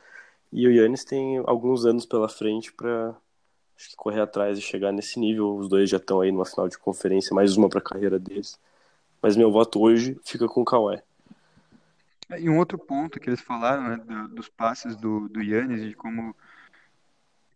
E 0.52 0.68
o 0.68 0.72
Yannis 0.72 1.04
tem 1.04 1.38
alguns 1.46 1.86
anos 1.86 2.06
pela 2.06 2.28
frente 2.28 2.74
para 2.74 3.16
correr 3.96 4.22
atrás 4.22 4.58
e 4.58 4.62
chegar 4.62 4.92
nesse 4.92 5.20
nível. 5.20 5.56
Os 5.56 5.70
dois 5.70 5.90
já 5.90 5.98
estão 5.98 6.22
aí 6.22 6.32
numa 6.32 6.46
final 6.46 6.68
de 6.68 6.78
conferência, 6.78 7.36
mais 7.36 7.56
uma 7.56 7.70
para 7.70 7.80
a 7.80 7.84
carreira 7.84 8.18
deles. 8.18 8.60
Mas 9.22 9.36
meu 9.36 9.52
voto 9.52 9.80
hoje 9.80 10.18
fica 10.24 10.48
com 10.48 10.62
o 10.62 10.66
Kawhi. 10.66 11.02
E 12.40 12.50
um 12.50 12.58
outro 12.58 12.80
ponto 12.80 13.20
que 13.20 13.30
eles 13.30 13.42
falaram, 13.42 13.84
né, 13.90 13.98
do- 13.98 14.28
dos 14.30 14.50
passes 14.50 14.96
do, 14.96 15.30
do 15.30 15.42
Yannis 15.44 15.84
e 15.84 15.90
de 15.90 15.96
como 15.96 16.36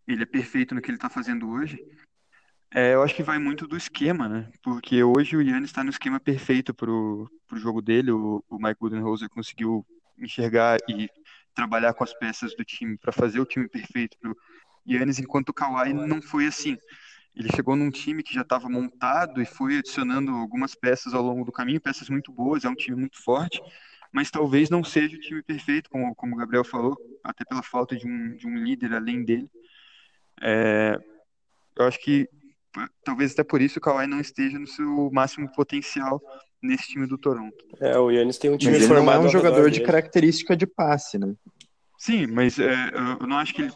ele 0.06 0.22
é 0.22 0.26
perfeito 0.26 0.74
no 0.74 0.80
que 0.80 0.88
ele 0.90 0.96
está 0.96 1.08
fazendo 1.08 1.50
hoje, 1.50 1.84
é, 2.72 2.94
eu 2.94 3.02
acho 3.02 3.14
que 3.14 3.22
vai 3.22 3.38
muito 3.38 3.66
do 3.66 3.76
esquema, 3.76 4.28
né? 4.28 4.48
Porque 4.62 5.02
hoje 5.02 5.36
o 5.36 5.42
Yannis 5.42 5.70
está 5.70 5.82
no 5.82 5.90
esquema 5.90 6.20
perfeito 6.20 6.72
pro, 6.72 7.28
pro 7.48 7.58
jogo 7.58 7.82
dele. 7.82 8.12
O, 8.12 8.44
o 8.48 8.58
Mike 8.58 8.78
Budenholzer 8.78 9.28
conseguiu 9.28 9.84
enxergar 10.16 10.78
e 10.88 11.08
trabalhar 11.54 11.94
com 11.94 12.04
as 12.04 12.14
peças 12.14 12.54
do 12.54 12.64
time 12.64 12.96
para 12.96 13.12
fazer 13.12 13.40
o 13.40 13.44
time 13.44 13.68
perfeito 13.68 14.16
pro 14.20 14.36
Yannis, 14.88 15.18
enquanto 15.18 15.48
o 15.48 15.54
Kawhi 15.54 15.92
não 15.92 16.22
foi 16.22 16.46
assim. 16.46 16.76
Ele 17.34 17.48
chegou 17.54 17.74
num 17.74 17.90
time 17.90 18.22
que 18.22 18.34
já 18.34 18.42
estava 18.42 18.68
montado 18.68 19.42
e 19.42 19.46
foi 19.46 19.78
adicionando 19.78 20.30
algumas 20.32 20.74
peças 20.74 21.12
ao 21.12 21.22
longo 21.22 21.44
do 21.44 21.52
caminho, 21.52 21.80
peças 21.80 22.08
muito 22.08 22.32
boas, 22.32 22.64
é 22.64 22.68
um 22.68 22.74
time 22.74 22.96
muito 22.96 23.22
forte, 23.22 23.60
mas 24.12 24.30
talvez 24.30 24.68
não 24.68 24.82
seja 24.82 25.16
o 25.16 25.20
time 25.20 25.42
perfeito, 25.42 25.88
como, 25.90 26.14
como 26.14 26.34
o 26.34 26.38
Gabriel 26.38 26.64
falou, 26.64 26.96
até 27.22 27.44
pela 27.44 27.62
falta 27.62 27.96
de 27.96 28.06
um, 28.06 28.36
de 28.36 28.46
um 28.46 28.56
líder 28.56 28.94
além 28.94 29.24
dele. 29.24 29.48
É, 30.40 30.98
eu 31.76 31.86
acho 31.86 32.00
que 32.00 32.28
talvez 33.04 33.32
até 33.32 33.42
por 33.44 33.60
isso 33.60 33.78
o 33.78 33.82
Kawhi 33.82 34.06
não 34.06 34.20
esteja 34.20 34.58
no 34.58 34.66
seu 34.66 35.10
máximo 35.12 35.50
potencial 35.52 36.20
nesse 36.62 36.88
time 36.88 37.06
do 37.06 37.16
Toronto. 37.18 37.56
É, 37.80 37.98
o 37.98 38.10
Yannis 38.10 38.38
tem 38.38 38.50
um 38.50 38.56
time 38.58 38.72
Mas 38.72 38.82
ele 38.82 38.88
não 38.88 38.94
é 38.96 38.98
formado 38.98 39.24
um 39.26 39.28
jogador 39.30 39.70
de 39.70 39.78
dele. 39.78 39.86
característica 39.86 40.56
de 40.56 40.66
passe, 40.66 41.18
né? 41.18 41.34
Sim, 41.98 42.26
mas 42.28 42.58
é, 42.58 42.74
eu 43.20 43.26
não 43.26 43.36
acho 43.36 43.54
que 43.54 43.62
ele 43.62 43.72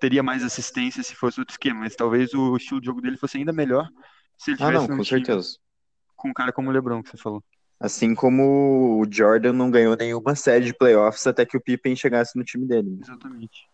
teria 0.00 0.22
mais 0.22 0.42
assistência 0.42 1.02
se 1.02 1.14
fosse 1.14 1.38
outro 1.40 1.52
esquema, 1.52 1.80
mas 1.80 1.94
talvez 1.94 2.34
o 2.34 2.56
estilo 2.56 2.80
de 2.80 2.86
jogo 2.86 3.00
dele 3.00 3.16
fosse 3.16 3.36
ainda 3.38 3.52
melhor 3.52 3.88
se 4.36 4.50
ele 4.50 4.58
Ah, 4.60 4.66
tivesse 4.66 4.88
não, 4.88 4.96
num 4.96 4.96
com 4.98 5.02
time 5.04 5.24
certeza. 5.24 5.56
com 6.16 6.28
um 6.30 6.32
cara 6.32 6.52
como 6.52 6.68
o 6.68 6.72
LeBron, 6.72 7.02
que 7.02 7.10
você 7.10 7.16
falou. 7.16 7.42
Assim 7.78 8.14
como 8.14 9.00
o 9.00 9.06
Jordan 9.10 9.52
não 9.52 9.70
ganhou 9.70 9.96
nenhuma 9.96 10.34
série 10.34 10.64
de 10.64 10.74
playoffs 10.74 11.26
até 11.26 11.44
que 11.44 11.56
o 11.56 11.60
Pippen 11.60 11.94
chegasse 11.94 12.36
no 12.38 12.44
time 12.44 12.66
dele. 12.66 12.90
né? 12.90 12.98
Exatamente. 13.02 13.68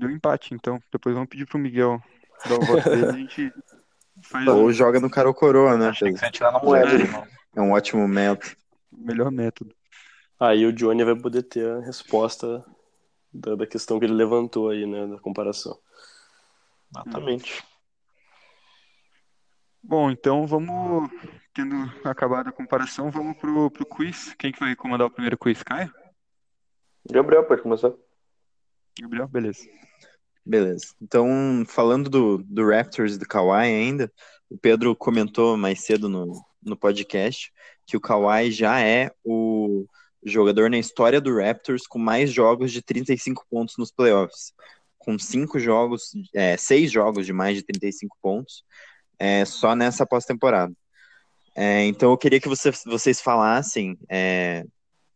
Deu 0.00 0.10
empate, 0.10 0.54
então. 0.54 0.82
Depois 0.90 1.14
vamos 1.14 1.28
pedir 1.28 1.46
pro 1.46 1.58
Miguel 1.58 2.02
dar 2.48 2.58
o 2.58 2.64
voto 2.64 2.88
dele 2.88 3.02
e 3.02 3.08
a 3.08 3.12
gente 3.20 3.52
faz 4.22 4.48
Ou 4.48 4.64
o 4.64 4.72
joga 4.72 4.98
no 4.98 5.10
cara 5.10 5.28
ou 5.28 5.34
coroa, 5.34 5.76
né? 5.76 5.88
Acho 5.88 6.06
que 6.06 6.16
ser 6.16 6.30
tirar 6.30 6.52
na 6.52 6.58
moeda 6.58 6.96
de 6.96 7.06
novo. 7.06 7.28
É 7.54 7.60
um 7.60 7.72
ótimo 7.72 8.08
método. 8.08 8.56
melhor 8.90 9.30
método. 9.30 9.74
Aí 10.38 10.64
o 10.64 10.72
Johnny 10.72 11.04
vai 11.04 11.14
poder 11.14 11.42
ter 11.42 11.68
a 11.68 11.80
resposta 11.80 12.64
da, 13.30 13.56
da 13.56 13.66
questão 13.66 13.98
que 13.98 14.06
ele 14.06 14.14
levantou 14.14 14.70
aí, 14.70 14.86
né, 14.86 15.06
da 15.06 15.18
comparação. 15.18 15.78
Exatamente. 16.90 17.62
Bom, 19.82 20.10
então 20.10 20.46
vamos, 20.46 21.10
tendo 21.52 21.74
acabado 22.04 22.48
a 22.48 22.52
comparação, 22.52 23.10
vamos 23.10 23.36
pro, 23.36 23.70
pro 23.70 23.84
quiz. 23.84 24.34
Quem 24.38 24.50
que 24.50 24.60
vai 24.60 24.74
comandar 24.74 25.06
o 25.06 25.10
primeiro 25.10 25.36
quiz? 25.36 25.62
Caio? 25.62 25.92
Gabriel, 27.10 27.44
pode 27.44 27.62
começar. 27.62 27.92
Gabriel? 28.98 29.28
Beleza. 29.28 29.68
Beleza. 30.44 30.86
Então, 31.00 31.28
falando 31.66 32.08
do, 32.08 32.38
do 32.38 32.68
Raptors 32.68 33.14
e 33.14 33.18
do 33.18 33.26
Kawhi 33.26 33.66
ainda, 33.66 34.10
o 34.48 34.58
Pedro 34.58 34.96
comentou 34.96 35.56
mais 35.56 35.80
cedo 35.84 36.08
no, 36.08 36.32
no 36.62 36.76
podcast 36.76 37.52
que 37.86 37.96
o 37.96 38.00
Kawhi 38.00 38.50
já 38.50 38.80
é 38.80 39.10
o 39.24 39.86
jogador 40.24 40.70
na 40.70 40.78
história 40.78 41.20
do 41.20 41.36
Raptors 41.36 41.86
com 41.86 41.98
mais 41.98 42.32
jogos 42.32 42.72
de 42.72 42.82
35 42.82 43.44
pontos 43.50 43.76
nos 43.78 43.90
playoffs. 43.90 44.52
Com 44.98 45.18
cinco 45.18 45.58
jogos, 45.58 46.12
é, 46.34 46.56
seis 46.56 46.90
jogos 46.92 47.24
de 47.26 47.32
mais 47.32 47.56
de 47.56 47.62
35 47.62 48.16
pontos, 48.20 48.64
é, 49.18 49.44
só 49.44 49.74
nessa 49.74 50.04
pós-temporada. 50.06 50.72
É, 51.56 51.84
então 51.86 52.10
eu 52.10 52.18
queria 52.18 52.40
que 52.40 52.48
você- 52.48 52.70
vocês 52.86 53.20
falassem, 53.20 53.98
é, 54.08 54.64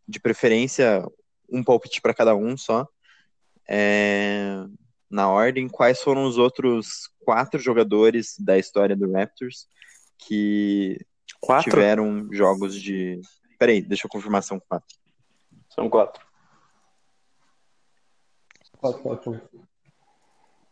de 0.06 0.18
preferência, 0.20 1.06
um 1.50 1.62
palpite 1.62 2.00
para 2.00 2.14
cada 2.14 2.34
um 2.34 2.56
só. 2.56 2.86
É, 3.68 4.64
na 5.10 5.28
ordem, 5.28 5.68
quais 5.68 6.00
foram 6.02 6.24
os 6.24 6.38
outros 6.38 7.08
quatro 7.20 7.60
jogadores 7.60 8.34
da 8.38 8.58
história 8.58 8.96
do 8.96 9.10
Raptors 9.12 9.66
que 10.18 10.98
Quatro? 11.40 11.70
tiveram 11.70 12.32
jogos 12.32 12.80
de. 12.80 13.20
Peraí, 13.58 13.80
deixa 13.80 14.06
eu 14.06 14.10
confirmar, 14.10 14.42
são 14.42 14.60
quatro. 14.60 14.96
São 15.70 15.88
quatro. 15.88 16.24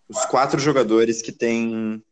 Os 0.08 0.24
quatro 0.26 0.60
jogadores 0.60 1.22
que 1.22 1.32
têm 1.32 2.02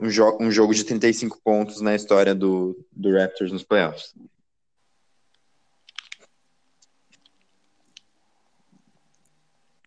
um, 0.00 0.10
jo 0.10 0.36
um 0.40 0.50
jogo 0.50 0.74
de 0.74 0.84
35 0.84 1.40
pontos 1.42 1.80
na 1.80 1.94
história 1.94 2.34
do, 2.34 2.76
do 2.90 3.12
Raptors 3.12 3.52
nos 3.52 3.62
playoffs. 3.62 4.14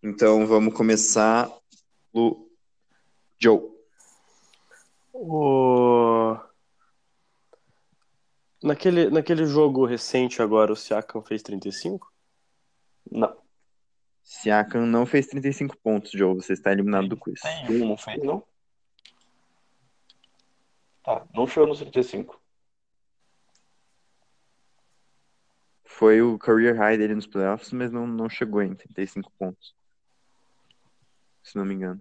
Então 0.02 0.48
vamos 0.48 0.74
começar 0.74 1.52
o 2.14 2.50
Joe. 3.38 3.62
O... 5.14 6.38
Naquele, 8.64 9.10
naquele 9.10 9.46
jogo 9.46 9.86
recente 9.86 10.42
agora, 10.42 10.72
o 10.72 10.76
Siakam 10.76 11.22
fez 11.22 11.42
35? 11.44 12.12
Não. 13.12 13.38
Siakam 14.24 14.86
não 14.86 15.06
fez 15.06 15.28
35 15.28 15.78
pontos, 15.78 16.12
Joe. 16.12 16.36
Você 16.36 16.54
está 16.54 16.72
eliminado 16.72 17.08
do 17.08 17.18
quiz. 17.18 17.42
Tem 17.42 17.82
um, 17.82 17.90
não 17.90 17.98
fez? 17.98 18.24
Não. 18.24 18.44
Tá, 21.04 21.26
não 21.34 21.48
chegou 21.48 21.68
nos 21.68 21.80
35. 21.80 22.40
Foi 25.84 26.22
o 26.22 26.38
career 26.38 26.78
high 26.78 26.98
dele 26.98 27.16
nos 27.16 27.28
playoffs, 27.28 27.74
mas 27.74 27.92
não, 27.92 28.08
não 28.08 28.30
chegou 28.30 28.62
em 28.62 28.76
35 28.76 29.32
pontos. 29.32 29.79
Se 31.50 31.56
não 31.58 31.66
me 31.66 31.74
engano. 31.74 32.00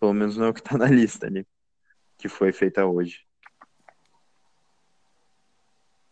Pelo 0.00 0.12
menos 0.12 0.36
não 0.36 0.46
é 0.46 0.48
o 0.48 0.54
que 0.54 0.60
tá 0.60 0.76
na 0.76 0.86
lista 0.90 1.28
ali. 1.28 1.46
Que 2.18 2.28
foi 2.28 2.52
feita 2.52 2.84
hoje. 2.84 3.24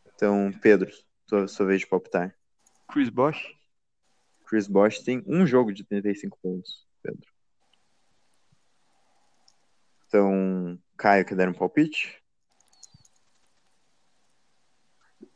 Então, 0.07 0.53
Pedro, 0.63 0.93
sua, 1.29 1.49
sua 1.49 1.67
vez 1.67 1.81
de 1.81 1.89
palpitar. 1.89 2.39
Chris 2.89 3.09
Bosh? 3.09 3.53
Chris 4.47 4.69
Bosh 4.69 5.01
tem 5.01 5.25
um 5.27 5.45
jogo 5.45 5.73
de 5.73 5.83
35 5.83 6.39
pontos, 6.41 6.87
Pedro. 7.03 7.27
Então, 10.07 10.79
Caio, 10.97 11.25
quer 11.25 11.35
dar 11.35 11.49
um 11.49 11.53
palpite? 11.53 12.23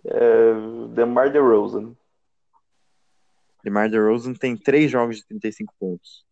É, 0.05 0.55
DeMar 0.95 1.33
DeRozan. 1.33 1.97
DeMar 3.65 3.91
DeRozan 3.91 4.35
tem 4.35 4.57
três 4.57 4.89
jogos 4.93 5.17
de 5.17 5.27
35 5.27 5.75
pontos. 5.77 6.26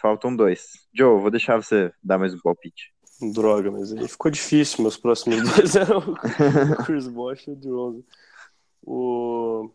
Faltam 0.00 0.34
dois. 0.34 0.88
Joe, 0.94 1.20
vou 1.20 1.30
deixar 1.30 1.56
você 1.56 1.92
dar 2.02 2.18
mais 2.18 2.32
um 2.32 2.38
palpite. 2.38 2.94
Droga, 3.34 3.70
mas 3.70 3.92
aí 3.92 4.08
ficou 4.08 4.30
difícil. 4.30 4.80
Meus 4.80 4.96
próximos 4.96 5.42
dois 5.54 5.76
eram 5.76 5.98
o 5.98 6.84
Chris 6.84 7.06
Bosh 7.06 7.46
e 7.46 7.50
o 7.50 7.56
DeRozan. 7.56 8.02
O... 8.82 9.70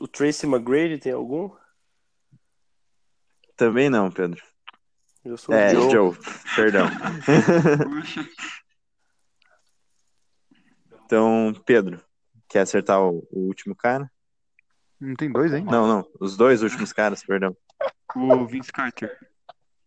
o, 0.00 0.08
Tracy 0.08 0.46
McGrady 0.46 0.98
tem 0.98 1.12
algum? 1.12 1.50
Também 3.56 3.88
não, 3.88 4.10
Pedro. 4.10 4.42
Eu 5.24 5.36
sou 5.36 5.54
É, 5.54 5.72
o 5.78 5.88
Joe. 5.88 5.92
Joe, 5.92 6.18
perdão. 6.56 6.86
Então, 11.04 11.52
Pedro, 11.66 12.00
quer 12.48 12.60
acertar 12.60 13.02
o, 13.02 13.26
o 13.32 13.40
último 13.48 13.74
cara? 13.74 14.08
não 15.00 15.16
tem 15.16 15.28
dois, 15.28 15.52
hein? 15.52 15.64
Não, 15.64 15.88
não, 15.88 16.08
os 16.20 16.36
dois 16.36 16.62
últimos 16.62 16.92
caras, 16.92 17.24
perdão. 17.24 17.56
O 18.16 18.46
Vince 18.46 18.72
Carter. 18.72 19.18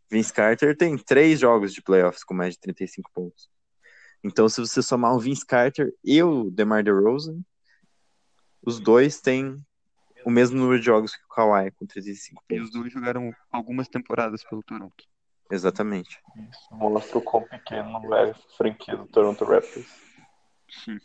Vince 0.10 0.32
Carter 0.34 0.78
tem 0.78 0.98
três 0.98 1.40
jogos 1.40 1.74
de 1.74 1.82
playoffs 1.82 2.24
com 2.24 2.34
mais 2.34 2.54
de 2.54 2.60
35 2.62 3.12
pontos. 3.14 3.50
Então, 4.24 4.48
se 4.48 4.62
você 4.62 4.82
somar 4.82 5.14
o 5.16 5.20
Vince 5.20 5.46
Carter 5.46 5.94
e 6.04 6.22
o 6.24 6.50
DeMar 6.50 6.84
DeRozan, 6.84 7.42
os 8.62 8.80
dois 8.80 9.20
têm 9.20 9.62
o 10.26 10.32
mesmo 10.32 10.58
número 10.58 10.80
de 10.80 10.86
jogos 10.86 11.16
que 11.16 11.24
o 11.26 11.28
Kawhi, 11.28 11.72
com 11.72 11.86
35 11.86 12.42
E 12.50 12.54
os 12.56 12.70
pontos. 12.70 12.80
dois 12.80 12.94
jogaram 12.94 13.34
algumas 13.52 13.90
temporadas 13.90 14.42
pelo 14.46 14.64
Toronto. 14.64 15.04
Exatamente. 15.52 16.18
Isso 16.50 16.74
mostra 16.74 17.18
o 17.18 17.22
quão 17.22 17.44
pequeno 17.44 18.14
é 18.16 18.32
a 18.32 18.34
franquia 18.58 18.96
do 18.96 19.06
Toronto 19.08 19.44
Raptors. 19.44 19.86
Sim. 20.70 20.98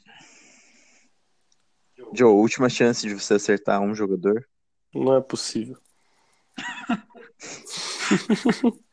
Joe, 2.15 2.31
última 2.33 2.69
chance 2.69 3.07
de 3.07 3.13
você 3.15 3.35
acertar 3.35 3.81
um 3.81 3.95
jogador. 3.95 4.49
Não 4.95 5.17
é 5.17 5.21
possível. 5.21 5.77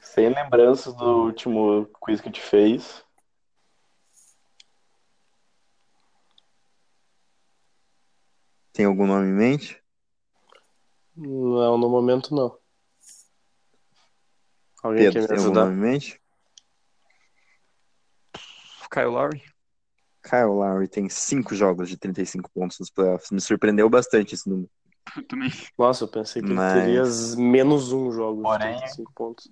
Sem 0.00 0.28
lembranças 0.28 0.94
do 0.94 1.24
último 1.24 1.86
quiz 2.00 2.20
que 2.20 2.28
a 2.28 2.32
gente 2.32 2.42
fez. 2.42 3.02
Tem 8.72 8.86
algum 8.86 9.06
nome 9.06 9.28
em 9.28 9.32
mente? 9.32 9.82
Não, 11.16 11.76
no 11.78 11.88
momento 11.88 12.34
não. 12.34 12.58
Alguém 14.82 15.04
Pedro, 15.04 15.12
quer 15.12 15.20
me 15.20 15.28
tem 15.28 15.36
algum 15.38 15.50
ajudar? 15.50 15.64
nome 15.66 15.76
em 15.76 15.80
mente? 15.92 16.20
Kyle 18.90 19.06
Lowry? 19.06 19.42
Kyle 20.22 20.46
Lowry 20.52 20.88
tem 20.88 21.08
cinco 21.08 21.54
jogos 21.54 21.88
de 21.88 21.96
35 21.96 22.50
pontos 22.50 22.78
nos 22.78 22.90
playoffs. 22.90 23.30
Me 23.30 23.40
surpreendeu 23.40 23.88
bastante 23.88 24.34
esse 24.34 24.48
número. 24.48 24.70
Também. 25.28 25.50
Nossa, 25.78 26.04
eu 26.04 26.08
pensei 26.08 26.42
que 26.42 26.52
Mas- 26.52 26.74
ele 26.76 26.82
teria 26.82 27.36
menos 27.36 27.92
um 27.92 28.10
jogo 28.12 28.42
Porém- 28.42 28.72
de 28.74 28.78
35 28.78 29.12
pontos. 29.14 29.48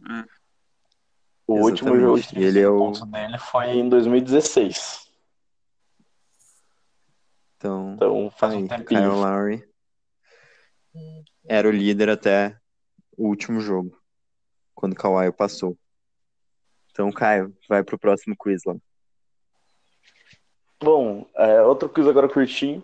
O 1.47 1.55
último 1.55 1.95
Exatamente. 1.97 2.01
jogo 2.01 2.21
de 2.21 2.43
ele 2.45 2.61
é 2.61 2.69
O 2.69 2.77
o. 2.77 2.79
ponto 2.79 3.07
dele 3.07 3.39
foi 3.39 3.67
em 3.71 3.89
2016. 3.89 5.09
Então, 7.57 7.95
Então 7.95 8.31
faz 8.31 8.55
um 8.55 8.59
aí, 8.59 8.69
tempinho. 8.69 8.87
Kyle 9.01 9.07
Lowry 9.21 9.69
era 11.45 11.69
o 11.69 11.73
líder 11.73 12.09
até 12.09 12.57
o 13.17 13.27
último 13.29 13.61
jogo, 13.61 14.01
quando 14.75 14.93
o 14.93 14.97
Kawhi 14.97 15.31
passou. 15.33 15.77
Então, 16.91 17.11
Caio, 17.13 17.55
vai 17.69 17.83
pro 17.85 17.99
próximo 17.99 18.35
quiz 18.37 18.63
lá. 18.65 18.75
Bom, 20.83 21.29
é, 21.35 21.61
outro 21.63 21.89
quiz 21.89 22.07
agora 22.07 22.29
curtinho. 22.29 22.83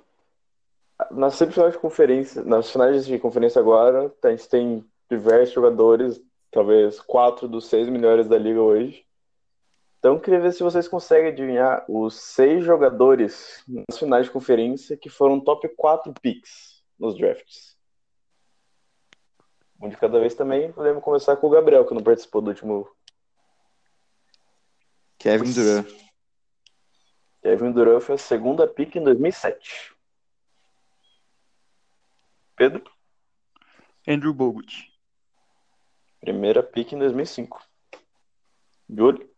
Nas 1.10 1.34
semifinais 1.34 1.72
de 1.72 1.78
conferência, 1.78 2.42
nas 2.42 2.70
finais 2.70 3.04
de 3.04 3.18
conferência 3.18 3.60
agora, 3.60 4.12
a 4.22 4.30
gente 4.30 4.48
tem 4.48 4.84
diversos 5.10 5.54
jogadores, 5.54 6.20
talvez 6.50 7.00
quatro 7.00 7.46
dos 7.46 7.66
seis 7.66 7.88
melhores 7.88 8.28
da 8.28 8.38
liga 8.38 8.60
hoje. 8.60 9.06
Então, 9.98 10.14
eu 10.14 10.20
queria 10.20 10.40
ver 10.40 10.52
se 10.52 10.62
vocês 10.62 10.86
conseguem 10.86 11.32
adivinhar 11.32 11.84
os 11.88 12.14
seis 12.14 12.64
jogadores 12.64 13.62
nas 13.66 13.98
finais 13.98 14.26
de 14.26 14.30
conferência 14.30 14.96
que 14.96 15.10
foram 15.10 15.40
top 15.40 15.68
4 15.76 16.14
picks 16.20 16.82
nos 16.98 17.16
drafts. 17.16 17.76
Um 19.80 19.88
de 19.88 19.96
cada 19.96 20.18
vez 20.18 20.34
também. 20.34 20.72
Podemos 20.72 21.02
começar 21.02 21.36
com 21.36 21.48
o 21.48 21.50
Gabriel, 21.50 21.84
que 21.84 21.94
não 21.94 22.02
participou 22.02 22.40
do 22.40 22.48
último. 22.48 22.88
Kevin 25.18 25.52
Durant. 25.52 25.86
Kevin 27.42 27.72
Durant 27.72 28.00
foi 28.00 28.14
a 28.14 28.18
segunda 28.18 28.66
pick 28.66 28.96
em 28.96 29.02
2007. 29.02 29.95
Pedro? 32.56 32.82
Andrew 34.08 34.32
Bogut. 34.32 34.90
Primeira 36.20 36.62
pick 36.62 36.92
em 36.92 36.98
2005. 36.98 37.62
Júlio? 38.88 39.30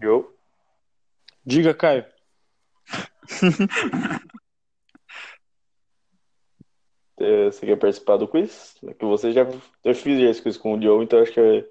Joe? 0.00 0.24
Diga, 1.44 1.74
Caio. 1.74 2.06
Você 7.52 7.66
quer 7.66 7.76
participar 7.76 8.16
do 8.16 8.26
quiz? 8.26 8.74
É 8.84 8.94
que 8.94 9.04
você 9.04 9.30
já. 9.30 9.42
Eu 9.84 9.94
fiz 9.94 10.18
já 10.18 10.28
esse 10.28 10.42
quiz 10.42 10.56
com 10.56 10.76
o 10.76 10.82
Joe, 10.82 11.04
então 11.04 11.20
acho 11.20 11.32
que 11.32 11.70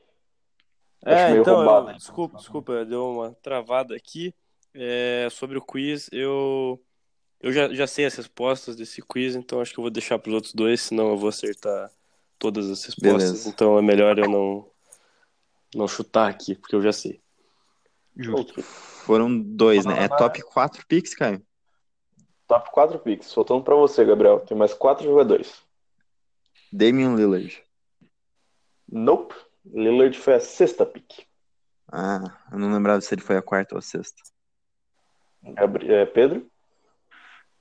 é. 1.03 1.29
Meio 1.31 1.41
então, 1.41 1.55
roubado, 1.55 1.87
eu- 1.87 1.91
hein? 1.91 1.97
desculpa, 1.97 2.37
desculpa, 2.37 2.85
deu 2.85 3.09
uma 3.09 3.33
travada 3.41 3.95
aqui. 3.95 4.33
É, 4.73 5.27
sobre 5.29 5.57
o 5.57 5.61
quiz, 5.61 6.09
eu, 6.13 6.81
eu 7.41 7.51
já, 7.51 7.73
já 7.73 7.85
sei 7.85 8.05
as 8.05 8.15
respostas 8.15 8.75
desse 8.75 9.01
quiz, 9.01 9.35
então 9.35 9.59
acho 9.59 9.73
que 9.73 9.79
eu 9.79 9.83
vou 9.83 9.91
deixar 9.91 10.17
para 10.17 10.29
os 10.29 10.35
outros 10.35 10.53
dois, 10.53 10.81
senão 10.81 11.09
eu 11.09 11.17
vou 11.17 11.27
acertar 11.27 11.91
todas 12.39 12.69
as 12.69 12.83
respostas. 12.85 13.31
Beleza. 13.31 13.49
Então 13.49 13.77
é 13.77 13.81
melhor 13.81 14.17
eu 14.17 14.29
não, 14.29 14.69
não 15.75 15.87
chutar 15.87 16.29
aqui, 16.29 16.55
porque 16.55 16.75
eu 16.75 16.81
já 16.81 16.93
sei. 16.93 17.19
Justo. 18.15 18.61
Foram 18.63 19.39
dois, 19.39 19.85
né? 19.85 20.03
É 20.03 20.07
top 20.07 20.41
4 20.41 20.85
picks, 20.87 21.13
Caio? 21.13 21.41
Top 22.47 22.69
4 22.71 22.99
picks. 22.99 23.33
Faltando 23.33 23.63
pra 23.63 23.75
você, 23.75 24.05
Gabriel. 24.05 24.39
Tem 24.41 24.57
mais 24.57 24.73
quatro 24.73 25.05
jogadores. 25.05 25.61
Damian 26.71 27.15
Lillard. 27.15 27.63
Nope. 28.89 29.33
Lillard 29.65 30.17
foi 30.17 30.35
a 30.35 30.39
sexta 30.39 30.85
pick. 30.85 31.25
Ah, 31.91 32.37
eu 32.51 32.57
não 32.57 32.71
lembrava 32.71 33.01
se 33.01 33.13
ele 33.13 33.21
foi 33.21 33.37
a 33.37 33.41
quarta 33.41 33.75
ou 33.75 33.79
a 33.79 33.81
sexta. 33.81 34.21
Eh, 35.43 36.05
Pedro? 36.05 36.49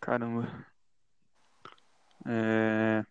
Caramba. 0.01 0.67
É... 2.27 3.05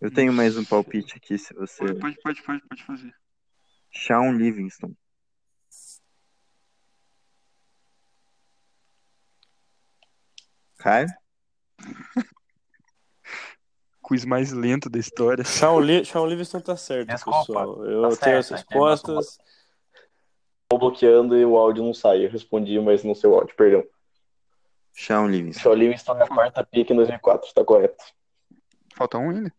Eu 0.00 0.12
tenho 0.12 0.32
mais 0.32 0.56
um 0.56 0.64
palpite 0.64 1.16
aqui, 1.16 1.36
se 1.36 1.52
você. 1.54 1.84
Pode, 1.84 2.00
pode, 2.00 2.16
pode, 2.22 2.42
pode, 2.42 2.62
pode 2.68 2.84
fazer. 2.84 3.14
Shawn 3.90 4.32
Livingston. 4.32 4.94
Caio? 10.78 11.08
Quiz 14.02 14.24
mais 14.24 14.52
lento 14.52 14.88
da 14.88 14.98
história. 14.98 15.44
Shawn, 15.44 15.82
Shawn 16.02 16.26
Livingston 16.26 16.60
tá 16.60 16.76
certo, 16.76 17.08
Desculpa, 17.08 17.40
pessoal. 17.40 17.84
Eu 17.84 18.02
tá 18.16 18.24
tenho 18.24 18.42
certo, 18.42 18.54
as 18.54 18.62
respostas. 18.62 19.38
Tô 20.70 20.78
bloqueando 20.78 21.36
e 21.36 21.44
o 21.44 21.58
áudio 21.58 21.84
não 21.84 21.92
sai. 21.92 22.24
Eu 22.24 22.30
respondi, 22.30 22.80
mas 22.80 23.04
não 23.04 23.14
sei 23.14 23.28
o 23.28 23.34
áudio, 23.34 23.54
perdão. 23.54 23.84
Shawn 24.94 25.28
Livingston. 25.28 25.62
Shaw 25.62 25.74
Livingston 25.74 26.16
é 26.18 26.22
a 26.24 26.26
quarta 26.26 26.64
pick 26.64 26.90
em 26.90 26.96
2004, 26.96 27.52
tá 27.54 27.64
correto. 27.64 28.02
Falta 28.94 29.18
um 29.18 29.30
ainda? 29.30 29.52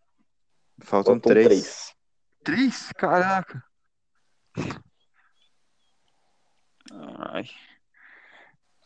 Faltam 0.81 1.13
Faltam 1.13 1.31
três. 1.31 1.47
três. 1.47 1.95
Três? 2.43 2.91
Caraca. 2.93 3.63
Ai. 6.91 7.45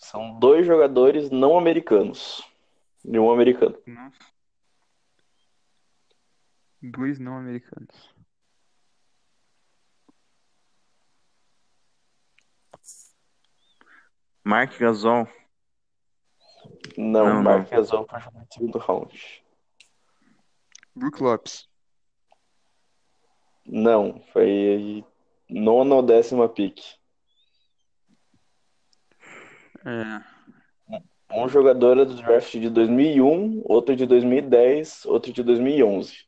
São 0.04 0.38
dois 0.38 0.68
jogadores 0.68 1.30
não 1.32 1.58
americanos. 1.58 2.44
E 3.06 3.18
um 3.18 3.32
americano. 3.32 3.78
Nossa. 3.88 4.20
Dois 6.82 7.20
não 7.20 7.38
americanos. 7.38 8.14
Mark 14.44 14.78
Gasol. 14.78 15.26
Não, 16.98 17.36
Não, 17.36 17.44
Mark 17.44 17.70
Gasol 17.70 18.06
foi 18.06 18.20
no 18.20 18.48
segundo 18.52 18.78
round. 18.80 19.44
Brook 20.94 21.24
Lopes. 21.24 21.70
Não, 23.66 24.22
foi 24.34 25.06
nona 25.50 25.96
ou 25.96 26.04
décima 26.04 26.50
pick. 26.50 27.02
É. 29.86 30.34
Um 31.36 31.50
jogador 31.50 31.98
é 31.98 32.06
do 32.06 32.16
draft 32.16 32.52
de 32.52 32.70
2001, 32.70 33.64
outro 33.66 33.96
de 33.96 34.06
2010, 34.06 35.06
outro 35.06 35.34
de 35.34 35.42
2011. 35.42 36.28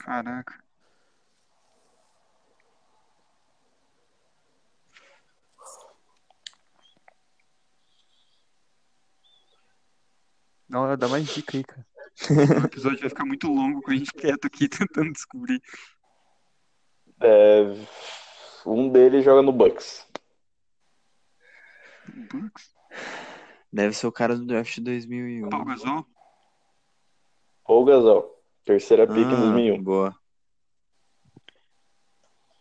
Caraca. 0.00 0.68
Dá, 10.68 10.96
dá 10.96 11.08
mais 11.08 11.26
dica 11.32 11.56
aí, 11.56 11.64
cara. 11.64 11.86
O 12.60 12.66
episódio 12.66 12.98
vai 13.00 13.08
ficar 13.08 13.24
muito 13.24 13.46
longo 13.46 13.80
com 13.80 13.90
a 13.90 13.94
gente 13.94 14.12
quieto 14.12 14.46
aqui 14.46 14.68
tentando 14.68 15.12
descobrir. 15.12 15.62
É, 17.20 17.62
um 18.70 18.88
deles 18.90 19.24
joga 19.24 19.42
no 19.42 19.52
Bucks. 19.52 20.06
Bucks? 22.32 22.74
Deve 23.72 23.94
ser 23.94 24.06
o 24.06 24.12
cara 24.12 24.36
do 24.36 24.46
draft 24.46 24.74
de 24.74 24.80
2001. 24.82 25.48
Paul 25.50 25.64
Gasol? 25.64 26.06
Paul 27.64 27.84
Gasol. 27.84 28.42
Terceira 28.64 29.06
pick 29.06 29.18
em 29.18 29.24
Ah, 29.34 29.36
2001. 29.40 29.82
boa. 29.82 30.14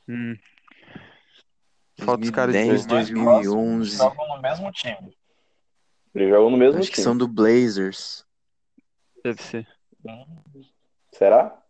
Hum. 0.09 0.37
Falta 1.99 2.23
os 2.23 2.29
caras 2.29 2.53
de 2.55 2.61
2010, 2.65 2.79
Os 2.81 2.87
mais 2.87 3.07
2011. 3.09 3.97
próximos 3.97 4.15
jogam 4.17 4.35
no 4.35 4.41
mesmo 4.41 4.71
time. 4.71 5.17
Eles 6.13 6.29
jogam 6.29 6.49
no 6.49 6.57
mesmo 6.57 6.79
Acho 6.79 6.89
que 6.89 6.95
time. 6.95 7.03
são 7.03 7.17
do 7.17 7.27
Blazers. 7.27 8.25
Deve 9.23 9.41
ser. 9.41 9.67
Será? 11.11 11.61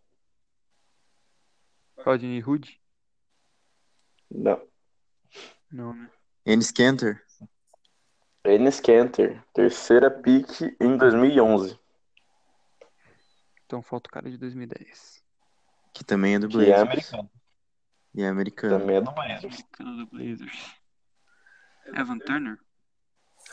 Rodney 1.98 2.42
Hood? 2.42 2.77
Não. 4.30 4.60
Não, 5.70 5.94
né? 5.94 6.10
Enes 6.44 6.70
Kanter. 6.70 7.22
Enes 8.44 8.80
Kanter. 8.80 9.42
Terceira 9.52 10.10
pick 10.10 10.48
em 10.80 10.96
2011. 10.96 11.78
Então 13.66 13.82
falta 13.82 14.08
o 14.08 14.12
cara 14.12 14.30
de 14.30 14.38
2010. 14.38 15.22
Que 15.92 16.04
também 16.04 16.36
é 16.36 16.38
do 16.38 16.48
Que 16.48 16.56
é 16.56 16.66
Blazers. 16.66 16.82
Americano. 17.14 17.30
E 18.14 18.22
é 18.22 18.28
americano. 18.28 18.78
Também 18.78 18.96
é 18.96 19.00
do 19.00 19.12
Blazers. 19.12 19.44
Americano 19.44 19.96
do 19.96 20.06
Blazers. 20.06 20.74
Evan 21.94 22.18
Turner? 22.18 22.58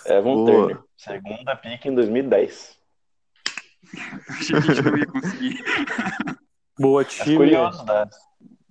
Evan 0.06 0.34
Boa. 0.36 0.52
Turner. 0.52 0.84
Segunda 0.96 1.56
pick 1.58 1.86
em 1.86 1.96
2010. 1.96 2.80
Achei 4.30 4.62
que 4.62 4.72
a 4.72 4.74
gente 4.74 4.82
não 4.82 4.98
ia 4.98 5.06
conseguir. 5.08 5.64
Boa 6.80 7.02
As 7.02 7.14
time. 7.14 7.38
curiosidades. 7.38 8.18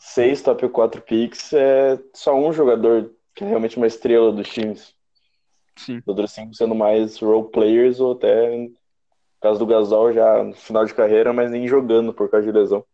Seis 0.06 0.42
top 0.42 0.68
4 0.68 1.00
picks. 1.00 1.52
É 1.54 1.98
só 2.12 2.34
um 2.36 2.52
jogador 2.52 3.10
que 3.34 3.42
é 3.42 3.48
realmente 3.48 3.78
uma 3.78 3.86
estrela 3.86 4.30
dos 4.30 4.48
times. 4.48 4.94
Sim. 5.76 5.98
Os 5.98 6.06
outros 6.06 6.30
cinco 6.30 6.54
sendo 6.54 6.74
mais 6.74 7.18
role 7.18 7.50
players 7.50 8.00
ou 8.00 8.12
até, 8.12 8.54
no 8.56 8.74
caso 9.40 9.58
do 9.58 9.66
Gasol, 9.66 10.12
já 10.12 10.44
no 10.44 10.54
final 10.54 10.84
de 10.84 10.94
carreira, 10.94 11.32
mas 11.32 11.50
nem 11.50 11.66
jogando 11.66 12.12
por 12.12 12.30
causa 12.30 12.46
de 12.46 12.52
lesão. 12.52 12.84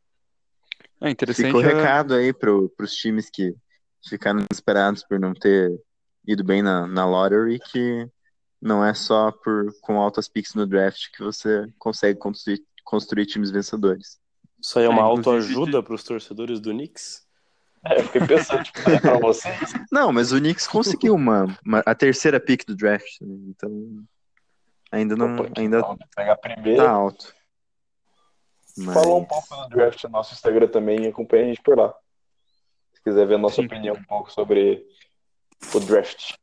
É 1.00 1.10
interessante. 1.10 1.46
Fica 1.46 1.58
o 1.58 1.60
a- 1.60 1.64
recado 1.64 2.14
aí 2.14 2.32
pro, 2.32 2.68
pros 2.76 2.94
times 2.94 3.28
que 3.28 3.54
ficaram 4.08 4.46
desesperados 4.48 5.04
por 5.04 5.18
não 5.18 5.34
ter 5.34 5.68
ido 6.24 6.44
bem 6.44 6.62
na, 6.62 6.86
na 6.86 7.04
lottery, 7.04 7.58
que 7.58 8.08
não 8.62 8.84
é 8.84 8.94
só 8.94 9.32
por 9.32 9.66
com 9.80 10.00
altas 10.00 10.28
picks 10.28 10.54
no 10.54 10.64
draft 10.64 11.10
que 11.12 11.24
você 11.24 11.66
consegue 11.76 12.18
construir, 12.18 12.62
construir 12.84 13.26
times 13.26 13.50
vencedores. 13.50 14.20
Isso 14.62 14.78
aí 14.78 14.84
é 14.84 14.88
uma 14.88 15.00
É, 15.02 15.04
autoajuda 15.04 15.82
para 15.82 15.94
os 15.94 16.02
torcedores 16.04 16.60
do 16.60 16.70
Knicks? 16.70 17.26
É, 17.84 17.98
eu 17.98 18.04
fiquei 18.04 18.26
pensando, 18.26 18.62
tipo, 18.64 18.78
é 18.90 19.00
pra 19.00 19.18
vocês. 19.18 19.58
Não, 19.90 20.12
mas 20.12 20.32
o 20.32 20.38
Knicks 20.38 20.66
conseguiu 20.68 21.14
uma, 21.14 21.46
uma- 21.64 21.82
a 21.86 21.94
terceira 21.94 22.38
pick 22.38 22.64
do 22.66 22.76
draft, 22.76 23.20
né? 23.22 23.36
então 23.48 24.04
ainda 24.92 25.16
não 25.16 25.36
Opa, 25.36 25.50
ainda 25.60 25.82
pegar 26.14 26.32
a 26.32 26.36
primeira. 26.36 26.84
tá 26.84 26.90
alto. 26.90 27.34
Mas- 28.76 28.94
Fala 28.94 29.14
um 29.14 29.24
pouco 29.24 29.56
do 29.56 29.68
draft 29.70 30.04
no 30.04 30.10
nosso 30.10 30.34
Instagram 30.34 30.68
também 30.68 31.04
e 31.04 31.08
acompanha 31.08 31.44
a 31.44 31.46
gente 31.46 31.62
por 31.62 31.78
lá. 31.78 31.94
Se 32.92 33.02
quiser 33.02 33.26
ver 33.26 33.34
a 33.36 33.38
nossa 33.38 33.56
Sim. 33.56 33.66
opinião 33.66 33.94
um 33.96 34.04
pouco 34.04 34.30
sobre 34.30 34.84
o 35.74 35.80
draft. 35.80 36.34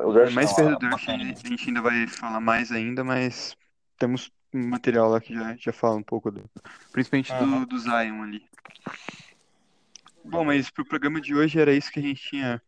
O 0.00 0.12
draft 0.12 0.32
mais 0.34 0.50
não, 0.50 0.56
perto 0.56 0.68
a 0.68 0.72
do 0.74 0.78
draft, 0.80 1.08
loteria. 1.08 1.32
a 1.32 1.48
gente 1.48 1.68
ainda 1.68 1.80
vai 1.82 2.06
falar 2.08 2.40
mais 2.40 2.70
ainda, 2.70 3.02
mas 3.02 3.56
temos 3.98 4.30
um 4.58 4.68
material 4.68 5.10
lá 5.10 5.20
que 5.20 5.34
já, 5.34 5.56
já 5.56 5.72
fala 5.72 5.96
um 5.96 6.02
pouco 6.02 6.30
do. 6.30 6.48
Principalmente 6.92 7.32
do, 7.34 7.66
do 7.66 7.78
Zion 7.78 8.22
ali. 8.22 8.44
Bom, 10.24 10.44
mas 10.44 10.70
pro 10.70 10.84
programa 10.84 11.20
de 11.20 11.34
hoje 11.34 11.58
era 11.58 11.72
isso 11.72 11.90
que 11.90 12.00
a 12.00 12.02
gente 12.02 12.22
tinha 12.22 12.62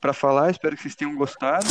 para 0.00 0.12
falar. 0.12 0.50
Espero 0.50 0.76
que 0.76 0.82
vocês 0.82 0.96
tenham 0.96 1.14
gostado. 1.14 1.66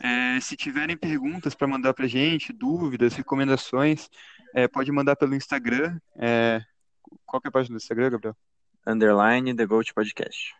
É, 0.00 0.38
se 0.40 0.56
tiverem 0.56 0.96
perguntas 0.96 1.54
para 1.54 1.66
mandar 1.66 1.92
pra 1.92 2.06
gente, 2.06 2.52
dúvidas, 2.52 3.14
recomendações, 3.14 4.08
é, 4.54 4.68
pode 4.68 4.92
mandar 4.92 5.16
pelo 5.16 5.34
Instagram. 5.34 5.98
É, 6.16 6.62
qual 7.26 7.40
que 7.40 7.48
é 7.48 7.50
a 7.50 7.52
página 7.52 7.74
do 7.74 7.82
Instagram, 7.82 8.10
Gabriel? 8.10 8.36
Underline 8.86 9.54
The 9.54 9.66
Goat 9.66 9.92
Podcast. 9.92 10.54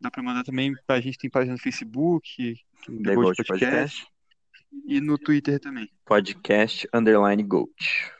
Dá 0.00 0.10
para 0.10 0.22
mandar 0.22 0.44
também. 0.44 0.74
A 0.88 1.00
gente 1.00 1.18
tem 1.18 1.28
página 1.28 1.52
no 1.52 1.58
Facebook, 1.58 2.54
The 2.86 2.92
The 3.02 3.14
Gold 3.14 3.36
Podcast, 3.36 3.46
Podcast. 3.46 4.06
E 4.86 5.00
no 5.00 5.18
Twitter 5.18 5.58
também. 5.58 5.90
Podcast 6.04 6.88
Underline 6.92 7.42
Goat. 7.42 8.12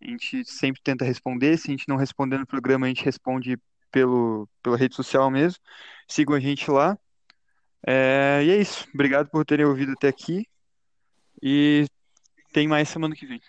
A 0.00 0.06
gente 0.06 0.44
sempre 0.44 0.80
tenta 0.82 1.04
responder. 1.04 1.56
Se 1.56 1.68
a 1.68 1.70
gente 1.70 1.88
não 1.88 1.96
responder 1.96 2.38
no 2.38 2.46
programa, 2.46 2.86
a 2.86 2.88
gente 2.88 3.04
responde 3.04 3.58
pelo, 3.90 4.48
pela 4.62 4.76
rede 4.76 4.94
social 4.94 5.30
mesmo. 5.30 5.58
Sigam 6.08 6.36
a 6.36 6.40
gente 6.40 6.70
lá. 6.70 6.98
É, 7.86 8.42
e 8.44 8.50
é 8.50 8.60
isso. 8.60 8.86
Obrigado 8.92 9.28
por 9.30 9.44
terem 9.44 9.64
ouvido 9.64 9.92
até 9.92 10.08
aqui. 10.08 10.46
E 11.42 11.86
tem 12.52 12.68
mais 12.68 12.88
semana 12.88 13.14
que 13.14 13.26
vem. 13.26 13.40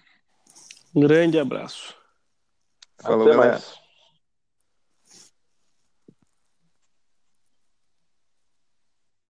Um 0.94 1.02
grande 1.02 1.38
abraço. 1.38 1.96
Falou, 3.02 3.28
Até 3.28 3.36
galera. 3.36 3.52
mais. 3.54 3.85